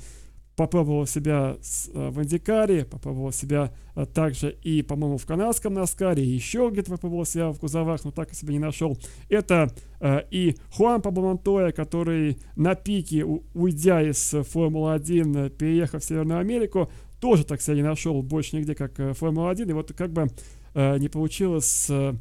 попробовал 0.57 1.07
себя 1.07 1.57
э, 1.57 2.09
в 2.11 2.23
Индикаре, 2.23 2.85
попробовал 2.85 3.33
себя 3.33 3.73
э, 3.97 4.07
также 4.07 4.57
и, 4.63 4.83
по-моему, 4.83 5.19
в 5.19 5.27
канадском 5.27 5.75
Наскаре, 5.75 6.23
еще 6.23 6.69
где-то 6.73 6.93
попробовал 6.93 7.25
себя 7.25 7.51
в 7.51 7.59
кузовах, 7.59 8.05
но 8.05 8.13
так 8.13 8.33
и 8.33 8.35
себя 8.35 8.53
не 8.53 8.61
нашел. 8.61 8.97
Это 9.29 9.69
э, 10.01 10.23
и 10.31 10.57
Хуан 10.71 11.03
Пабло 11.03 11.37
который 11.73 12.39
на 12.57 12.75
пике, 12.75 13.25
уйдя 13.25 14.03
из 14.03 14.33
Формулы-1, 14.33 15.51
переехав 15.51 16.03
в 16.03 16.05
Северную 16.05 16.39
Америку, 16.39 16.91
тоже 17.21 17.45
так 17.45 17.61
себя 17.61 17.77
не 17.77 17.83
нашел 17.83 18.23
больше 18.23 18.57
нигде, 18.57 18.75
как 18.75 18.99
Формула-1. 18.99 19.71
И 19.71 19.73
вот 19.73 19.93
как 19.93 20.13
бы 20.13 20.29
не 20.75 21.09
получилось 21.09 21.67
с, 21.67 22.17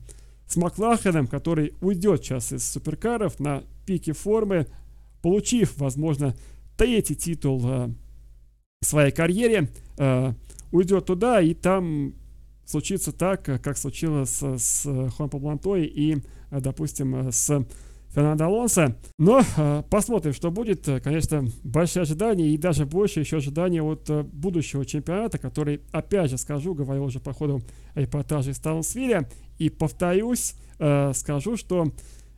с 0.48 0.56
Маклахеном, 0.56 1.28
который 1.28 1.74
уйдет 1.82 2.24
сейчас 2.24 2.54
из 2.54 2.64
суперкаров 2.64 3.40
на 3.40 3.64
пике 3.86 4.14
формы, 4.14 4.68
получив, 5.22 5.78
возможно, 5.78 6.36
третий 6.78 7.16
титул 7.16 7.94
своей 8.86 9.12
карьере, 9.12 9.70
уйдет 10.72 11.06
туда 11.06 11.42
и 11.42 11.54
там 11.54 12.14
случится 12.66 13.12
так, 13.12 13.44
как 13.44 13.78
случилось 13.78 14.42
с 14.42 14.84
Хуан 15.16 15.30
Паблантой 15.30 15.86
и, 15.86 16.18
допустим, 16.52 17.32
с 17.32 17.66
Фернандо 18.14 18.46
Алонсо. 18.46 18.96
Но 19.18 19.42
э, 19.58 19.84
посмотрим, 19.90 20.34
что 20.34 20.52
будет. 20.52 20.88
Конечно, 21.04 21.46
большие 21.64 22.04
ожидания 22.04 22.50
и 22.50 22.58
даже 22.58 22.86
больше 22.86 23.22
еще 23.22 23.38
ожидания 23.38 23.82
от 23.82 24.10
э, 24.10 24.24
будущего 24.24 24.86
чемпионата, 24.86 25.40
который, 25.40 25.82
опять 25.92 26.30
же 26.30 26.38
скажу, 26.38 26.76
говорил 26.76 27.06
уже 27.06 27.20
по 27.20 27.34
ходу 27.34 27.62
репортажа 27.96 28.52
из 28.52 28.60
Таунсвилля. 28.60 29.28
И 29.58 29.70
повторюсь, 29.70 30.56
э, 30.78 31.12
скажу, 31.16 31.58
что 31.58 31.92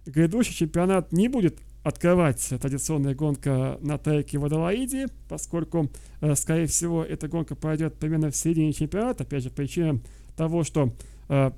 грядущий 0.05 0.53
чемпионат 0.53 1.11
не 1.11 1.27
будет 1.27 1.59
открывать 1.85 2.43
традиционная 2.59 3.13
гонка 3.13 3.77
на 3.79 3.99
треке 3.99 4.39
в 4.39 4.45
Адалаиде, 4.45 5.05
поскольку, 5.29 5.91
э, 6.19 6.33
скорее 6.33 6.65
всего, 6.65 7.03
эта 7.03 7.27
гонка 7.27 7.53
пройдет 7.55 7.93
примерно 7.99 8.31
в 8.31 8.35
середине 8.35 8.73
чемпионата. 8.73 9.23
Опять 9.23 9.43
же, 9.43 9.51
причина 9.51 9.99
того, 10.35 10.63
что 10.63 10.91
э, 11.29 11.51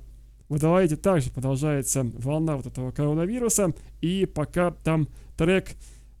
в 0.50 0.54
Адалаиде 0.54 0.96
также 0.96 1.30
продолжается 1.30 2.02
волна 2.02 2.56
вот 2.56 2.66
этого 2.66 2.90
коронавируса, 2.90 3.72
и 4.02 4.26
пока 4.26 4.70
там 4.70 5.08
трек 5.38 5.70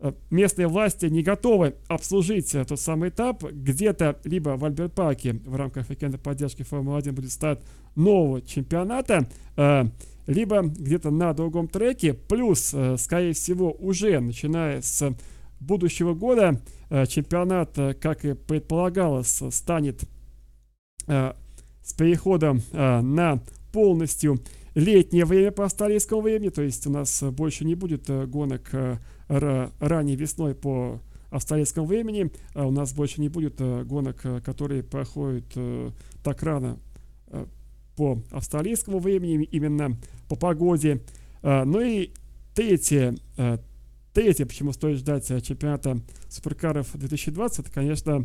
э, 0.00 0.14
местные 0.30 0.68
власти 0.68 1.04
не 1.04 1.22
готовы 1.22 1.74
обслужить 1.88 2.56
тот 2.66 2.80
самый 2.80 3.10
этап, 3.10 3.44
где-то 3.44 4.18
либо 4.24 4.56
в 4.56 4.64
Альберт-Парке 4.64 5.34
в 5.44 5.54
рамках 5.54 5.90
уикенда 5.90 6.16
поддержки 6.16 6.62
Формулы-1 6.62 7.12
будет 7.12 7.30
старт 7.30 7.62
нового 7.94 8.40
чемпионата, 8.40 9.28
либо 10.28 10.62
где-то 10.62 11.10
на 11.10 11.32
другом 11.32 11.66
треке, 11.66 12.14
плюс, 12.14 12.72
скорее 12.98 13.32
всего, 13.32 13.72
уже 13.72 14.20
начиная 14.20 14.80
с 14.80 15.12
будущего 15.58 16.14
года 16.14 16.60
чемпионат, 17.08 17.76
как 18.00 18.24
и 18.24 18.34
предполагалось, 18.34 19.42
станет 19.50 20.04
с 21.06 21.92
переходом 21.96 22.62
на 22.72 23.42
полностью 23.72 24.38
летнее 24.78 25.24
время 25.24 25.50
по 25.50 25.64
австралийскому 25.64 26.22
времени, 26.22 26.50
то 26.50 26.62
есть 26.62 26.86
у 26.86 26.90
нас 26.90 27.22
больше 27.22 27.64
не 27.64 27.74
будет 27.74 28.08
э, 28.08 28.26
гонок 28.26 28.68
э, 28.72 28.98
ранней 29.28 30.14
весной 30.14 30.54
по 30.54 31.00
австралийскому 31.30 31.86
времени, 31.86 32.30
а 32.54 32.66
у 32.66 32.70
нас 32.70 32.92
больше 32.92 33.20
не 33.20 33.28
будет 33.28 33.56
э, 33.58 33.82
гонок, 33.84 34.24
которые 34.44 34.84
проходят 34.84 35.46
так 36.22 36.42
рано 36.42 36.78
по 37.98 38.22
австралийскому 38.30 39.00
времени, 39.00 39.44
именно 39.44 39.98
по 40.28 40.36
погоде. 40.36 41.02
Ну 41.42 41.80
и 41.80 42.12
третье, 42.54 43.16
третье, 44.14 44.46
почему 44.46 44.72
стоит 44.72 44.98
ждать 44.98 45.26
чемпионата 45.44 46.00
суперкаров 46.28 46.88
2020, 46.94 47.58
это, 47.58 47.72
конечно, 47.72 48.24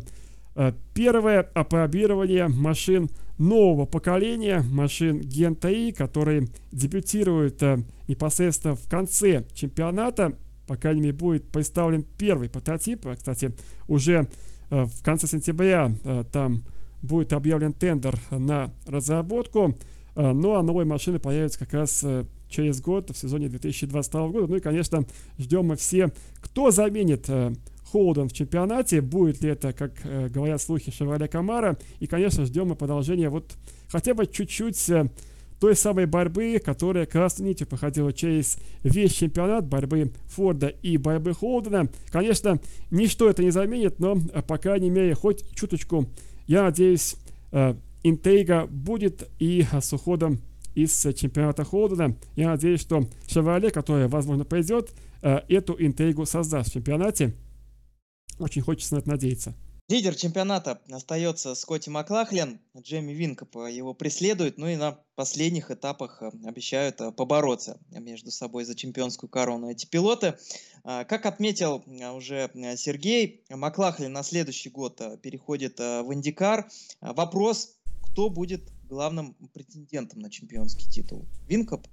первое 0.94 1.40
опробирование 1.54 2.48
машин 2.48 3.08
нового 3.38 3.86
поколения 3.86 4.62
машин 4.70 5.20
Gen 5.20 5.58
TI, 5.58 5.92
которые 5.92 6.48
дебютируют 6.72 7.62
э, 7.62 7.82
непосредственно 8.08 8.76
в 8.76 8.88
конце 8.88 9.44
чемпионата. 9.54 10.36
По 10.66 10.76
крайней 10.76 11.00
мере, 11.00 11.12
будет 11.14 11.48
представлен 11.50 12.04
первый 12.18 12.48
прототип. 12.48 13.06
Э, 13.06 13.16
кстати, 13.16 13.52
уже 13.88 14.28
э, 14.70 14.84
в 14.84 15.02
конце 15.02 15.26
сентября 15.26 15.92
э, 16.04 16.24
там 16.30 16.64
будет 17.04 17.32
объявлен 17.32 17.72
тендер 17.72 18.18
на 18.30 18.72
разработку. 18.86 19.76
Э, 20.16 20.32
ну 20.32 20.54
а 20.54 20.62
новые 20.62 20.86
машины 20.86 21.18
появятся 21.18 21.58
как 21.60 21.72
раз 21.74 22.02
э, 22.04 22.24
через 22.48 22.80
год, 22.80 23.10
в 23.10 23.16
сезоне 23.16 23.48
2022 23.48 24.28
года. 24.28 24.46
Ну 24.46 24.56
и, 24.56 24.60
конечно, 24.60 25.04
ждем 25.38 25.66
мы 25.66 25.76
все, 25.76 26.10
кто 26.40 26.70
заменит 26.70 27.26
э, 27.28 27.52
Холден 27.90 28.28
в 28.28 28.32
чемпионате. 28.32 29.00
Будет 29.00 29.42
ли 29.42 29.50
это, 29.50 29.72
как 29.72 29.92
э, 30.04 30.28
говорят 30.28 30.60
слухи, 30.60 30.90
Шевале 30.90 31.28
Камара. 31.28 31.78
И, 32.00 32.06
конечно, 32.06 32.44
ждем 32.44 32.68
мы 32.68 32.74
продолжения 32.74 33.28
вот 33.28 33.56
хотя 33.88 34.14
бы 34.14 34.26
чуть-чуть 34.26 34.90
той 35.64 35.74
самой 35.76 36.04
борьбы, 36.04 36.60
которая 36.62 37.06
красной 37.06 37.48
нитью 37.48 37.66
проходила 37.66 38.12
через 38.12 38.58
весь 38.82 39.14
чемпионат, 39.14 39.66
борьбы 39.66 40.12
Форда 40.26 40.68
и 40.68 40.98
борьбы 40.98 41.32
Холдена. 41.32 41.88
Конечно, 42.10 42.60
ничто 42.90 43.30
это 43.30 43.42
не 43.42 43.50
заменит, 43.50 43.98
но, 43.98 44.18
э, 44.34 44.42
по 44.42 44.58
крайней 44.58 44.90
мере, 44.90 45.14
хоть 45.14 45.42
чуточку, 45.54 46.06
я 46.46 46.62
надеюсь, 46.62 47.16
э, 47.52 47.74
интрига 48.02 48.66
будет 48.66 49.28
и 49.38 49.66
с 49.72 49.92
уходом 49.92 50.40
из 50.74 51.00
чемпионата 51.14 51.64
Холдена. 51.64 52.16
Я 52.36 52.50
надеюсь, 52.50 52.80
что 52.80 53.08
Шевале, 53.26 53.70
который, 53.70 54.08
возможно, 54.08 54.44
пойдет, 54.44 54.92
э, 55.22 55.40
эту 55.48 55.76
интригу 55.78 56.26
создаст 56.26 56.70
в 56.70 56.72
чемпионате. 56.74 57.34
Очень 58.38 58.62
хочется 58.62 58.94
на 58.94 58.98
это 58.98 59.08
надеяться. 59.10 59.54
Лидер 59.86 60.14
чемпионата 60.14 60.80
остается 60.90 61.54
Скотти 61.54 61.90
Маклахлен, 61.90 62.58
Джейми 62.74 63.12
Винкоп 63.12 63.54
его 63.68 63.92
преследует, 63.92 64.56
ну 64.56 64.66
и 64.66 64.76
на 64.76 64.98
последних 65.14 65.70
этапах 65.70 66.22
э, 66.22 66.30
обещают 66.46 67.02
э, 67.02 67.12
побороться 67.12 67.78
между 67.90 68.30
собой 68.30 68.64
за 68.64 68.74
чемпионскую 68.74 69.28
корону 69.28 69.70
эти 69.70 69.84
пилоты. 69.84 70.38
А, 70.84 71.04
как 71.04 71.26
отметил 71.26 71.84
э, 71.86 72.10
уже 72.12 72.50
Сергей, 72.78 73.44
Маклахлен 73.50 74.10
на 74.10 74.22
следующий 74.22 74.70
год 74.70 75.02
переходит 75.20 75.78
в 75.78 76.14
Индикар. 76.14 76.66
Вопрос, 77.02 77.76
кто 78.00 78.30
будет 78.30 78.72
главным 78.88 79.34
претендентом 79.52 80.20
на 80.20 80.30
чемпионский 80.30 80.90
титул? 80.90 81.26
Винкоп? 81.46 81.86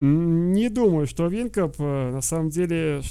Не 0.00 0.68
думаю, 0.68 1.06
что 1.06 1.28
Винкоп. 1.28 1.78
На 1.78 2.22
самом 2.22 2.50
деле, 2.50 3.02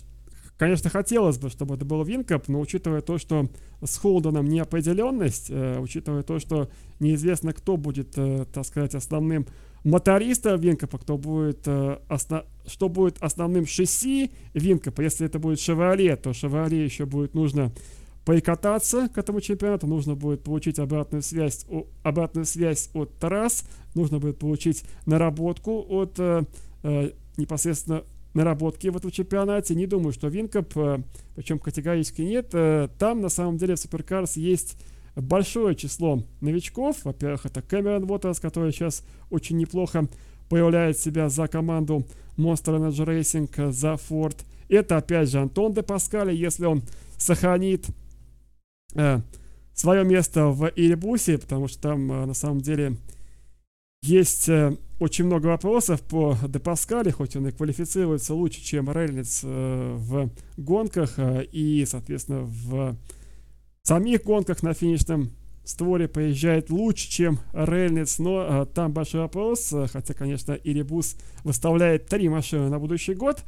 Конечно, 0.57 0.89
хотелось 0.89 1.37
бы, 1.37 1.49
чтобы 1.49 1.75
это 1.75 1.85
был 1.85 2.03
Винкоп, 2.03 2.47
но 2.47 2.59
учитывая 2.59 3.01
то, 3.01 3.19
что 3.19 3.47
с 3.83 3.97
Холденом 3.97 4.47
неопределенность, 4.47 5.47
э, 5.49 5.79
учитывая 5.79 6.23
то, 6.23 6.39
что 6.39 6.69
неизвестно, 6.99 7.53
кто 7.53 7.77
будет, 7.77 8.17
э, 8.17 8.45
так 8.51 8.65
сказать, 8.65 8.95
основным 8.95 9.45
мотористом 9.83 10.59
Винкопа, 10.59 10.97
кто 10.97 11.17
будет, 11.17 11.67
э, 11.67 11.99
осно... 12.07 12.43
что 12.65 12.89
будет 12.89 13.17
основным 13.21 13.67
шасси 13.67 14.31
Винкопа. 14.55 15.01
Если 15.01 15.27
это 15.27 15.37
будет 15.37 15.59
Шевроле, 15.59 16.15
то 16.15 16.33
Шевроле 16.33 16.83
еще 16.83 17.05
будет 17.05 17.35
нужно 17.35 17.71
прикататься 18.25 19.07
к 19.07 19.17
этому 19.17 19.39
чемпионату, 19.39 19.87
нужно 19.87 20.15
будет 20.15 20.43
получить 20.43 20.79
обратную 20.79 21.21
связь, 21.21 21.65
о, 21.69 21.85
обратную 22.03 22.45
связь 22.45 22.89
от 22.93 23.17
трасс, 23.19 23.63
нужно 23.95 24.19
будет 24.19 24.37
получить 24.37 24.83
наработку 25.05 25.85
от 25.87 26.19
э, 26.19 26.43
э, 26.83 27.11
непосредственно 27.37 28.03
наработки 28.37 28.87
в 28.87 28.95
этом 28.95 29.11
чемпионате. 29.11 29.75
Не 29.75 29.87
думаю, 29.87 30.13
что 30.13 30.27
Винкоп, 30.27 30.77
э, 30.77 30.99
причем 31.35 31.59
категорически 31.59 32.21
нет. 32.21 32.49
Э, 32.53 32.87
там 32.97 33.21
на 33.21 33.29
самом 33.29 33.57
деле 33.57 33.75
в 33.75 33.79
Суперкарс 33.79 34.37
есть 34.37 34.77
большое 35.15 35.75
число 35.75 36.23
новичков. 36.39 37.03
Во-первых, 37.03 37.45
это 37.45 37.61
Кэмерон 37.61 38.09
Уотерс, 38.09 38.39
который 38.39 38.71
сейчас 38.71 39.03
очень 39.29 39.57
неплохо 39.57 40.07
появляет 40.49 40.97
себя 40.97 41.29
за 41.29 41.47
команду 41.47 42.05
Monster 42.37 42.77
Energy 42.77 43.05
Racing, 43.05 43.71
за 43.71 43.93
Ford. 43.93 44.37
Это 44.69 44.97
опять 44.97 45.29
же 45.29 45.39
Антон 45.39 45.73
де 45.73 45.81
Паскале, 45.81 46.35
если 46.35 46.65
он 46.65 46.83
сохранит 47.17 47.87
э, 48.95 49.21
свое 49.73 50.03
место 50.03 50.47
в 50.47 50.71
Ирибусе, 50.75 51.37
потому 51.37 51.67
что 51.67 51.81
там 51.81 52.11
э, 52.11 52.25
на 52.25 52.33
самом 52.33 52.61
деле 52.61 52.97
есть 54.03 54.47
э, 54.49 54.77
очень 54.99 55.25
много 55.25 55.47
вопросов 55.47 56.01
по 56.01 56.35
Де 56.47 56.59
Паскале, 56.59 57.11
хоть 57.11 57.35
он 57.35 57.47
и 57.47 57.51
квалифицируется 57.51 58.33
лучше, 58.33 58.63
чем 58.63 58.89
Рейнольдс 58.91 59.41
э, 59.43 59.95
в 59.97 60.29
гонках 60.57 61.13
э, 61.17 61.45
и, 61.51 61.85
соответственно, 61.85 62.41
в 62.41 62.95
самих 63.83 64.23
гонках 64.23 64.63
на 64.63 64.73
финишном 64.73 65.31
створе 65.63 66.07
поезжает 66.07 66.69
лучше, 66.69 67.09
чем 67.09 67.39
Рейнольдс, 67.53 68.19
но 68.19 68.65
там 68.65 68.93
большой 68.93 69.21
вопрос, 69.21 69.73
хотя, 69.91 70.13
конечно, 70.13 70.53
Ирибус 70.53 71.17
выставляет 71.43 72.07
три 72.07 72.29
машины 72.29 72.69
на 72.69 72.79
будущий 72.79 73.13
год. 73.13 73.43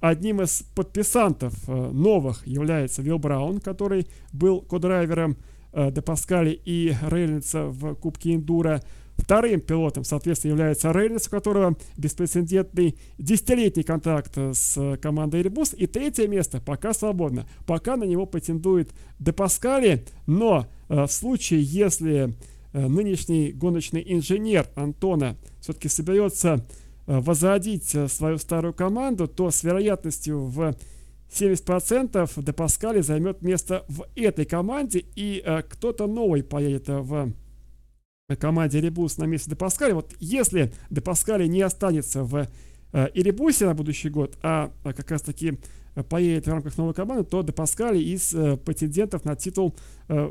одним 0.00 0.40
из 0.40 0.62
подписантов 0.74 1.52
новых 1.66 2.46
является 2.46 3.02
Вилл 3.02 3.18
Браун, 3.18 3.58
который 3.58 4.06
был 4.32 4.60
кодрайвером 4.60 5.36
Де 5.72 6.00
Паскали 6.00 6.50
и 6.64 6.94
Рейнольдса 7.02 7.66
в 7.66 7.96
Кубке 7.96 8.34
Индура. 8.34 8.80
Вторым 9.16 9.60
пилотом, 9.60 10.04
соответственно, 10.04 10.52
является 10.52 10.92
Рейнольдс, 10.92 11.28
у 11.28 11.30
которого 11.30 11.76
беспрецедентный 11.96 12.98
десятилетний 13.18 13.84
контракт 13.84 14.36
с 14.36 14.98
командой 15.00 15.42
Airbus. 15.42 15.76
И 15.76 15.86
третье 15.86 16.26
место 16.26 16.60
пока 16.60 16.92
свободно. 16.92 17.46
Пока 17.66 17.96
на 17.96 18.04
него 18.04 18.26
претендует 18.26 18.90
Де 19.18 19.32
Паскали, 19.32 20.04
но 20.26 20.66
э, 20.88 21.06
в 21.06 21.12
случае, 21.12 21.62
если 21.62 22.34
э, 22.72 22.88
нынешний 22.88 23.52
гоночный 23.52 24.02
инженер 24.06 24.66
Антона 24.74 25.36
все-таки 25.60 25.88
соберется 25.88 26.66
э, 27.06 27.18
возродить 27.20 27.94
э, 27.94 28.08
свою 28.08 28.38
старую 28.38 28.74
команду, 28.74 29.28
то 29.28 29.50
с 29.50 29.62
вероятностью 29.62 30.46
в 30.46 30.74
70% 31.30 32.42
Де 32.42 32.52
Паскали 32.52 33.00
займет 33.00 33.42
место 33.42 33.84
в 33.88 34.06
этой 34.16 34.46
команде, 34.46 35.04
и 35.14 35.42
э, 35.44 35.62
кто-то 35.62 36.06
новый 36.06 36.42
поедет 36.42 36.88
в 36.88 37.32
команде 38.36 38.80
Ребус 38.80 39.18
на 39.18 39.24
месте 39.24 39.50
Депаскаля. 39.50 39.94
Вот 39.94 40.14
если 40.18 40.72
Депаскаля 40.90 41.46
не 41.46 41.62
останется 41.62 42.24
в 42.24 42.48
э, 42.92 43.08
Ирибусе 43.14 43.66
на 43.66 43.74
будущий 43.74 44.08
год, 44.08 44.36
а, 44.42 44.72
а 44.84 44.92
как 44.92 45.10
раз 45.10 45.22
таки 45.22 45.58
поедет 46.08 46.46
в 46.46 46.50
рамках 46.50 46.78
новой 46.78 46.94
команды, 46.94 47.24
то 47.24 47.42
Депаскали 47.42 47.98
из 47.98 48.34
э, 48.34 48.56
претендентов 48.56 49.24
на 49.24 49.36
титул 49.36 49.74
э, 50.08 50.30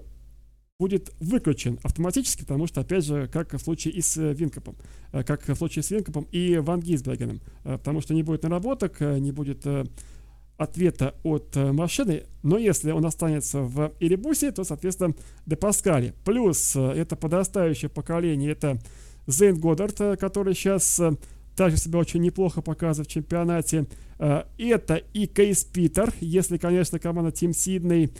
будет 0.81 1.13
выключен 1.19 1.77
автоматически, 1.83 2.41
потому 2.41 2.65
что, 2.65 2.81
опять 2.81 3.05
же, 3.05 3.29
как 3.31 3.53
в 3.53 3.59
случае 3.59 3.93
и 3.93 4.01
с 4.01 4.17
Винкопом, 4.33 4.75
э, 5.11 5.23
как 5.23 5.47
в 5.47 5.55
случае 5.55 5.83
с 5.83 5.91
Винкопом 5.91 6.27
и 6.31 6.57
Ван 6.57 6.79
Гисбергеном, 6.79 7.39
э, 7.63 7.77
потому 7.77 8.01
что 8.01 8.15
не 8.15 8.23
будет 8.23 8.41
наработок, 8.41 8.99
э, 8.99 9.19
не 9.19 9.31
будет 9.31 9.67
ответа 10.61 11.15
от 11.23 11.55
машины, 11.55 12.23
но 12.43 12.57
если 12.57 12.91
он 12.91 13.05
останется 13.05 13.61
в 13.61 13.91
Ирибусе, 13.99 14.51
то, 14.51 14.63
соответственно, 14.63 15.13
Де 15.45 15.55
Паскали. 15.55 16.13
Плюс 16.25 16.75
это 16.75 17.15
подрастающее 17.15 17.89
поколение, 17.89 18.51
это 18.51 18.79
Зейн 19.27 19.59
Годдард, 19.59 20.19
который 20.19 20.53
сейчас 20.53 21.01
также 21.55 21.77
себя 21.77 21.99
очень 21.99 22.21
неплохо 22.21 22.61
показывает 22.61 23.09
в 23.09 23.11
чемпионате. 23.11 23.85
Это 24.17 24.95
и 25.13 25.27
Кейс 25.27 25.63
Питер, 25.63 26.13
если, 26.19 26.57
конечно, 26.57 26.99
команда 26.99 27.31
Тим 27.31 27.53
Сидней 27.53 28.11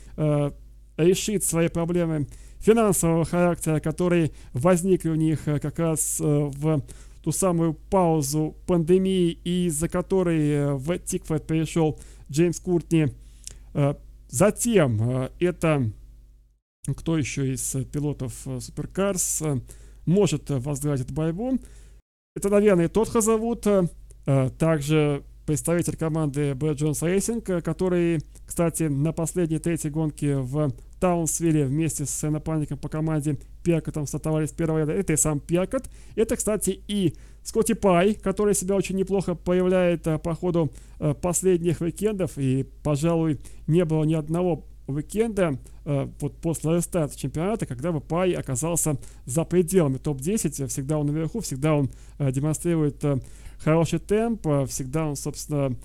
решит 0.97 1.43
свои 1.43 1.67
проблемы 1.67 2.27
финансового 2.61 3.25
характера, 3.25 3.79
которые 3.79 4.31
возникли 4.53 5.09
у 5.09 5.15
них 5.15 5.47
э, 5.47 5.59
как 5.59 5.79
раз 5.79 6.19
э, 6.21 6.23
в 6.23 6.83
ту 7.23 7.31
самую 7.31 7.73
паузу 7.73 8.55
пандемии, 8.67 9.31
из-за 9.31 9.89
которой 9.89 10.49
э, 10.49 10.73
в 10.73 10.97
Tickford 10.99 11.45
перешел 11.45 11.99
Джеймс 12.31 12.59
Куртни. 12.59 13.13
Затем 14.29 15.29
это 15.39 15.91
кто 16.95 17.17
еще 17.17 17.53
из 17.53 17.75
пилотов 17.91 18.33
Supercars 18.59 19.43
может 20.05 20.49
возглавить 20.49 21.11
борьбу. 21.11 21.59
Это, 22.35 22.49
наверное, 22.49 22.87
Тодд 22.89 23.21
Хейзелвуд. 23.21 23.67
Также 24.57 25.23
представитель 25.45 25.97
команды 25.97 26.55
Brad 26.55 26.77
Jones 26.77 27.03
Racing, 27.03 27.45
который, 27.45 28.19
кстати, 28.45 28.83
на 28.83 29.11
последней 29.11 29.59
третьей 29.59 29.91
гонке 29.91 30.37
в 30.37 30.71
Таунсвилле 31.01 31.65
вместе 31.65 32.05
с 32.05 32.29
напарником 32.29 32.77
по 32.77 32.87
команде 32.87 33.37
Перкотом 33.63 34.05
стартовали 34.05 34.45
с 34.45 34.51
первого 34.51 34.79
ряда. 34.79 34.93
Это 34.93 35.13
и 35.13 35.17
сам 35.17 35.39
Перкот. 35.39 35.89
Это, 36.15 36.35
кстати, 36.35 36.79
и 36.87 37.15
Скотти 37.43 37.73
Пай, 37.73 38.13
который 38.13 38.53
себя 38.53 38.75
очень 38.75 38.95
неплохо 38.95 39.33
появляет 39.33 40.07
а, 40.07 40.19
по 40.19 40.35
ходу 40.35 40.71
а, 40.99 41.15
последних 41.15 41.81
уикендов. 41.81 42.37
И, 42.37 42.67
пожалуй, 42.83 43.39
не 43.65 43.83
было 43.83 44.03
ни 44.03 44.13
одного 44.13 44.63
уикенда 44.85 45.57
а, 45.85 46.07
вот 46.19 46.37
после 46.37 46.79
старта 46.81 47.17
чемпионата, 47.17 47.65
когда 47.65 47.91
бы 47.91 47.99
Пай 47.99 48.33
оказался 48.33 48.97
за 49.25 49.43
пределами 49.43 49.97
топ-10. 49.97 50.67
Всегда 50.67 50.99
он 50.99 51.07
наверху, 51.07 51.39
всегда 51.39 51.73
он 51.73 51.89
демонстрирует 52.19 53.03
хороший 53.57 53.97
темп, 53.97 54.45
всегда 54.67 55.07
он, 55.07 55.15
собственно, 55.15 55.75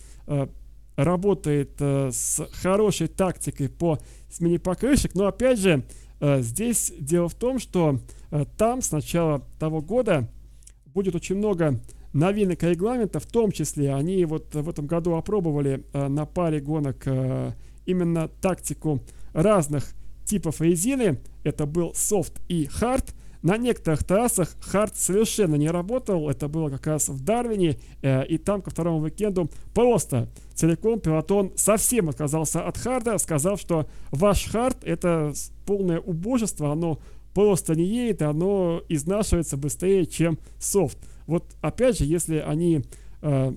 работает 0.97 1.72
а, 1.80 2.11
с 2.11 2.47
хорошей 2.61 3.07
тактикой 3.07 3.68
по 3.68 3.99
смене 4.30 4.59
покрышек. 4.59 5.14
Но 5.14 5.26
опять 5.26 5.59
же, 5.59 5.84
э, 6.20 6.40
здесь 6.42 6.92
дело 6.99 7.28
в 7.28 7.34
том, 7.34 7.59
что 7.59 8.01
э, 8.30 8.44
там 8.57 8.82
с 8.82 8.92
начала 8.92 9.42
того 9.59 9.80
года 9.80 10.28
будет 10.86 11.14
очень 11.14 11.36
много 11.36 11.80
новинок 12.12 12.62
регламента, 12.62 13.20
в 13.20 13.26
том 13.26 13.53
числе 13.53 13.94
они 13.94 14.24
вот 14.24 14.55
в 14.55 14.68
этом 14.68 14.86
году 14.86 15.14
опробовали 15.14 15.84
э, 15.92 16.09
на 16.09 16.24
паре 16.26 16.61
гонок 16.61 17.07
именно 17.84 18.28
тактику 18.40 19.01
разных 19.32 19.92
типов 20.24 20.61
резины. 20.61 21.20
Это 21.44 21.66
был 21.66 21.94
софт 21.94 22.40
и 22.49 22.66
хард. 22.66 23.14
На 23.43 23.57
некоторых 23.57 24.05
трассах 24.05 24.57
хард 24.61 24.97
совершенно 24.97 25.57
не 25.57 25.68
работал. 25.68 26.28
Это 26.28 26.49
было 26.49 26.68
как 26.68 26.87
раз 26.87 27.09
в 27.09 27.22
Дарвине. 27.22 27.78
И 28.03 28.39
там 28.39 28.62
ко 28.62 28.70
второму 28.70 29.01
уикенду 29.01 29.51
просто 29.74 30.28
целиком 30.55 31.01
пелотон 31.01 31.53
совсем 31.57 32.09
отказался 32.09 32.66
от 32.66 32.78
харда, 32.78 33.18
сказав, 33.18 33.61
что 33.61 33.87
ваш 34.11 34.51
хард 34.51 34.84
это 34.84 35.32
полное 35.66 36.01
убожество, 36.01 36.72
оно 36.72 36.99
просто 37.34 37.74
не 37.74 37.84
едет, 37.84 38.22
оно 38.22 38.82
изнашивается 38.89 39.59
быстрее, 39.59 40.07
чем 40.07 40.39
софт. 40.59 40.99
Вот 41.26 41.45
опять 41.61 41.99
же, 41.99 42.07
если 42.07 42.39
они 42.39 42.82
э, 43.20 43.53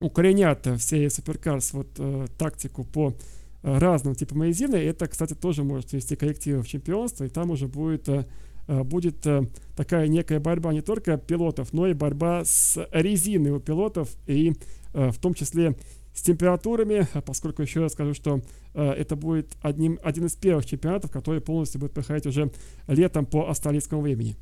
укоренят 0.00 0.66
в 0.78 1.10
Supercars 1.10 1.74
вот 1.74 1.88
э, 1.98 2.26
тактику 2.38 2.84
по 2.84 3.14
э, 3.62 3.78
разным 3.78 4.14
типам 4.14 4.44
резины, 4.44 4.76
это, 4.76 5.06
кстати, 5.06 5.34
тоже 5.34 5.64
может 5.64 5.92
внести 5.92 6.16
коррективы 6.16 6.62
в 6.62 6.68
чемпионство, 6.68 7.24
и 7.24 7.28
там 7.28 7.50
уже 7.50 7.68
будет 7.68 8.08
э, 8.08 8.20
э 8.20 8.24
будет 8.66 9.26
э, 9.26 9.42
такая 9.76 10.08
некая 10.08 10.40
борьба 10.40 10.72
не 10.72 10.82
только 10.82 11.16
пилотов, 11.16 11.72
но 11.72 11.86
и 11.86 11.94
борьба 11.94 12.44
с 12.44 12.78
резиной 12.92 13.50
у 13.50 13.60
пилотов 13.60 14.10
и 14.26 14.54
Э, 14.94 15.10
в 15.10 15.18
том 15.18 15.34
числе 15.34 15.76
с 16.14 16.22
температурами, 16.22 17.06
поскольку 17.24 17.62
еще 17.62 17.80
раз 17.80 17.92
скажу, 17.92 18.14
что 18.14 18.42
э, 18.74 18.90
это 18.90 19.16
будет 19.16 19.56
одним, 19.62 19.98
один 20.02 20.26
из 20.26 20.34
первых 20.34 20.66
чемпионатов, 20.66 21.10
который 21.10 21.40
полностью 21.40 21.80
будет 21.80 21.92
проходить 21.92 22.26
уже 22.26 22.50
летом 22.86 23.24
по 23.26 23.48
австралийскому 23.48 24.02
времени. 24.02 24.36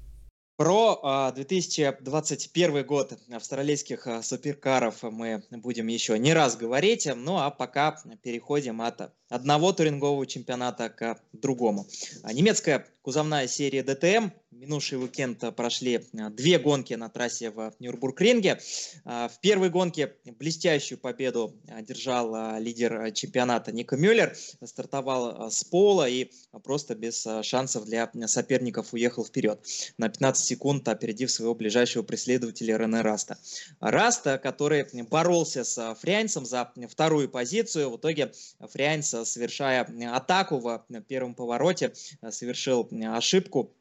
Про 0.61 1.33
2021 1.35 2.77
а, 2.77 2.83
год 2.83 3.19
австралийских 3.33 4.07
а, 4.07 4.23
суперкаров 4.23 5.03
мы 5.05 5.43
будем 5.51 5.87
еще 5.87 6.19
не 6.19 6.35
раз 6.35 6.59
говорить, 6.59 7.09
ну 7.17 7.39
а 7.39 7.51
пока 7.51 7.99
переходим 8.23 8.83
от 8.83 9.11
одного 9.31 9.73
турингового 9.73 10.27
чемпионата 10.27 10.91
к 10.91 11.19
другому. 11.33 11.87
Немецкая 12.31 12.87
кузовная 13.01 13.47
серия 13.47 13.83
ДТМ. 13.83 14.31
Минувший 14.51 14.99
уикенд 14.99 15.43
прошли 15.57 16.05
две 16.13 16.59
гонки 16.59 16.93
на 16.93 17.09
трассе 17.09 17.51
в 17.51 17.73
Нюрбургринге. 17.79 18.61
В 19.05 19.33
первой 19.41 19.71
гонке 19.71 20.17
блестящую 20.39 20.99
победу 20.99 21.55
одержал 21.69 22.59
лидер 22.59 23.11
чемпионата 23.13 23.73
Нико 23.73 23.97
Мюллер. 23.97 24.37
Стартовал 24.63 25.51
с 25.51 25.65
поула 25.65 26.09
и 26.09 26.31
просто 26.63 26.95
без 26.95 27.27
шансов 27.43 27.87
для 27.87 28.11
соперников 28.27 28.93
уехал 28.93 29.25
вперед. 29.25 29.65
На 29.97 30.11
15 30.11 30.50
секунд 30.51 30.89
опередив 30.89 31.31
своего 31.31 31.55
ближайшего 31.55 32.03
преследователя 32.03 32.77
Рене 32.77 33.03
Раста. 33.03 33.39
Раста, 33.81 34.39
который 34.39 34.87
боролся 35.05 35.63
с 35.65 35.95
Фряйнсом 36.01 36.45
за 36.45 36.73
вторую 36.89 37.29
позицию. 37.29 37.91
В 37.91 37.97
итоге 37.97 38.33
Фрянц 38.59 39.15
совершая 39.25 39.87
атаку 40.13 40.59
в 40.59 40.85
первом 41.07 41.35
повороте, 41.35 41.93
совершил 42.31 42.89
ошибку, 43.17 43.73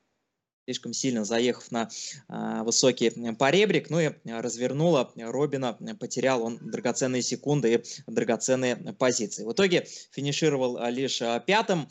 слишком 0.65 0.93
сильно 0.93 1.25
заехав 1.25 1.71
на 1.71 1.89
э, 1.89 2.63
высокий 2.63 3.09
поребрик, 3.33 3.89
ну 3.89 3.99
и 3.99 4.11
развернула 4.25 5.11
Робина, 5.15 5.73
потерял 5.99 6.43
он 6.43 6.59
драгоценные 6.61 7.23
секунды 7.23 7.73
и 7.73 7.83
драгоценные 8.05 8.75
позиции. 8.75 9.43
В 9.43 9.53
итоге 9.53 9.87
финишировал 10.11 10.77
лишь 10.91 11.21
пятым. 11.47 11.87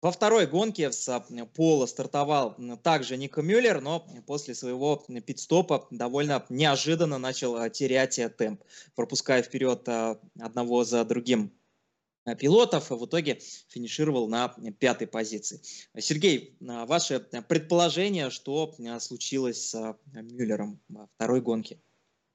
Во 0.00 0.12
второй 0.12 0.46
гонке 0.46 0.92
с 0.92 1.24
пола 1.54 1.86
стартовал 1.86 2.56
также 2.82 3.16
Ника 3.16 3.42
Мюллер, 3.42 3.80
но 3.80 4.06
после 4.26 4.54
своего 4.54 5.04
пидстопа 5.26 5.88
довольно 5.90 6.44
неожиданно 6.48 7.18
начал 7.18 7.68
терять 7.70 8.20
темп, 8.36 8.62
пропуская 8.94 9.42
вперед 9.42 9.88
одного 10.38 10.84
за 10.84 11.04
другим 11.04 11.52
Э, 12.28 12.36
пилотов, 12.36 12.90
в 12.90 13.04
итоге 13.06 13.38
финишировал 13.68 14.28
на 14.28 14.54
пятой 14.78 15.06
позиции. 15.06 15.60
Сергей, 15.98 16.56
ваше 16.60 17.20
предположение, 17.48 18.30
что 18.30 18.74
э, 18.78 19.00
случилось 19.00 19.70
с 19.70 19.74
э, 19.74 19.94
Мюллером 20.22 20.80
во 20.88 21.08
второй 21.14 21.40
гонке? 21.40 21.78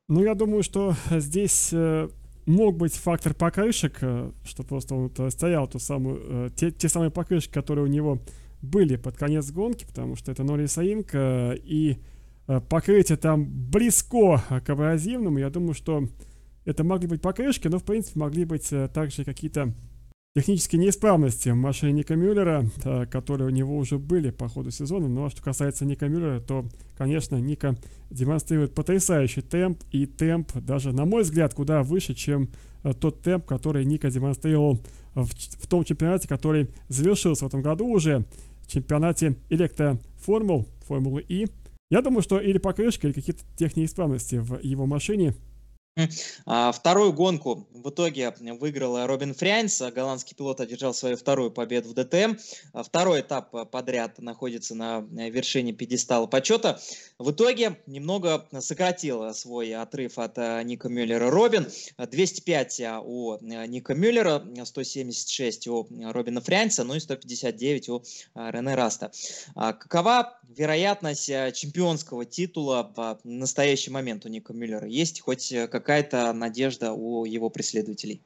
Ну, 0.07 0.23
я 0.23 0.35
думаю, 0.35 0.63
что 0.63 0.95
здесь 1.11 1.73
мог 2.45 2.77
быть 2.77 2.95
фактор 2.95 3.33
покрышек, 3.33 3.97
что 4.43 4.63
просто 4.63 4.95
он 4.95 5.11
стоял 5.31 5.67
ту 5.67 5.79
самую, 5.79 6.49
те, 6.51 6.71
те 6.71 6.89
самые 6.89 7.11
покрышки, 7.11 7.51
которые 7.51 7.85
у 7.85 7.89
него 7.89 8.19
были 8.61 8.95
под 8.95 9.17
конец 9.17 9.51
гонки, 9.51 9.85
потому 9.85 10.15
что 10.15 10.31
это 10.31 10.43
Норрис 10.43 10.77
Инк, 10.77 11.11
и 11.15 11.97
покрытие 12.69 13.17
там 13.17 13.45
близко 13.45 14.43
к 14.65 14.69
абразивному. 14.69 15.37
Я 15.39 15.49
думаю, 15.49 15.73
что 15.73 16.07
это 16.65 16.83
могли 16.83 17.07
быть 17.07 17.21
покрышки, 17.21 17.67
но 17.67 17.79
в 17.79 17.83
принципе 17.83 18.19
могли 18.19 18.45
быть 18.45 18.71
э, 18.71 18.87
также 18.87 19.25
какие-то 19.25 19.73
технические 20.35 20.81
неисправности 20.81 21.49
в 21.49 21.55
машине 21.55 21.91
Ника 21.91 22.15
Мюллера, 22.15 22.65
э, 22.83 23.05
которые 23.05 23.47
у 23.47 23.51
него 23.51 23.77
уже 23.77 23.99
были 23.99 24.31
по 24.31 24.47
ходу 24.47 24.71
сезона. 24.71 25.07
Ну 25.07 25.25
а 25.25 25.29
что 25.29 25.43
касается 25.43 25.85
Ника 25.85 26.07
Мюллера, 26.07 26.39
то, 26.39 26.65
конечно, 26.97 27.35
Ника 27.35 27.77
демонстрирует 28.09 28.73
потрясающий 28.73 29.41
темп, 29.41 29.83
и 29.91 30.07
темп 30.07 30.51
даже, 30.55 30.91
на 30.91 31.05
мой 31.05 31.21
взгляд, 31.21 31.53
куда 31.53 31.83
выше, 31.83 32.15
чем 32.15 32.49
э, 32.83 32.93
тот 32.93 33.21
темп, 33.21 33.45
который 33.45 33.85
Ника 33.85 34.09
демонстрировал 34.09 34.79
в, 35.13 35.27
в 35.27 35.67
том 35.67 35.83
чемпионате, 35.83 36.27
который 36.27 36.69
завершился 36.87 37.45
в 37.45 37.49
этом 37.49 37.61
году 37.61 37.85
уже, 37.87 38.25
чемпионате 38.65 39.35
электроформул, 39.49 40.67
Формулы 40.87 41.23
И. 41.29 41.47
Я 41.91 42.01
думаю, 42.01 42.23
что 42.23 42.39
или 42.39 42.57
покрышка, 42.57 43.07
или 43.07 43.13
какие-то 43.13 43.43
технические 43.55 43.83
неисправности 43.83 44.35
в 44.37 44.59
его 44.63 44.87
машине 44.87 45.35
вторую 46.73 47.13
гонку 47.13 47.67
в 47.71 47.89
итоге 47.89 48.33
выиграл 48.39 49.05
Робин 49.05 49.33
Фрянс. 49.35 49.81
Голландский 49.93 50.35
пилот 50.35 50.59
одержал 50.59 50.93
свою 50.93 51.17
вторую 51.17 51.51
победу 51.51 51.89
в 51.89 51.93
ДТМ. 51.93 52.35
А, 52.73 52.83
второй 52.83 53.21
этап 53.21 53.69
подряд 53.69 54.17
находится 54.19 54.73
на 54.73 55.01
вершине 55.01 55.73
пьедестала 55.73 56.25
почета. 56.25 56.79
В 57.19 57.31
итоге 57.31 57.79
немного 57.85 58.47
сократил 58.59 59.33
свой 59.35 59.73
отрыв 59.75 60.17
от 60.17 60.37
а, 60.37 60.63
Ника 60.63 60.89
Мюллера 60.89 61.29
Робин. 61.29 61.67
205 61.97 62.81
у 63.03 63.37
Ника 63.41 63.93
Мюллера, 63.93 64.43
176 64.63 65.67
у 65.67 65.87
Робина 66.11 66.41
Фрянса, 66.41 66.83
ну 66.83 66.95
и 66.95 66.99
159 66.99 67.89
у 67.89 68.03
Рене 68.35 68.75
Раста. 68.75 69.11
Какова 69.53 70.39
вероятность 70.47 71.27
чемпионского 71.27 72.25
титула 72.25 72.91
в 72.95 73.19
настоящий 73.23 73.91
момент 73.91 74.25
у 74.25 74.29
Нико 74.29 74.53
Мюллера? 74.53 74.87
Есть 74.87 75.21
хоть 75.21 75.53
как 75.71 75.82
какая-то 75.83 76.31
надежда 76.33 76.93
у 76.93 77.25
его 77.25 77.49
преследователей. 77.49 78.23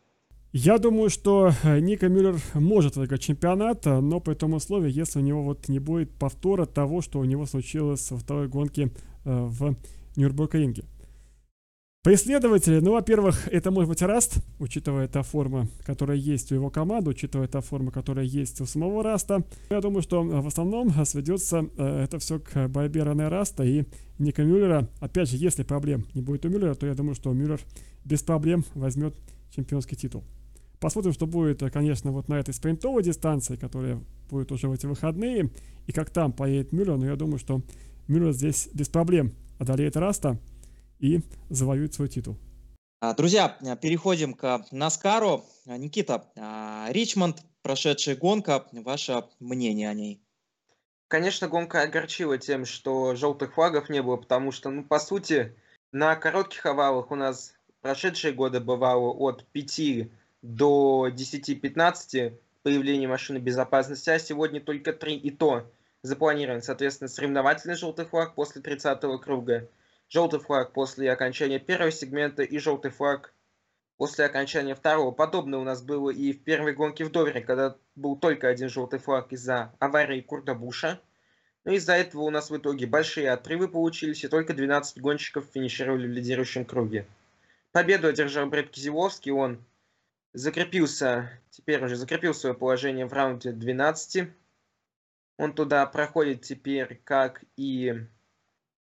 Я 0.53 0.77
думаю, 0.77 1.09
что 1.09 1.51
э, 1.63 1.79
Нико 1.79 2.07
Мюллер 2.07 2.39
может 2.53 2.95
выиграть 2.95 3.21
чемпионат, 3.21 3.85
э, 3.85 3.99
но 3.99 4.19
при 4.21 4.33
том 4.33 4.53
условии, 4.53 4.89
если 4.89 5.19
у 5.19 5.21
него 5.21 5.43
вот 5.43 5.67
не 5.67 5.79
будет 5.79 6.11
повтора 6.13 6.65
того, 6.65 7.01
что 7.01 7.19
у 7.19 7.25
него 7.25 7.45
случилось 7.45 8.09
во 8.11 8.17
второй 8.17 8.47
гонке 8.47 8.83
э, 8.83 8.89
в 9.25 9.75
Нюрнбург-ринге. 10.15 10.83
Преследователи, 12.07 12.79
ну, 12.79 12.93
во-первых, 12.93 13.49
это 13.51 13.69
может 13.69 13.89
быть 13.89 14.01
Раст, 14.01 14.37
учитывая 14.59 15.09
та 15.09 15.23
форма, 15.23 15.67
которая 15.83 16.15
есть 16.15 16.53
у 16.53 16.55
его 16.55 16.69
команды, 16.69 17.09
учитывая 17.09 17.49
та 17.49 17.59
форма, 17.59 17.91
которая 17.91 18.23
есть 18.23 18.61
у 18.61 18.65
самого 18.65 19.03
Раста. 19.03 19.43
Я 19.69 19.81
думаю, 19.81 20.01
что 20.01 20.23
в 20.23 20.47
основном 20.47 20.89
сведется 21.03 21.67
э, 21.77 22.03
это 22.05 22.17
все 22.19 22.39
к 22.39 22.69
борьбе 22.69 23.03
Рене 23.03 23.27
Раста 23.27 23.65
и 23.65 23.83
Нико 24.19 24.45
Мюллера. 24.45 24.87
Опять 25.01 25.31
же, 25.31 25.35
если 25.35 25.63
проблем 25.63 26.05
не 26.13 26.21
будет 26.21 26.45
у 26.45 26.49
Мюллера, 26.49 26.75
то 26.75 26.87
я 26.87 26.93
думаю, 26.93 27.13
что 27.13 27.33
Мюллер 27.33 27.59
без 28.05 28.23
проблем 28.23 28.63
возьмет 28.73 29.13
чемпионский 29.53 29.97
титул. 29.97 30.23
Посмотрим, 30.79 31.11
что 31.11 31.27
будет, 31.27 31.59
конечно, 31.73 32.13
вот 32.13 32.29
на 32.29 32.35
этой 32.35 32.53
спринтовой 32.53 33.03
дистанции, 33.03 33.57
которая 33.57 34.01
будет 34.29 34.53
уже 34.53 34.69
в 34.69 34.71
эти 34.71 34.85
выходные, 34.85 35.51
и 35.87 35.91
как 35.91 36.09
там 36.11 36.31
поедет 36.31 36.71
Мюллер, 36.71 36.95
но 36.95 37.05
я 37.05 37.17
думаю, 37.17 37.37
что 37.37 37.61
Мюллер 38.07 38.31
здесь 38.31 38.69
без 38.73 38.87
проблем 38.87 39.33
одолеет 39.59 39.97
Раста 39.97 40.39
и 40.99 41.21
завоюет 41.49 41.93
свой 41.93 42.09
титул. 42.09 42.37
А, 42.99 43.13
друзья, 43.13 43.49
переходим 43.81 44.33
к 44.33 44.65
Наскару. 44.71 45.45
А, 45.67 45.77
Никита, 45.77 46.31
а, 46.35 46.87
Ричмонд, 46.89 47.43
прошедшая 47.61 48.15
гонка, 48.15 48.65
ваше 48.71 49.23
мнение 49.39 49.89
о 49.89 49.93
ней? 49.93 50.21
Конечно, 51.07 51.47
гонка 51.47 51.83
огорчила 51.83 52.37
тем, 52.37 52.65
что 52.65 53.15
желтых 53.15 53.53
флагов 53.53 53.89
не 53.89 54.01
было, 54.01 54.17
потому 54.17 54.51
что, 54.51 54.69
ну, 54.69 54.83
по 54.83 54.99
сути, 54.99 55.55
на 55.91 56.15
коротких 56.15 56.65
овалах 56.65 57.11
у 57.11 57.15
нас 57.15 57.53
прошедшие 57.81 58.33
годы 58.33 58.59
бывало 58.59 59.11
от 59.11 59.45
5 59.45 60.09
до 60.41 61.07
10-15 61.09 62.33
появления 62.63 63.07
машины 63.07 63.37
безопасности, 63.37 64.09
а 64.09 64.19
сегодня 64.19 64.59
только 64.59 64.91
3 64.91 65.15
и 65.15 65.31
то 65.31 65.71
запланирован, 66.01 66.61
соответственно, 66.61 67.07
соревновательный 67.07 67.75
желтый 67.75 68.05
флаг 68.05 68.35
после 68.35 68.61
30 68.61 68.99
круга 69.21 69.69
желтый 70.09 70.39
флаг 70.39 70.73
после 70.73 71.11
окончания 71.11 71.59
первого 71.59 71.91
сегмента 71.91 72.43
и 72.43 72.57
желтый 72.59 72.91
флаг 72.91 73.33
после 73.97 74.25
окончания 74.25 74.75
второго. 74.75 75.11
Подобное 75.11 75.59
у 75.59 75.63
нас 75.63 75.81
было 75.81 76.09
и 76.09 76.31
в 76.31 76.43
первой 76.43 76.73
гонке 76.73 77.03
в 77.03 77.11
Довере, 77.11 77.41
когда 77.41 77.75
был 77.95 78.15
только 78.15 78.47
один 78.47 78.69
желтый 78.69 78.99
флаг 78.99 79.31
из-за 79.31 79.73
аварии 79.79 80.21
Курта 80.21 80.53
Буша. 80.53 81.01
Но 81.65 81.73
из-за 81.73 81.93
этого 81.93 82.21
у 82.21 82.29
нас 82.29 82.49
в 82.49 82.55
итоге 82.55 82.85
большие 82.85 83.29
отрывы 83.29 83.67
получились, 83.67 84.23
и 84.23 84.29
только 84.29 84.53
12 84.53 85.01
гонщиков 85.01 85.45
финишировали 85.53 86.07
в 86.07 86.11
лидирующем 86.11 86.63
круге. 86.63 87.05
Победу 87.73 88.07
одержал 88.07 88.45
Брэд 88.47 88.69
Кизиловский, 88.69 89.31
он 89.31 89.61
закрепился, 90.31 91.29
теперь 91.49 91.83
уже 91.83 91.97
закрепил 91.97 92.33
свое 92.33 92.55
положение 92.55 93.05
в 93.05 93.13
раунде 93.13 93.51
12. 93.51 94.29
Он 95.37 95.53
туда 95.53 95.85
проходит 95.87 96.43
теперь, 96.43 97.01
как 97.03 97.43
и 97.57 98.05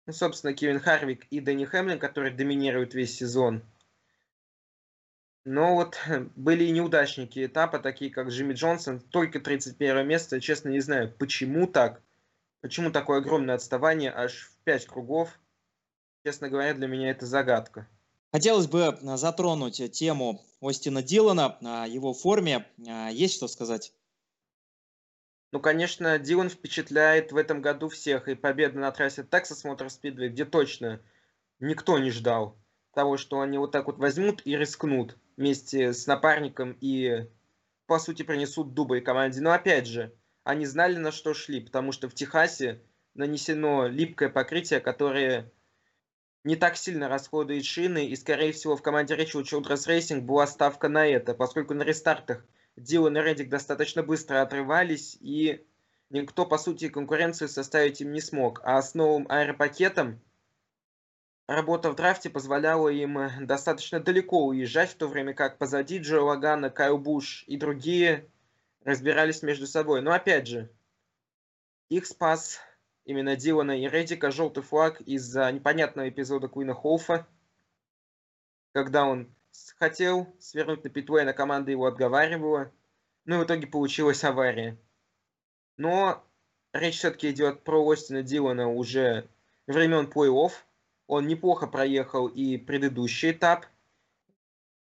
ну, 0.07 0.13
собственно, 0.13 0.53
Кевин 0.53 0.79
Харвик 0.79 1.25
и 1.31 1.39
Дэнни 1.39 1.65
Хэмлин, 1.65 1.99
которые 1.99 2.33
доминируют 2.33 2.93
весь 2.93 3.15
сезон. 3.15 3.63
Но 5.45 5.75
вот 5.75 5.97
были 6.35 6.63
и 6.63 6.71
неудачники 6.71 7.45
этапа, 7.45 7.79
такие 7.79 8.11
как 8.11 8.29
Джимми 8.29 8.53
Джонсон, 8.53 8.99
только 8.99 9.39
31 9.39 10.07
место. 10.07 10.41
Честно, 10.41 10.69
не 10.69 10.79
знаю, 10.79 11.13
почему 11.17 11.67
так. 11.67 12.01
Почему 12.61 12.91
такое 12.91 13.19
огромное 13.19 13.55
отставание 13.55 14.11
аж 14.11 14.49
в 14.49 14.63
5 14.63 14.87
кругов. 14.87 15.39
Честно 16.25 16.49
говоря, 16.49 16.73
для 16.73 16.87
меня 16.87 17.11
это 17.11 17.27
загадка. 17.27 17.87
Хотелось 18.33 18.65
бы 18.65 18.87
а, 18.87 19.17
затронуть 19.17 19.91
тему 19.91 20.43
Остина 20.61 21.03
Дилана, 21.03 21.57
его 21.87 22.13
форме. 22.13 22.65
А, 22.87 23.09
есть 23.09 23.35
что 23.35 23.47
сказать? 23.47 23.93
Ну, 25.55 25.61
конечно, 25.61 26.19
Дилан 26.19 26.49
впечатляет 26.49 27.31
в 27.31 27.37
этом 27.37 27.61
году 27.61 27.87
всех. 27.87 28.27
И 28.27 28.35
победа 28.35 28.77
на 28.77 28.91
трассе 28.91 29.21
Texas 29.21 29.63
Motor 29.63 29.87
Speedway, 29.87 30.27
где 30.27 30.43
точно 30.43 30.99
никто 31.61 31.97
не 31.97 32.11
ждал 32.11 32.57
того, 32.93 33.15
что 33.15 33.39
они 33.39 33.57
вот 33.57 33.71
так 33.71 33.85
вот 33.85 33.97
возьмут 33.97 34.41
и 34.43 34.57
рискнут 34.57 35.17
вместе 35.37 35.93
с 35.93 36.07
напарником 36.07 36.77
и, 36.81 37.29
по 37.85 37.99
сути, 37.99 38.23
принесут 38.23 38.73
дубль 38.73 38.99
команде. 38.99 39.39
Но, 39.39 39.53
опять 39.53 39.87
же, 39.87 40.13
они 40.43 40.65
знали, 40.65 40.97
на 40.97 41.13
что 41.13 41.33
шли, 41.33 41.61
потому 41.61 41.93
что 41.93 42.09
в 42.09 42.13
Техасе 42.13 42.81
нанесено 43.13 43.87
липкое 43.87 44.27
покрытие, 44.27 44.81
которое 44.81 45.49
не 46.43 46.57
так 46.57 46.75
сильно 46.75 47.07
расходует 47.07 47.63
шины, 47.63 48.07
и, 48.07 48.17
скорее 48.17 48.51
всего, 48.51 48.75
в 48.75 48.81
команде 48.81 49.15
Rachel 49.15 49.43
Childress 49.43 49.87
Racing 49.87 50.19
была 50.19 50.47
ставка 50.47 50.89
на 50.89 51.07
это, 51.07 51.33
поскольку 51.33 51.73
на 51.73 51.83
рестартах 51.83 52.43
Дилан 52.77 53.17
и 53.17 53.21
Реддик 53.21 53.49
достаточно 53.49 54.03
быстро 54.03 54.41
отрывались, 54.41 55.17
и 55.21 55.65
никто, 56.09 56.45
по 56.45 56.57
сути, 56.57 56.89
конкуренцию 56.89 57.47
составить 57.47 58.01
им 58.01 58.11
не 58.11 58.21
смог. 58.21 58.61
А 58.63 58.81
с 58.81 58.93
новым 58.93 59.25
аэропакетом 59.29 60.19
работа 61.47 61.89
в 61.89 61.95
драфте 61.95 62.29
позволяла 62.29 62.89
им 62.89 63.17
достаточно 63.45 63.99
далеко 63.99 64.45
уезжать, 64.45 64.91
в 64.91 64.95
то 64.95 65.07
время 65.07 65.33
как 65.33 65.57
позади 65.57 65.99
Джо 65.99 66.21
Лагана, 66.21 66.69
Кайл 66.69 66.97
Буш 66.97 67.43
и 67.47 67.57
другие 67.57 68.29
разбирались 68.83 69.41
между 69.41 69.67
собой. 69.67 70.01
Но 70.01 70.11
опять 70.11 70.47
же, 70.47 70.69
их 71.89 72.05
спас 72.05 72.59
именно 73.05 73.35
Дилана 73.35 73.79
и 73.79 73.87
Реддика 73.87 74.31
желтый 74.31 74.63
флаг 74.63 75.01
из-за 75.01 75.51
непонятного 75.51 76.09
эпизода 76.09 76.47
Куина 76.47 76.73
Холфа, 76.73 77.27
когда 78.73 79.05
он 79.05 79.34
хотел 79.77 80.33
свернуть 80.39 80.83
на 80.83 80.89
питлейн, 80.89 81.27
а 81.27 81.33
команда 81.33 81.71
его 81.71 81.85
отговаривала. 81.85 82.71
Ну 83.25 83.35
и 83.35 83.43
в 83.43 83.45
итоге 83.45 83.67
получилась 83.67 84.23
авария. 84.23 84.77
Но 85.77 86.23
речь 86.73 86.97
все-таки 86.97 87.31
идет 87.31 87.63
про 87.63 87.87
Остина 87.89 88.23
Дилана 88.23 88.69
уже 88.69 89.27
времен 89.67 90.05
плей-офф. 90.05 90.51
Он 91.07 91.27
неплохо 91.27 91.67
проехал 91.67 92.27
и 92.27 92.57
предыдущий 92.57 93.31
этап. 93.31 93.65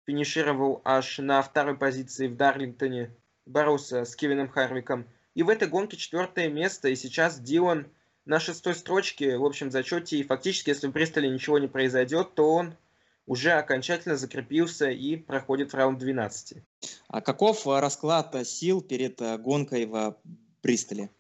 Финишировал 0.05 0.82
аж 0.86 1.18
на 1.18 1.41
второй 1.41 1.76
позиции 1.78 2.28
в 2.28 2.38
Дарлингтоне. 2.38 3.12
Боролся 3.45 4.05
с 4.05 4.16
Кевином 4.16 4.49
Харвиком. 4.49 5.08
И 5.34 5.43
в 5.43 5.49
этой 5.49 5.68
гонке 5.68 5.97
четвертое 5.97 6.49
место. 6.49 6.89
И 6.89 6.95
сейчас 6.95 7.39
Дилан 7.39 7.88
на 8.26 8.39
шестой 8.39 8.76
строчке 8.76 9.38
в 9.38 9.45
общем 9.45 9.72
зачете. 9.72 10.18
И 10.18 10.24
фактически, 10.24 10.70
если 10.70 10.88
в 10.88 10.91
Бристоле 10.91 11.30
ничего 11.30 11.60
не 11.60 11.68
произойдет, 11.68 12.36
то 12.36 12.53
он 12.53 12.76
уже 13.28 13.52
окончательно 13.52 14.16
закрепился 14.16 14.90
и 14.90 15.18
проходит 15.18 15.74
в 15.74 15.76
раунд 15.76 16.00
12. 16.00 16.64
А 17.10 17.22
каков 17.22 17.68
э, 17.68 17.80
расклад 17.80 18.34
э, 18.34 18.46
сил 18.46 18.82
перед 18.82 19.22
э, 19.22 19.38
гонкой 19.38 19.86
в 19.86 20.18
Бристоле? 20.64 21.12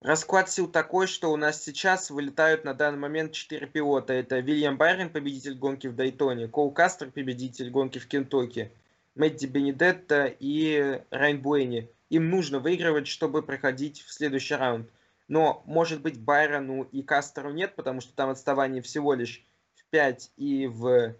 Расклад 0.00 0.50
сил 0.50 0.66
такой, 0.66 1.06
что 1.06 1.30
у 1.30 1.36
нас 1.36 1.62
сейчас 1.62 2.10
вылетают 2.10 2.64
на 2.64 2.72
данный 2.72 2.98
момент 2.98 3.32
четыре 3.32 3.66
пилота. 3.66 4.14
Это 4.14 4.38
Вильям 4.38 4.78
Байрон, 4.78 5.10
победитель 5.10 5.54
гонки 5.54 5.86
в 5.86 5.94
Дайтоне, 5.94 6.48
Кол 6.48 6.72
Кастер, 6.72 7.10
победитель 7.10 7.70
гонки 7.70 7.98
в 7.98 8.08
Кентукки, 8.08 8.72
Мэтти 9.14 9.44
Бенедетта 9.44 10.24
и 10.24 11.02
Райан 11.10 11.42
Буэни. 11.42 11.90
Им 12.08 12.30
нужно 12.30 12.58
выигрывать, 12.58 13.06
чтобы 13.06 13.42
проходить 13.42 14.00
в 14.00 14.10
следующий 14.10 14.54
раунд. 14.54 14.88
Но, 15.28 15.62
может 15.66 16.00
быть, 16.00 16.18
Байрону 16.18 16.84
и 16.84 17.02
Кастеру 17.02 17.52
нет, 17.52 17.76
потому 17.76 18.00
что 18.00 18.14
там 18.14 18.30
отставание 18.30 18.80
всего 18.80 19.12
лишь 19.12 19.44
5 19.90 20.32
и 20.36 20.66
в 20.66 21.16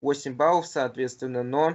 8 0.00 0.34
баллов, 0.34 0.66
соответственно, 0.66 1.42
но 1.42 1.74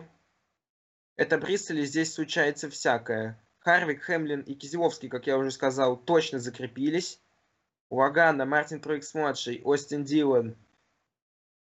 это 1.16 1.38
Бристоль, 1.38 1.86
здесь 1.86 2.14
случается 2.14 2.70
всякое. 2.70 3.42
Харвик, 3.60 4.04
Хемлин 4.04 4.42
и 4.42 4.54
Кизиловский, 4.54 5.10
как 5.10 5.28
я 5.28 5.38
уже 5.38 5.52
сказал, 5.52 5.98
точно 5.98 6.40
закрепились. 6.40 7.20
Лагана, 7.90 8.46
Мартин 8.46 8.80
Труикс-младший, 8.80 9.62
Остин 9.64 10.04
Дилан, 10.04 10.56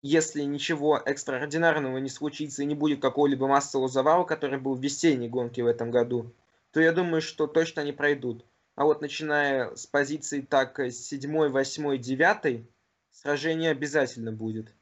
если 0.01 0.41
ничего 0.41 0.97
экстраординарного 0.97 1.97
не 1.97 2.09
случится 2.09 2.61
и 2.61 2.65
не 2.65 2.75
будет 2.75 3.01
какого-либо 3.01 3.47
массового 3.47 3.87
завала, 3.87 4.25
который 4.25 4.59
был 4.59 4.75
в 4.75 4.81
весенней 4.81 5.29
гонке 5.29 5.63
в 5.63 5.67
этом 5.67 5.91
году, 5.91 6.33
то 6.71 6.81
я 6.81 6.91
думаю, 6.91 7.21
что 7.21 7.47
точно 7.47 7.83
они 7.83 7.93
пройдут. 7.93 8.45
А 8.75 8.83
вот 8.83 9.01
начиная 9.01 9.75
с 9.75 9.85
позиции 9.85 10.41
так 10.41 10.79
7, 10.91 11.47
8, 11.47 11.97
9, 11.97 12.65
сражение 13.13 13.71
обязательно 13.71 14.31
будет. 14.31 14.75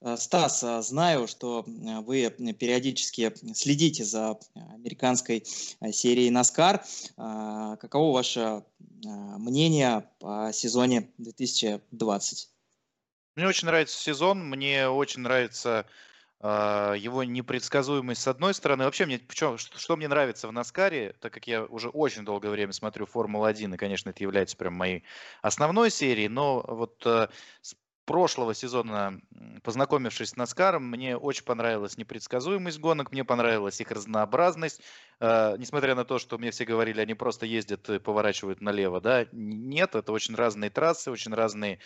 Э, 0.00 0.16
Стас, 0.16 0.64
э, 0.64 0.82
знаю, 0.82 1.28
что 1.28 1.64
вы 1.66 2.28
периодически 2.58 3.32
следите 3.54 4.04
за 4.04 4.38
американской 4.54 5.44
серией 5.44 6.30
NASCAR. 6.32 7.76
Каково 7.76 8.12
ваше 8.12 8.64
мнение 9.04 10.10
по 10.18 10.50
сезоне 10.52 11.12
2020? 11.18 12.48
Мне 13.34 13.46
очень 13.46 13.66
нравится 13.66 13.98
сезон, 13.98 14.44
мне 14.50 14.88
очень 14.88 15.22
нравится 15.22 15.80
а, 15.80 15.86
его 16.48 17.22
непредсказуемость 17.24 18.22
с 18.22 18.28
одной 18.28 18.54
стороны. 18.54 18.84
Вообще, 18.84 19.06
мне, 19.06 19.20
что, 19.30 19.56
что 19.58 19.96
мне 19.96 20.08
нравится 20.08 20.48
в 20.48 20.52
Наскаре, 20.52 21.14
так 21.20 21.32
как 21.32 21.46
я 21.46 21.64
уже 21.64 21.88
очень 21.88 22.24
долгое 22.24 22.50
время 22.50 22.72
смотрю 22.72 23.06
Формулу-1, 23.06 23.74
и, 23.74 23.76
конечно, 23.76 24.10
это 24.10 24.22
является 24.24 24.56
прям 24.56 24.74
моей 24.74 25.04
основной 25.42 25.90
серией, 25.90 26.28
но 26.28 26.64
вот 26.66 27.02
э, 27.06 27.28
с 27.60 27.76
прошлого 28.04 28.52
сезона, 28.54 29.20
познакомившись 29.62 30.30
с 30.30 30.36
Наскаром, 30.36 30.84
мне 30.90 31.16
очень 31.16 31.44
понравилась 31.44 31.96
непредсказуемость 31.96 32.80
гонок, 32.80 33.12
мне 33.12 33.24
понравилась 33.24 33.80
их 33.80 33.92
разнообразность, 33.92 34.82
э, 35.20 35.54
несмотря 35.58 35.94
на 35.94 36.04
то, 36.04 36.18
что 36.18 36.38
мне 36.38 36.50
все 36.50 36.64
говорили, 36.64 37.00
они 37.00 37.14
просто 37.14 37.46
ездят 37.46 37.88
и 37.88 38.00
поворачивают 38.00 38.60
налево, 38.60 39.00
да, 39.00 39.26
нет, 39.30 39.94
это 39.94 40.10
очень 40.12 40.34
разные 40.34 40.70
трассы, 40.70 41.12
очень 41.12 41.32
разные 41.32 41.78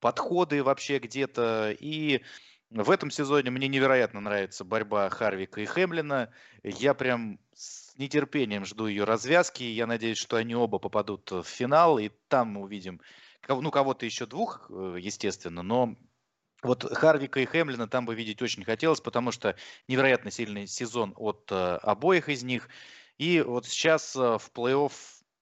подходы 0.00 0.62
вообще 0.64 0.98
где-то, 0.98 1.76
и 1.78 2.22
в 2.70 2.90
этом 2.90 3.10
сезоне 3.10 3.50
мне 3.50 3.66
невероятно 3.68 4.20
нравится 4.20 4.64
борьба 4.64 5.08
Харвика 5.10 5.60
и 5.60 5.66
Хемлина. 5.66 6.32
Я 6.62 6.94
прям 6.94 7.40
с 7.52 7.96
нетерпением 7.96 8.64
жду 8.64 8.86
ее 8.86 9.04
развязки. 9.04 9.64
Я 9.64 9.86
надеюсь, 9.86 10.18
что 10.18 10.36
они 10.36 10.54
оба 10.54 10.78
попадут 10.78 11.30
в 11.30 11.42
финал, 11.42 11.98
и 11.98 12.10
там 12.28 12.48
мы 12.48 12.62
увидим, 12.62 13.00
ну, 13.48 13.70
кого-то 13.70 14.06
еще 14.06 14.26
двух, 14.26 14.70
э, 14.70 14.96
естественно, 15.00 15.62
но 15.62 15.96
вот 16.62 16.84
Харвика 16.96 17.40
и 17.40 17.46
Хемлина 17.46 17.88
там 17.88 18.06
бы 18.06 18.14
видеть 18.14 18.42
очень 18.42 18.64
хотелось, 18.64 19.00
потому 19.00 19.32
что 19.32 19.56
невероятно 19.88 20.30
сильный 20.30 20.66
сезон 20.66 21.14
от 21.16 21.50
э, 21.50 21.54
обоих 21.54 22.28
из 22.28 22.42
них. 22.44 22.68
И 23.18 23.40
вот 23.40 23.66
сейчас 23.66 24.14
э, 24.14 24.38
в 24.38 24.50
плей-офф 24.54 24.92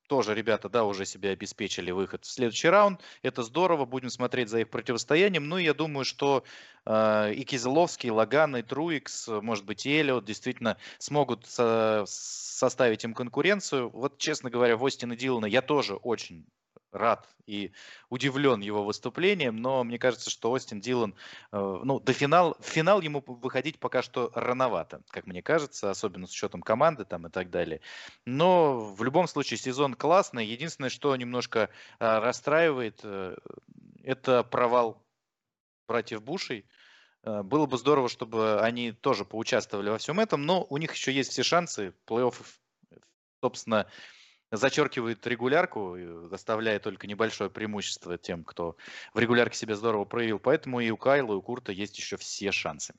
тоже 0.09 0.35
ребята, 0.35 0.69
да, 0.69 0.85
уже 0.85 1.07
себе 1.07 1.31
обеспечили 1.31 1.91
выход 1.93 2.25
в 2.25 2.31
следующий 2.31 2.69
раунд. 2.69 3.01
Это 3.23 3.43
здорово, 3.43 3.85
будем 3.85 4.11
смотреть 4.11 4.49
за 4.49 4.61
их 4.61 4.71
противостоянием. 4.71 5.49
Ну, 5.49 5.59
я 5.59 5.75
думаю, 5.75 6.05
что 6.05 6.45
э, 6.87 7.35
и 7.35 7.45
Кизеловский, 7.45 8.09
и 8.09 8.13
Лаган, 8.13 8.57
и 8.57 8.63
Труикс, 8.63 9.29
может 9.29 9.65
быть, 9.65 9.87
и 9.87 9.91
Эллиот 9.91 10.25
действительно 10.25 10.79
смогут 10.99 11.47
со- 11.47 12.05
составить 12.07 13.05
им 13.05 13.15
конкуренцию. 13.15 13.91
Вот, 13.91 14.19
честно 14.19 14.51
говоря, 14.51 14.77
в 14.77 14.85
Остина 14.85 15.15
Дилана 15.15 15.47
я 15.47 15.63
тоже 15.63 15.95
очень 15.95 16.47
рад 16.93 17.29
и 17.47 17.73
удивлен 18.09 18.61
его 18.61 18.85
выступлением, 18.85 19.57
но 19.57 19.85
мне 19.85 19.99
кажется, 19.99 20.31
что 20.31 20.51
Остин 20.51 20.81
Дилан, 20.81 21.15
э, 21.53 21.81
ну, 21.85 22.01
до 22.01 22.13
финала, 22.13 22.57
в 22.61 22.67
финал 22.67 23.01
ему 23.01 23.23
выходить 23.27 23.79
пока 23.79 24.03
что 24.03 24.31
рановато, 24.35 25.03
как 25.09 25.27
мне 25.27 25.43
кажется, 25.43 25.91
особенно 25.91 26.27
с 26.27 26.33
учетом 26.33 26.63
команды 26.63 27.05
там 27.05 27.27
и 27.27 27.31
так 27.31 27.51
далее. 27.51 27.81
Но 28.25 28.79
в 28.79 29.03
любом 29.03 29.27
случае 29.29 29.59
сезон 29.59 29.95
классный. 29.95 30.47
Единственное, 30.47 30.91
что 30.91 31.15
немножко 31.17 31.71
э, 31.99 32.19
расстраивает, 32.19 33.01
э, 33.03 33.37
это 34.03 34.43
провал 34.45 35.03
братьев 35.89 36.23
Бушей. 36.23 36.67
Было 37.25 37.67
бы 37.67 37.77
здорово, 37.77 38.09
чтобы 38.09 38.61
они 38.61 38.93
тоже 38.93 39.25
поучаствовали 39.25 39.91
во 39.91 39.99
всем 39.99 40.21
этом, 40.21 40.47
но 40.47 40.65
у 40.71 40.79
них 40.79 40.95
еще 40.95 41.13
есть 41.13 41.33
все 41.33 41.43
шансы. 41.43 41.93
Плей-офф, 42.07 42.35
собственно, 43.43 43.91
зачеркивает 44.51 45.27
регулярку, 45.27 45.97
оставляя 46.33 46.79
только 46.79 47.07
небольшое 47.07 47.51
преимущество 47.51 48.19
тем, 48.19 48.45
кто 48.45 48.77
в 49.15 49.19
регулярке 49.19 49.57
себя 49.57 49.77
здорово 49.77 50.05
проявил. 50.05 50.39
Поэтому 50.39 50.81
и 50.81 50.91
у 50.91 50.97
Кайла, 50.97 51.33
и 51.33 51.37
у 51.37 51.43
Курта 51.43 51.73
есть 51.73 51.99
еще 51.99 52.17
все 52.17 52.53
шансы. 52.53 52.95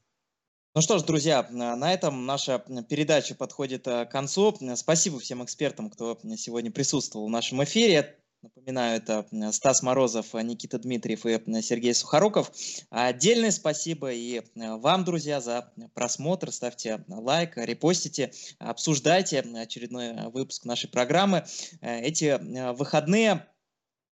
Ну 0.75 0.81
что 0.81 0.99
ж, 0.99 1.03
друзья, 1.03 1.47
на 1.49 1.91
этом 1.91 2.27
наша 2.27 2.59
передача 2.87 3.33
подходит 3.33 3.87
э, 3.87 4.05
к 4.05 4.11
концу. 4.11 4.55
Спасибо 4.75 5.19
всем 5.19 5.43
экспертам, 5.43 5.89
кто 5.89 6.17
сегодня 6.37 6.71
присутствовал 6.71 7.27
в 7.27 7.31
нашем 7.31 7.63
эфире. 7.63 8.18
Напоминаю, 8.41 8.95
это 8.97 9.27
Стас 9.51 9.83
Морозов, 9.83 10.33
Никита 10.33 10.79
Дмитриев 10.79 11.25
и 11.25 11.61
Сергей 11.61 11.93
Сухоруков. 11.93 12.51
Отдельное 12.89 13.51
спасибо 13.51 14.13
и 14.13 14.41
вам, 14.55 15.03
друзья, 15.03 15.41
за 15.41 15.73
просмотр. 15.93 16.49
Ставьте 16.51 17.03
лайк, 17.09 17.57
репостите, 17.57 18.31
обсуждайте 18.57 19.39
очередной 19.39 20.29
выпуск 20.29 20.63
нашей 20.63 20.89
программы. 20.89 21.43
Эти 21.81 22.39
выходные 22.73 23.45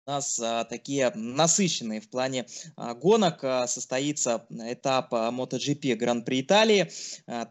у 0.08 0.12
нас 0.12 0.40
а, 0.40 0.64
такие 0.66 1.12
насыщенные 1.16 2.00
в 2.00 2.10
плане 2.10 2.46
а, 2.76 2.94
гонок. 2.94 3.44
А, 3.44 3.68
состоится 3.68 4.46
этап 4.52 5.12
MotoGP 5.12 5.96
Гран-при 5.96 6.42
Италии, 6.42 6.92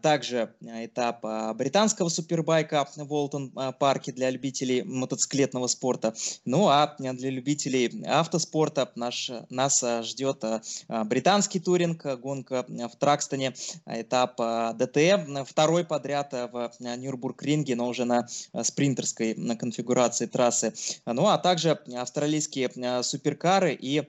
также 0.01 0.53
этап 0.61 1.23
британского 1.55 2.09
супербайка 2.09 2.87
в 2.95 3.11
Уолтон 3.11 3.51
парке 3.79 4.11
для 4.11 4.29
любителей 4.29 4.83
мотоциклетного 4.83 5.67
спорта. 5.67 6.13
Ну 6.45 6.67
а 6.69 6.95
для 6.97 7.29
любителей 7.29 8.03
автоспорта 8.05 8.91
наш, 8.95 9.31
нас 9.49 9.83
ждет 10.03 10.43
британский 10.87 11.59
туринг, 11.59 12.05
гонка 12.19 12.65
в 12.67 12.95
Тракстоне, 12.97 13.53
этап 13.85 14.37
ДТМ, 14.37 15.43
второй 15.45 15.83
подряд 15.83 16.31
в 16.33 16.71
Нюрбург-ринге, 16.79 17.75
но 17.75 17.87
уже 17.87 18.05
на 18.05 18.27
спринтерской 18.61 19.33
конфигурации 19.57 20.25
трассы. 20.25 20.73
Ну 21.05 21.27
а 21.27 21.37
также 21.37 21.79
австралийский 21.95 22.44
российские 22.45 22.69
э, 22.75 23.03
суперкары 23.03 23.73
и 23.73 24.03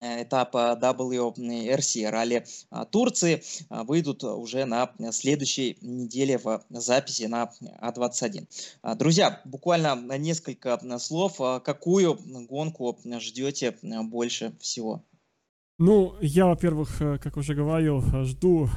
э, 0.00 0.22
этапа 0.22 0.78
WRC 0.80 2.08
ралли 2.10 2.44
Турции 2.90 3.42
выйдут 3.68 4.24
уже 4.24 4.64
на 4.64 4.90
следующей 5.12 5.76
неделе 5.82 6.38
в 6.38 6.62
записи 6.70 7.24
на 7.24 7.50
А21. 7.82 8.46
А, 8.82 8.94
друзья, 8.94 9.40
буквально 9.44 9.94
несколько 10.18 10.80
слов. 10.98 11.38
Какую 11.64 12.18
гонку 12.48 12.98
ждете 13.04 13.76
больше 13.82 14.52
всего? 14.60 15.02
Ну, 15.78 16.14
я, 16.20 16.46
во-первых, 16.46 17.00
э, 17.00 17.18
как 17.18 17.36
уже 17.36 17.54
говорил, 17.54 18.02
жду 18.24 18.68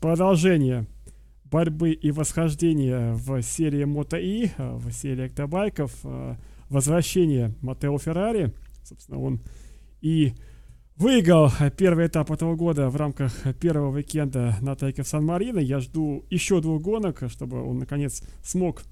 продолжения 0.00 0.86
борьбы 1.44 1.92
и 1.92 2.10
восхождения 2.10 3.14
в 3.14 3.40
серии 3.42 3.84
Moto 3.84 4.20
E, 4.20 4.52
в 4.58 4.92
серии 4.92 5.26
актобайков, 5.26 6.04
возвращение 6.68 7.54
Матео 7.60 7.98
Феррари. 7.98 8.52
Собственно, 8.84 9.20
он 9.20 9.40
и 10.00 10.34
выиграл 10.96 11.50
первый 11.76 12.08
этап 12.08 12.30
этого 12.30 12.56
года 12.56 12.90
в 12.90 12.96
рамках 12.96 13.32
первого 13.60 13.94
уикенда 13.94 14.56
на 14.60 14.74
тайке 14.74 15.02
в 15.02 15.08
Сан-Марино. 15.08 15.60
Я 15.60 15.80
жду 15.80 16.24
еще 16.30 16.60
двух 16.60 16.82
гонок, 16.82 17.22
чтобы 17.28 17.62
он 17.62 17.78
наконец 17.78 18.22
смог, 18.42 18.82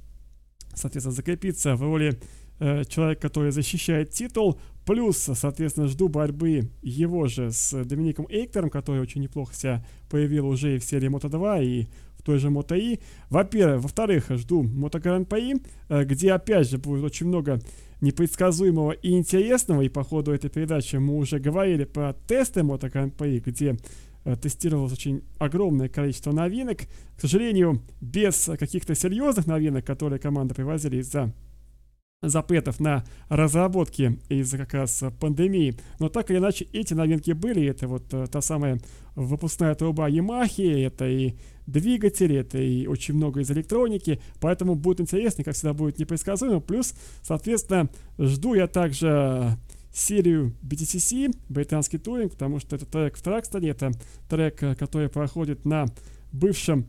соответственно, 0.74 1.14
закрепиться 1.14 1.74
в 1.74 1.83
роли 1.83 2.18
э, 2.61 2.85
человека, 2.85 3.22
который 3.22 3.51
защищает 3.51 4.11
титул. 4.11 4.61
Плюс, 4.85 5.18
соответственно, 5.18 5.89
жду 5.89 6.09
борьбы 6.09 6.70
его 6.81 7.27
же 7.27 7.51
с 7.51 7.85
Домиником 7.85 8.27
Эйктором, 8.29 8.70
который 8.70 9.01
очень 9.01 9.22
неплохо 9.22 9.53
себя 9.55 9.85
появил 10.09 10.47
уже 10.47 10.77
и 10.77 10.79
в 10.79 10.85
серии 10.85 11.11
Moto 11.11 11.29
2, 11.29 11.61
и 11.62 11.87
той 12.27 12.39
же 12.39 12.49
Moto 12.49 12.77
E. 12.77 12.99
Во-первых, 13.31 13.83
во-вторых, 13.83 14.27
жду 14.31 14.64
Moto 14.64 15.01
Grand 15.01 15.27
Prix, 15.27 15.62
э, 15.89 16.05
где 16.05 16.33
опять 16.33 16.68
же 16.68 16.79
будет 16.79 17.05
очень 17.05 17.27
много 17.27 17.61
непредсказуемого 18.01 18.93
и 18.93 19.12
интересного, 19.12 19.83
и 19.83 19.89
по 19.89 20.03
ходу 20.03 20.33
этой 20.33 20.51
передачи 20.51 20.97
мы 20.97 21.16
уже 21.16 21.39
говорили 21.39 21.85
про 21.85 22.14
тесты 22.27 22.61
Moto 22.61 22.93
Grand 22.93 23.12
Prix, 23.12 23.41
где 23.47 23.77
э, 24.24 24.37
тестировалось 24.37 24.93
очень 24.93 25.22
огромное 25.39 25.89
количество 25.89 26.33
новинок. 26.33 26.81
К 27.16 27.20
сожалению, 27.20 27.81
без 28.01 28.51
каких-то 28.59 28.95
серьезных 28.95 29.47
новинок, 29.47 29.87
которые 29.87 30.18
команда 30.18 30.55
привозили 30.55 30.97
из-за 30.99 31.33
запретов 32.23 32.81
на 32.81 33.05
разработки 33.29 34.19
из-за 34.29 34.59
как 34.59 34.75
раз 34.75 35.05
пандемии. 35.21 35.77
Но 35.99 36.09
так 36.09 36.31
или 36.31 36.39
иначе, 36.39 36.67
эти 36.73 36.95
новинки 36.95 37.33
были. 37.33 37.67
Это 37.67 37.87
вот 37.89 38.12
э, 38.12 38.27
та 38.27 38.41
самая 38.41 38.81
выпускная 39.14 39.75
труба 39.75 40.09
Yamaha, 40.09 40.87
это 40.87 41.07
и 41.07 41.35
двигатели, 41.67 42.37
это 42.37 42.59
и 42.59 42.87
очень 42.87 43.14
много 43.14 43.41
из 43.41 43.51
электроники. 43.51 44.21
Поэтому 44.41 44.75
будет 44.75 45.01
интересно, 45.01 45.45
как 45.45 45.55
всегда 45.55 45.75
будет 45.75 45.99
непредсказуемо. 45.99 46.61
Плюс, 46.61 46.95
соответственно, 47.23 47.89
жду 48.19 48.55
я 48.55 48.67
также 48.67 49.57
серию 49.93 50.55
BTCC, 50.62 51.35
британский 51.49 51.99
туринг, 51.99 52.33
потому 52.33 52.61
что 52.61 52.77
это 52.77 52.87
трек 52.87 53.17
в 53.17 53.23
Тракстоне, 53.23 53.71
это 53.71 53.93
трек, 54.29 54.62
э, 54.62 54.75
который 54.75 55.09
проходит 55.09 55.64
на 55.64 55.87
бывшем 56.33 56.87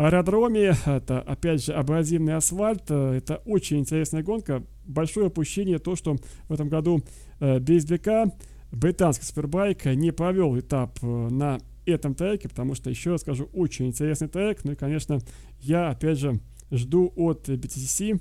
аэродроме. 0.00 0.74
Это, 0.86 1.20
опять 1.20 1.64
же, 1.64 1.72
абразивный 1.72 2.34
асфальт. 2.34 2.84
Э, 2.88 3.14
это 3.14 3.36
очень 3.44 3.78
интересная 3.78 4.22
гонка. 4.22 4.64
Большое 4.84 5.26
упущение 5.26 5.78
то, 5.78 5.94
что 5.94 6.16
в 6.48 6.52
этом 6.52 6.68
году 6.68 7.02
э, 7.38 7.58
BSBK, 7.58 8.32
британский 8.72 9.26
супербайк, 9.26 9.84
не 9.84 10.10
провел 10.10 10.58
этап 10.58 10.98
э, 11.02 11.06
на 11.06 11.58
этом 11.84 12.14
треке, 12.14 12.48
потому 12.48 12.74
что, 12.74 12.88
еще 12.88 13.10
раз 13.10 13.20
скажу, 13.20 13.50
очень 13.52 13.88
интересный 13.88 14.28
трек. 14.28 14.64
Ну 14.64 14.72
и, 14.72 14.76
конечно, 14.76 15.18
я, 15.60 15.90
опять 15.90 16.18
же, 16.18 16.40
жду 16.70 17.12
от 17.16 17.48
BTCC 17.48 18.20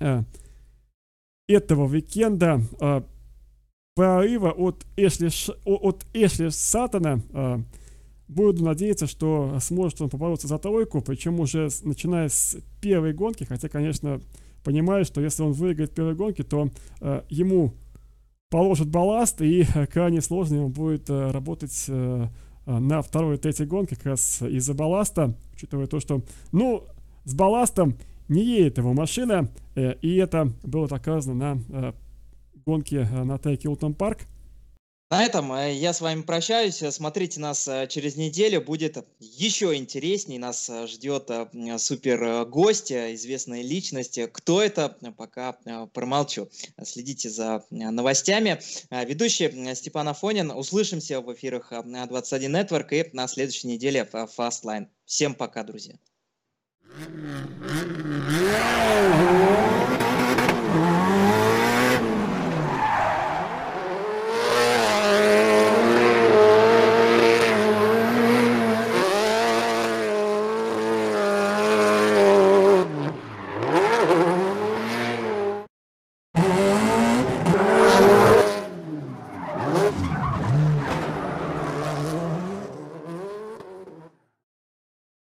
э, 0.00 0.22
этого 1.48 1.86
уикенда 1.86 2.62
э, 2.80 3.02
прорыва 3.94 4.52
от 4.52 4.86
Эшли, 4.96 5.28
от 5.64 6.06
Эшли 6.14 6.50
Сатана. 6.50 7.20
Буду 8.28 8.64
надеяться, 8.64 9.06
что 9.06 9.58
сможет 9.60 10.00
он 10.00 10.10
побороться 10.10 10.46
за 10.46 10.58
тройку, 10.58 11.00
причем 11.00 11.40
уже 11.40 11.68
начиная 11.82 12.28
с 12.28 12.56
первой 12.80 13.12
гонки, 13.12 13.44
хотя, 13.44 13.68
конечно, 13.68 14.20
понимаю, 14.62 15.04
что 15.04 15.20
если 15.20 15.42
он 15.42 15.52
выиграет 15.52 15.94
первой 15.94 16.14
гонки, 16.14 16.42
то 16.42 16.68
э, 17.00 17.22
ему 17.30 17.72
положат 18.50 18.88
балласт, 18.88 19.40
и 19.40 19.64
крайне 19.92 20.20
сложно 20.20 20.56
ему 20.56 20.68
будет 20.68 21.08
э, 21.08 21.30
работать 21.30 21.86
э, 21.88 22.26
на 22.66 23.02
второй 23.02 23.36
и 23.36 23.38
третьей 23.38 23.66
гонке 23.66 23.96
как 23.96 24.06
раз 24.06 24.42
из-за 24.42 24.74
балласта, 24.74 25.34
учитывая 25.54 25.86
то, 25.86 26.00
что, 26.00 26.22
ну, 26.52 26.84
с 27.24 27.34
балластом 27.34 27.96
не 28.28 28.44
едет 28.44 28.78
его 28.78 28.92
машина, 28.92 29.48
э, 29.74 29.94
и 30.02 30.16
это 30.16 30.52
было 30.62 30.86
доказано 30.86 31.34
на 31.54 31.60
э, 31.70 31.92
гонке 32.66 33.08
э, 33.10 33.24
на 33.24 33.38
треке 33.38 33.68
Ултон 33.68 33.94
Парк. 33.94 34.26
На 35.10 35.24
этом 35.24 35.50
э, 35.54 35.72
я 35.72 35.94
с 35.94 36.02
вами 36.02 36.20
прощаюсь. 36.20 36.82
Смотрите 36.90 37.40
нас 37.40 37.66
э, 37.66 37.86
через 37.88 38.16
неделю. 38.16 38.60
Будет 38.60 38.98
еще 39.20 39.74
интереснее. 39.74 40.38
Нас 40.38 40.68
э, 40.68 40.86
ждет 40.86 41.30
супер 41.78 42.44
гость, 42.44 42.92
известная 42.92 43.62
личность. 43.62 44.20
Кто 44.32 44.62
это, 44.62 44.96
пока 45.16 45.54
промолчу. 45.94 46.50
Следите 46.84 47.30
за 47.30 47.64
новостями. 47.70 48.60
Ведущий 48.90 49.74
Степан 49.74 50.08
Афонин. 50.08 50.50
Услышимся 50.50 51.22
в 51.22 51.32
эфирах 51.32 51.72
21 51.72 52.56
Network 52.56 52.88
и 52.90 53.16
на 53.16 53.28
следующей 53.28 53.68
неделе 53.68 54.04
в 54.04 54.14
Fastline. 54.14 54.88
Всем 55.06 55.34
пока, 55.34 55.62
друзья. 55.62 55.94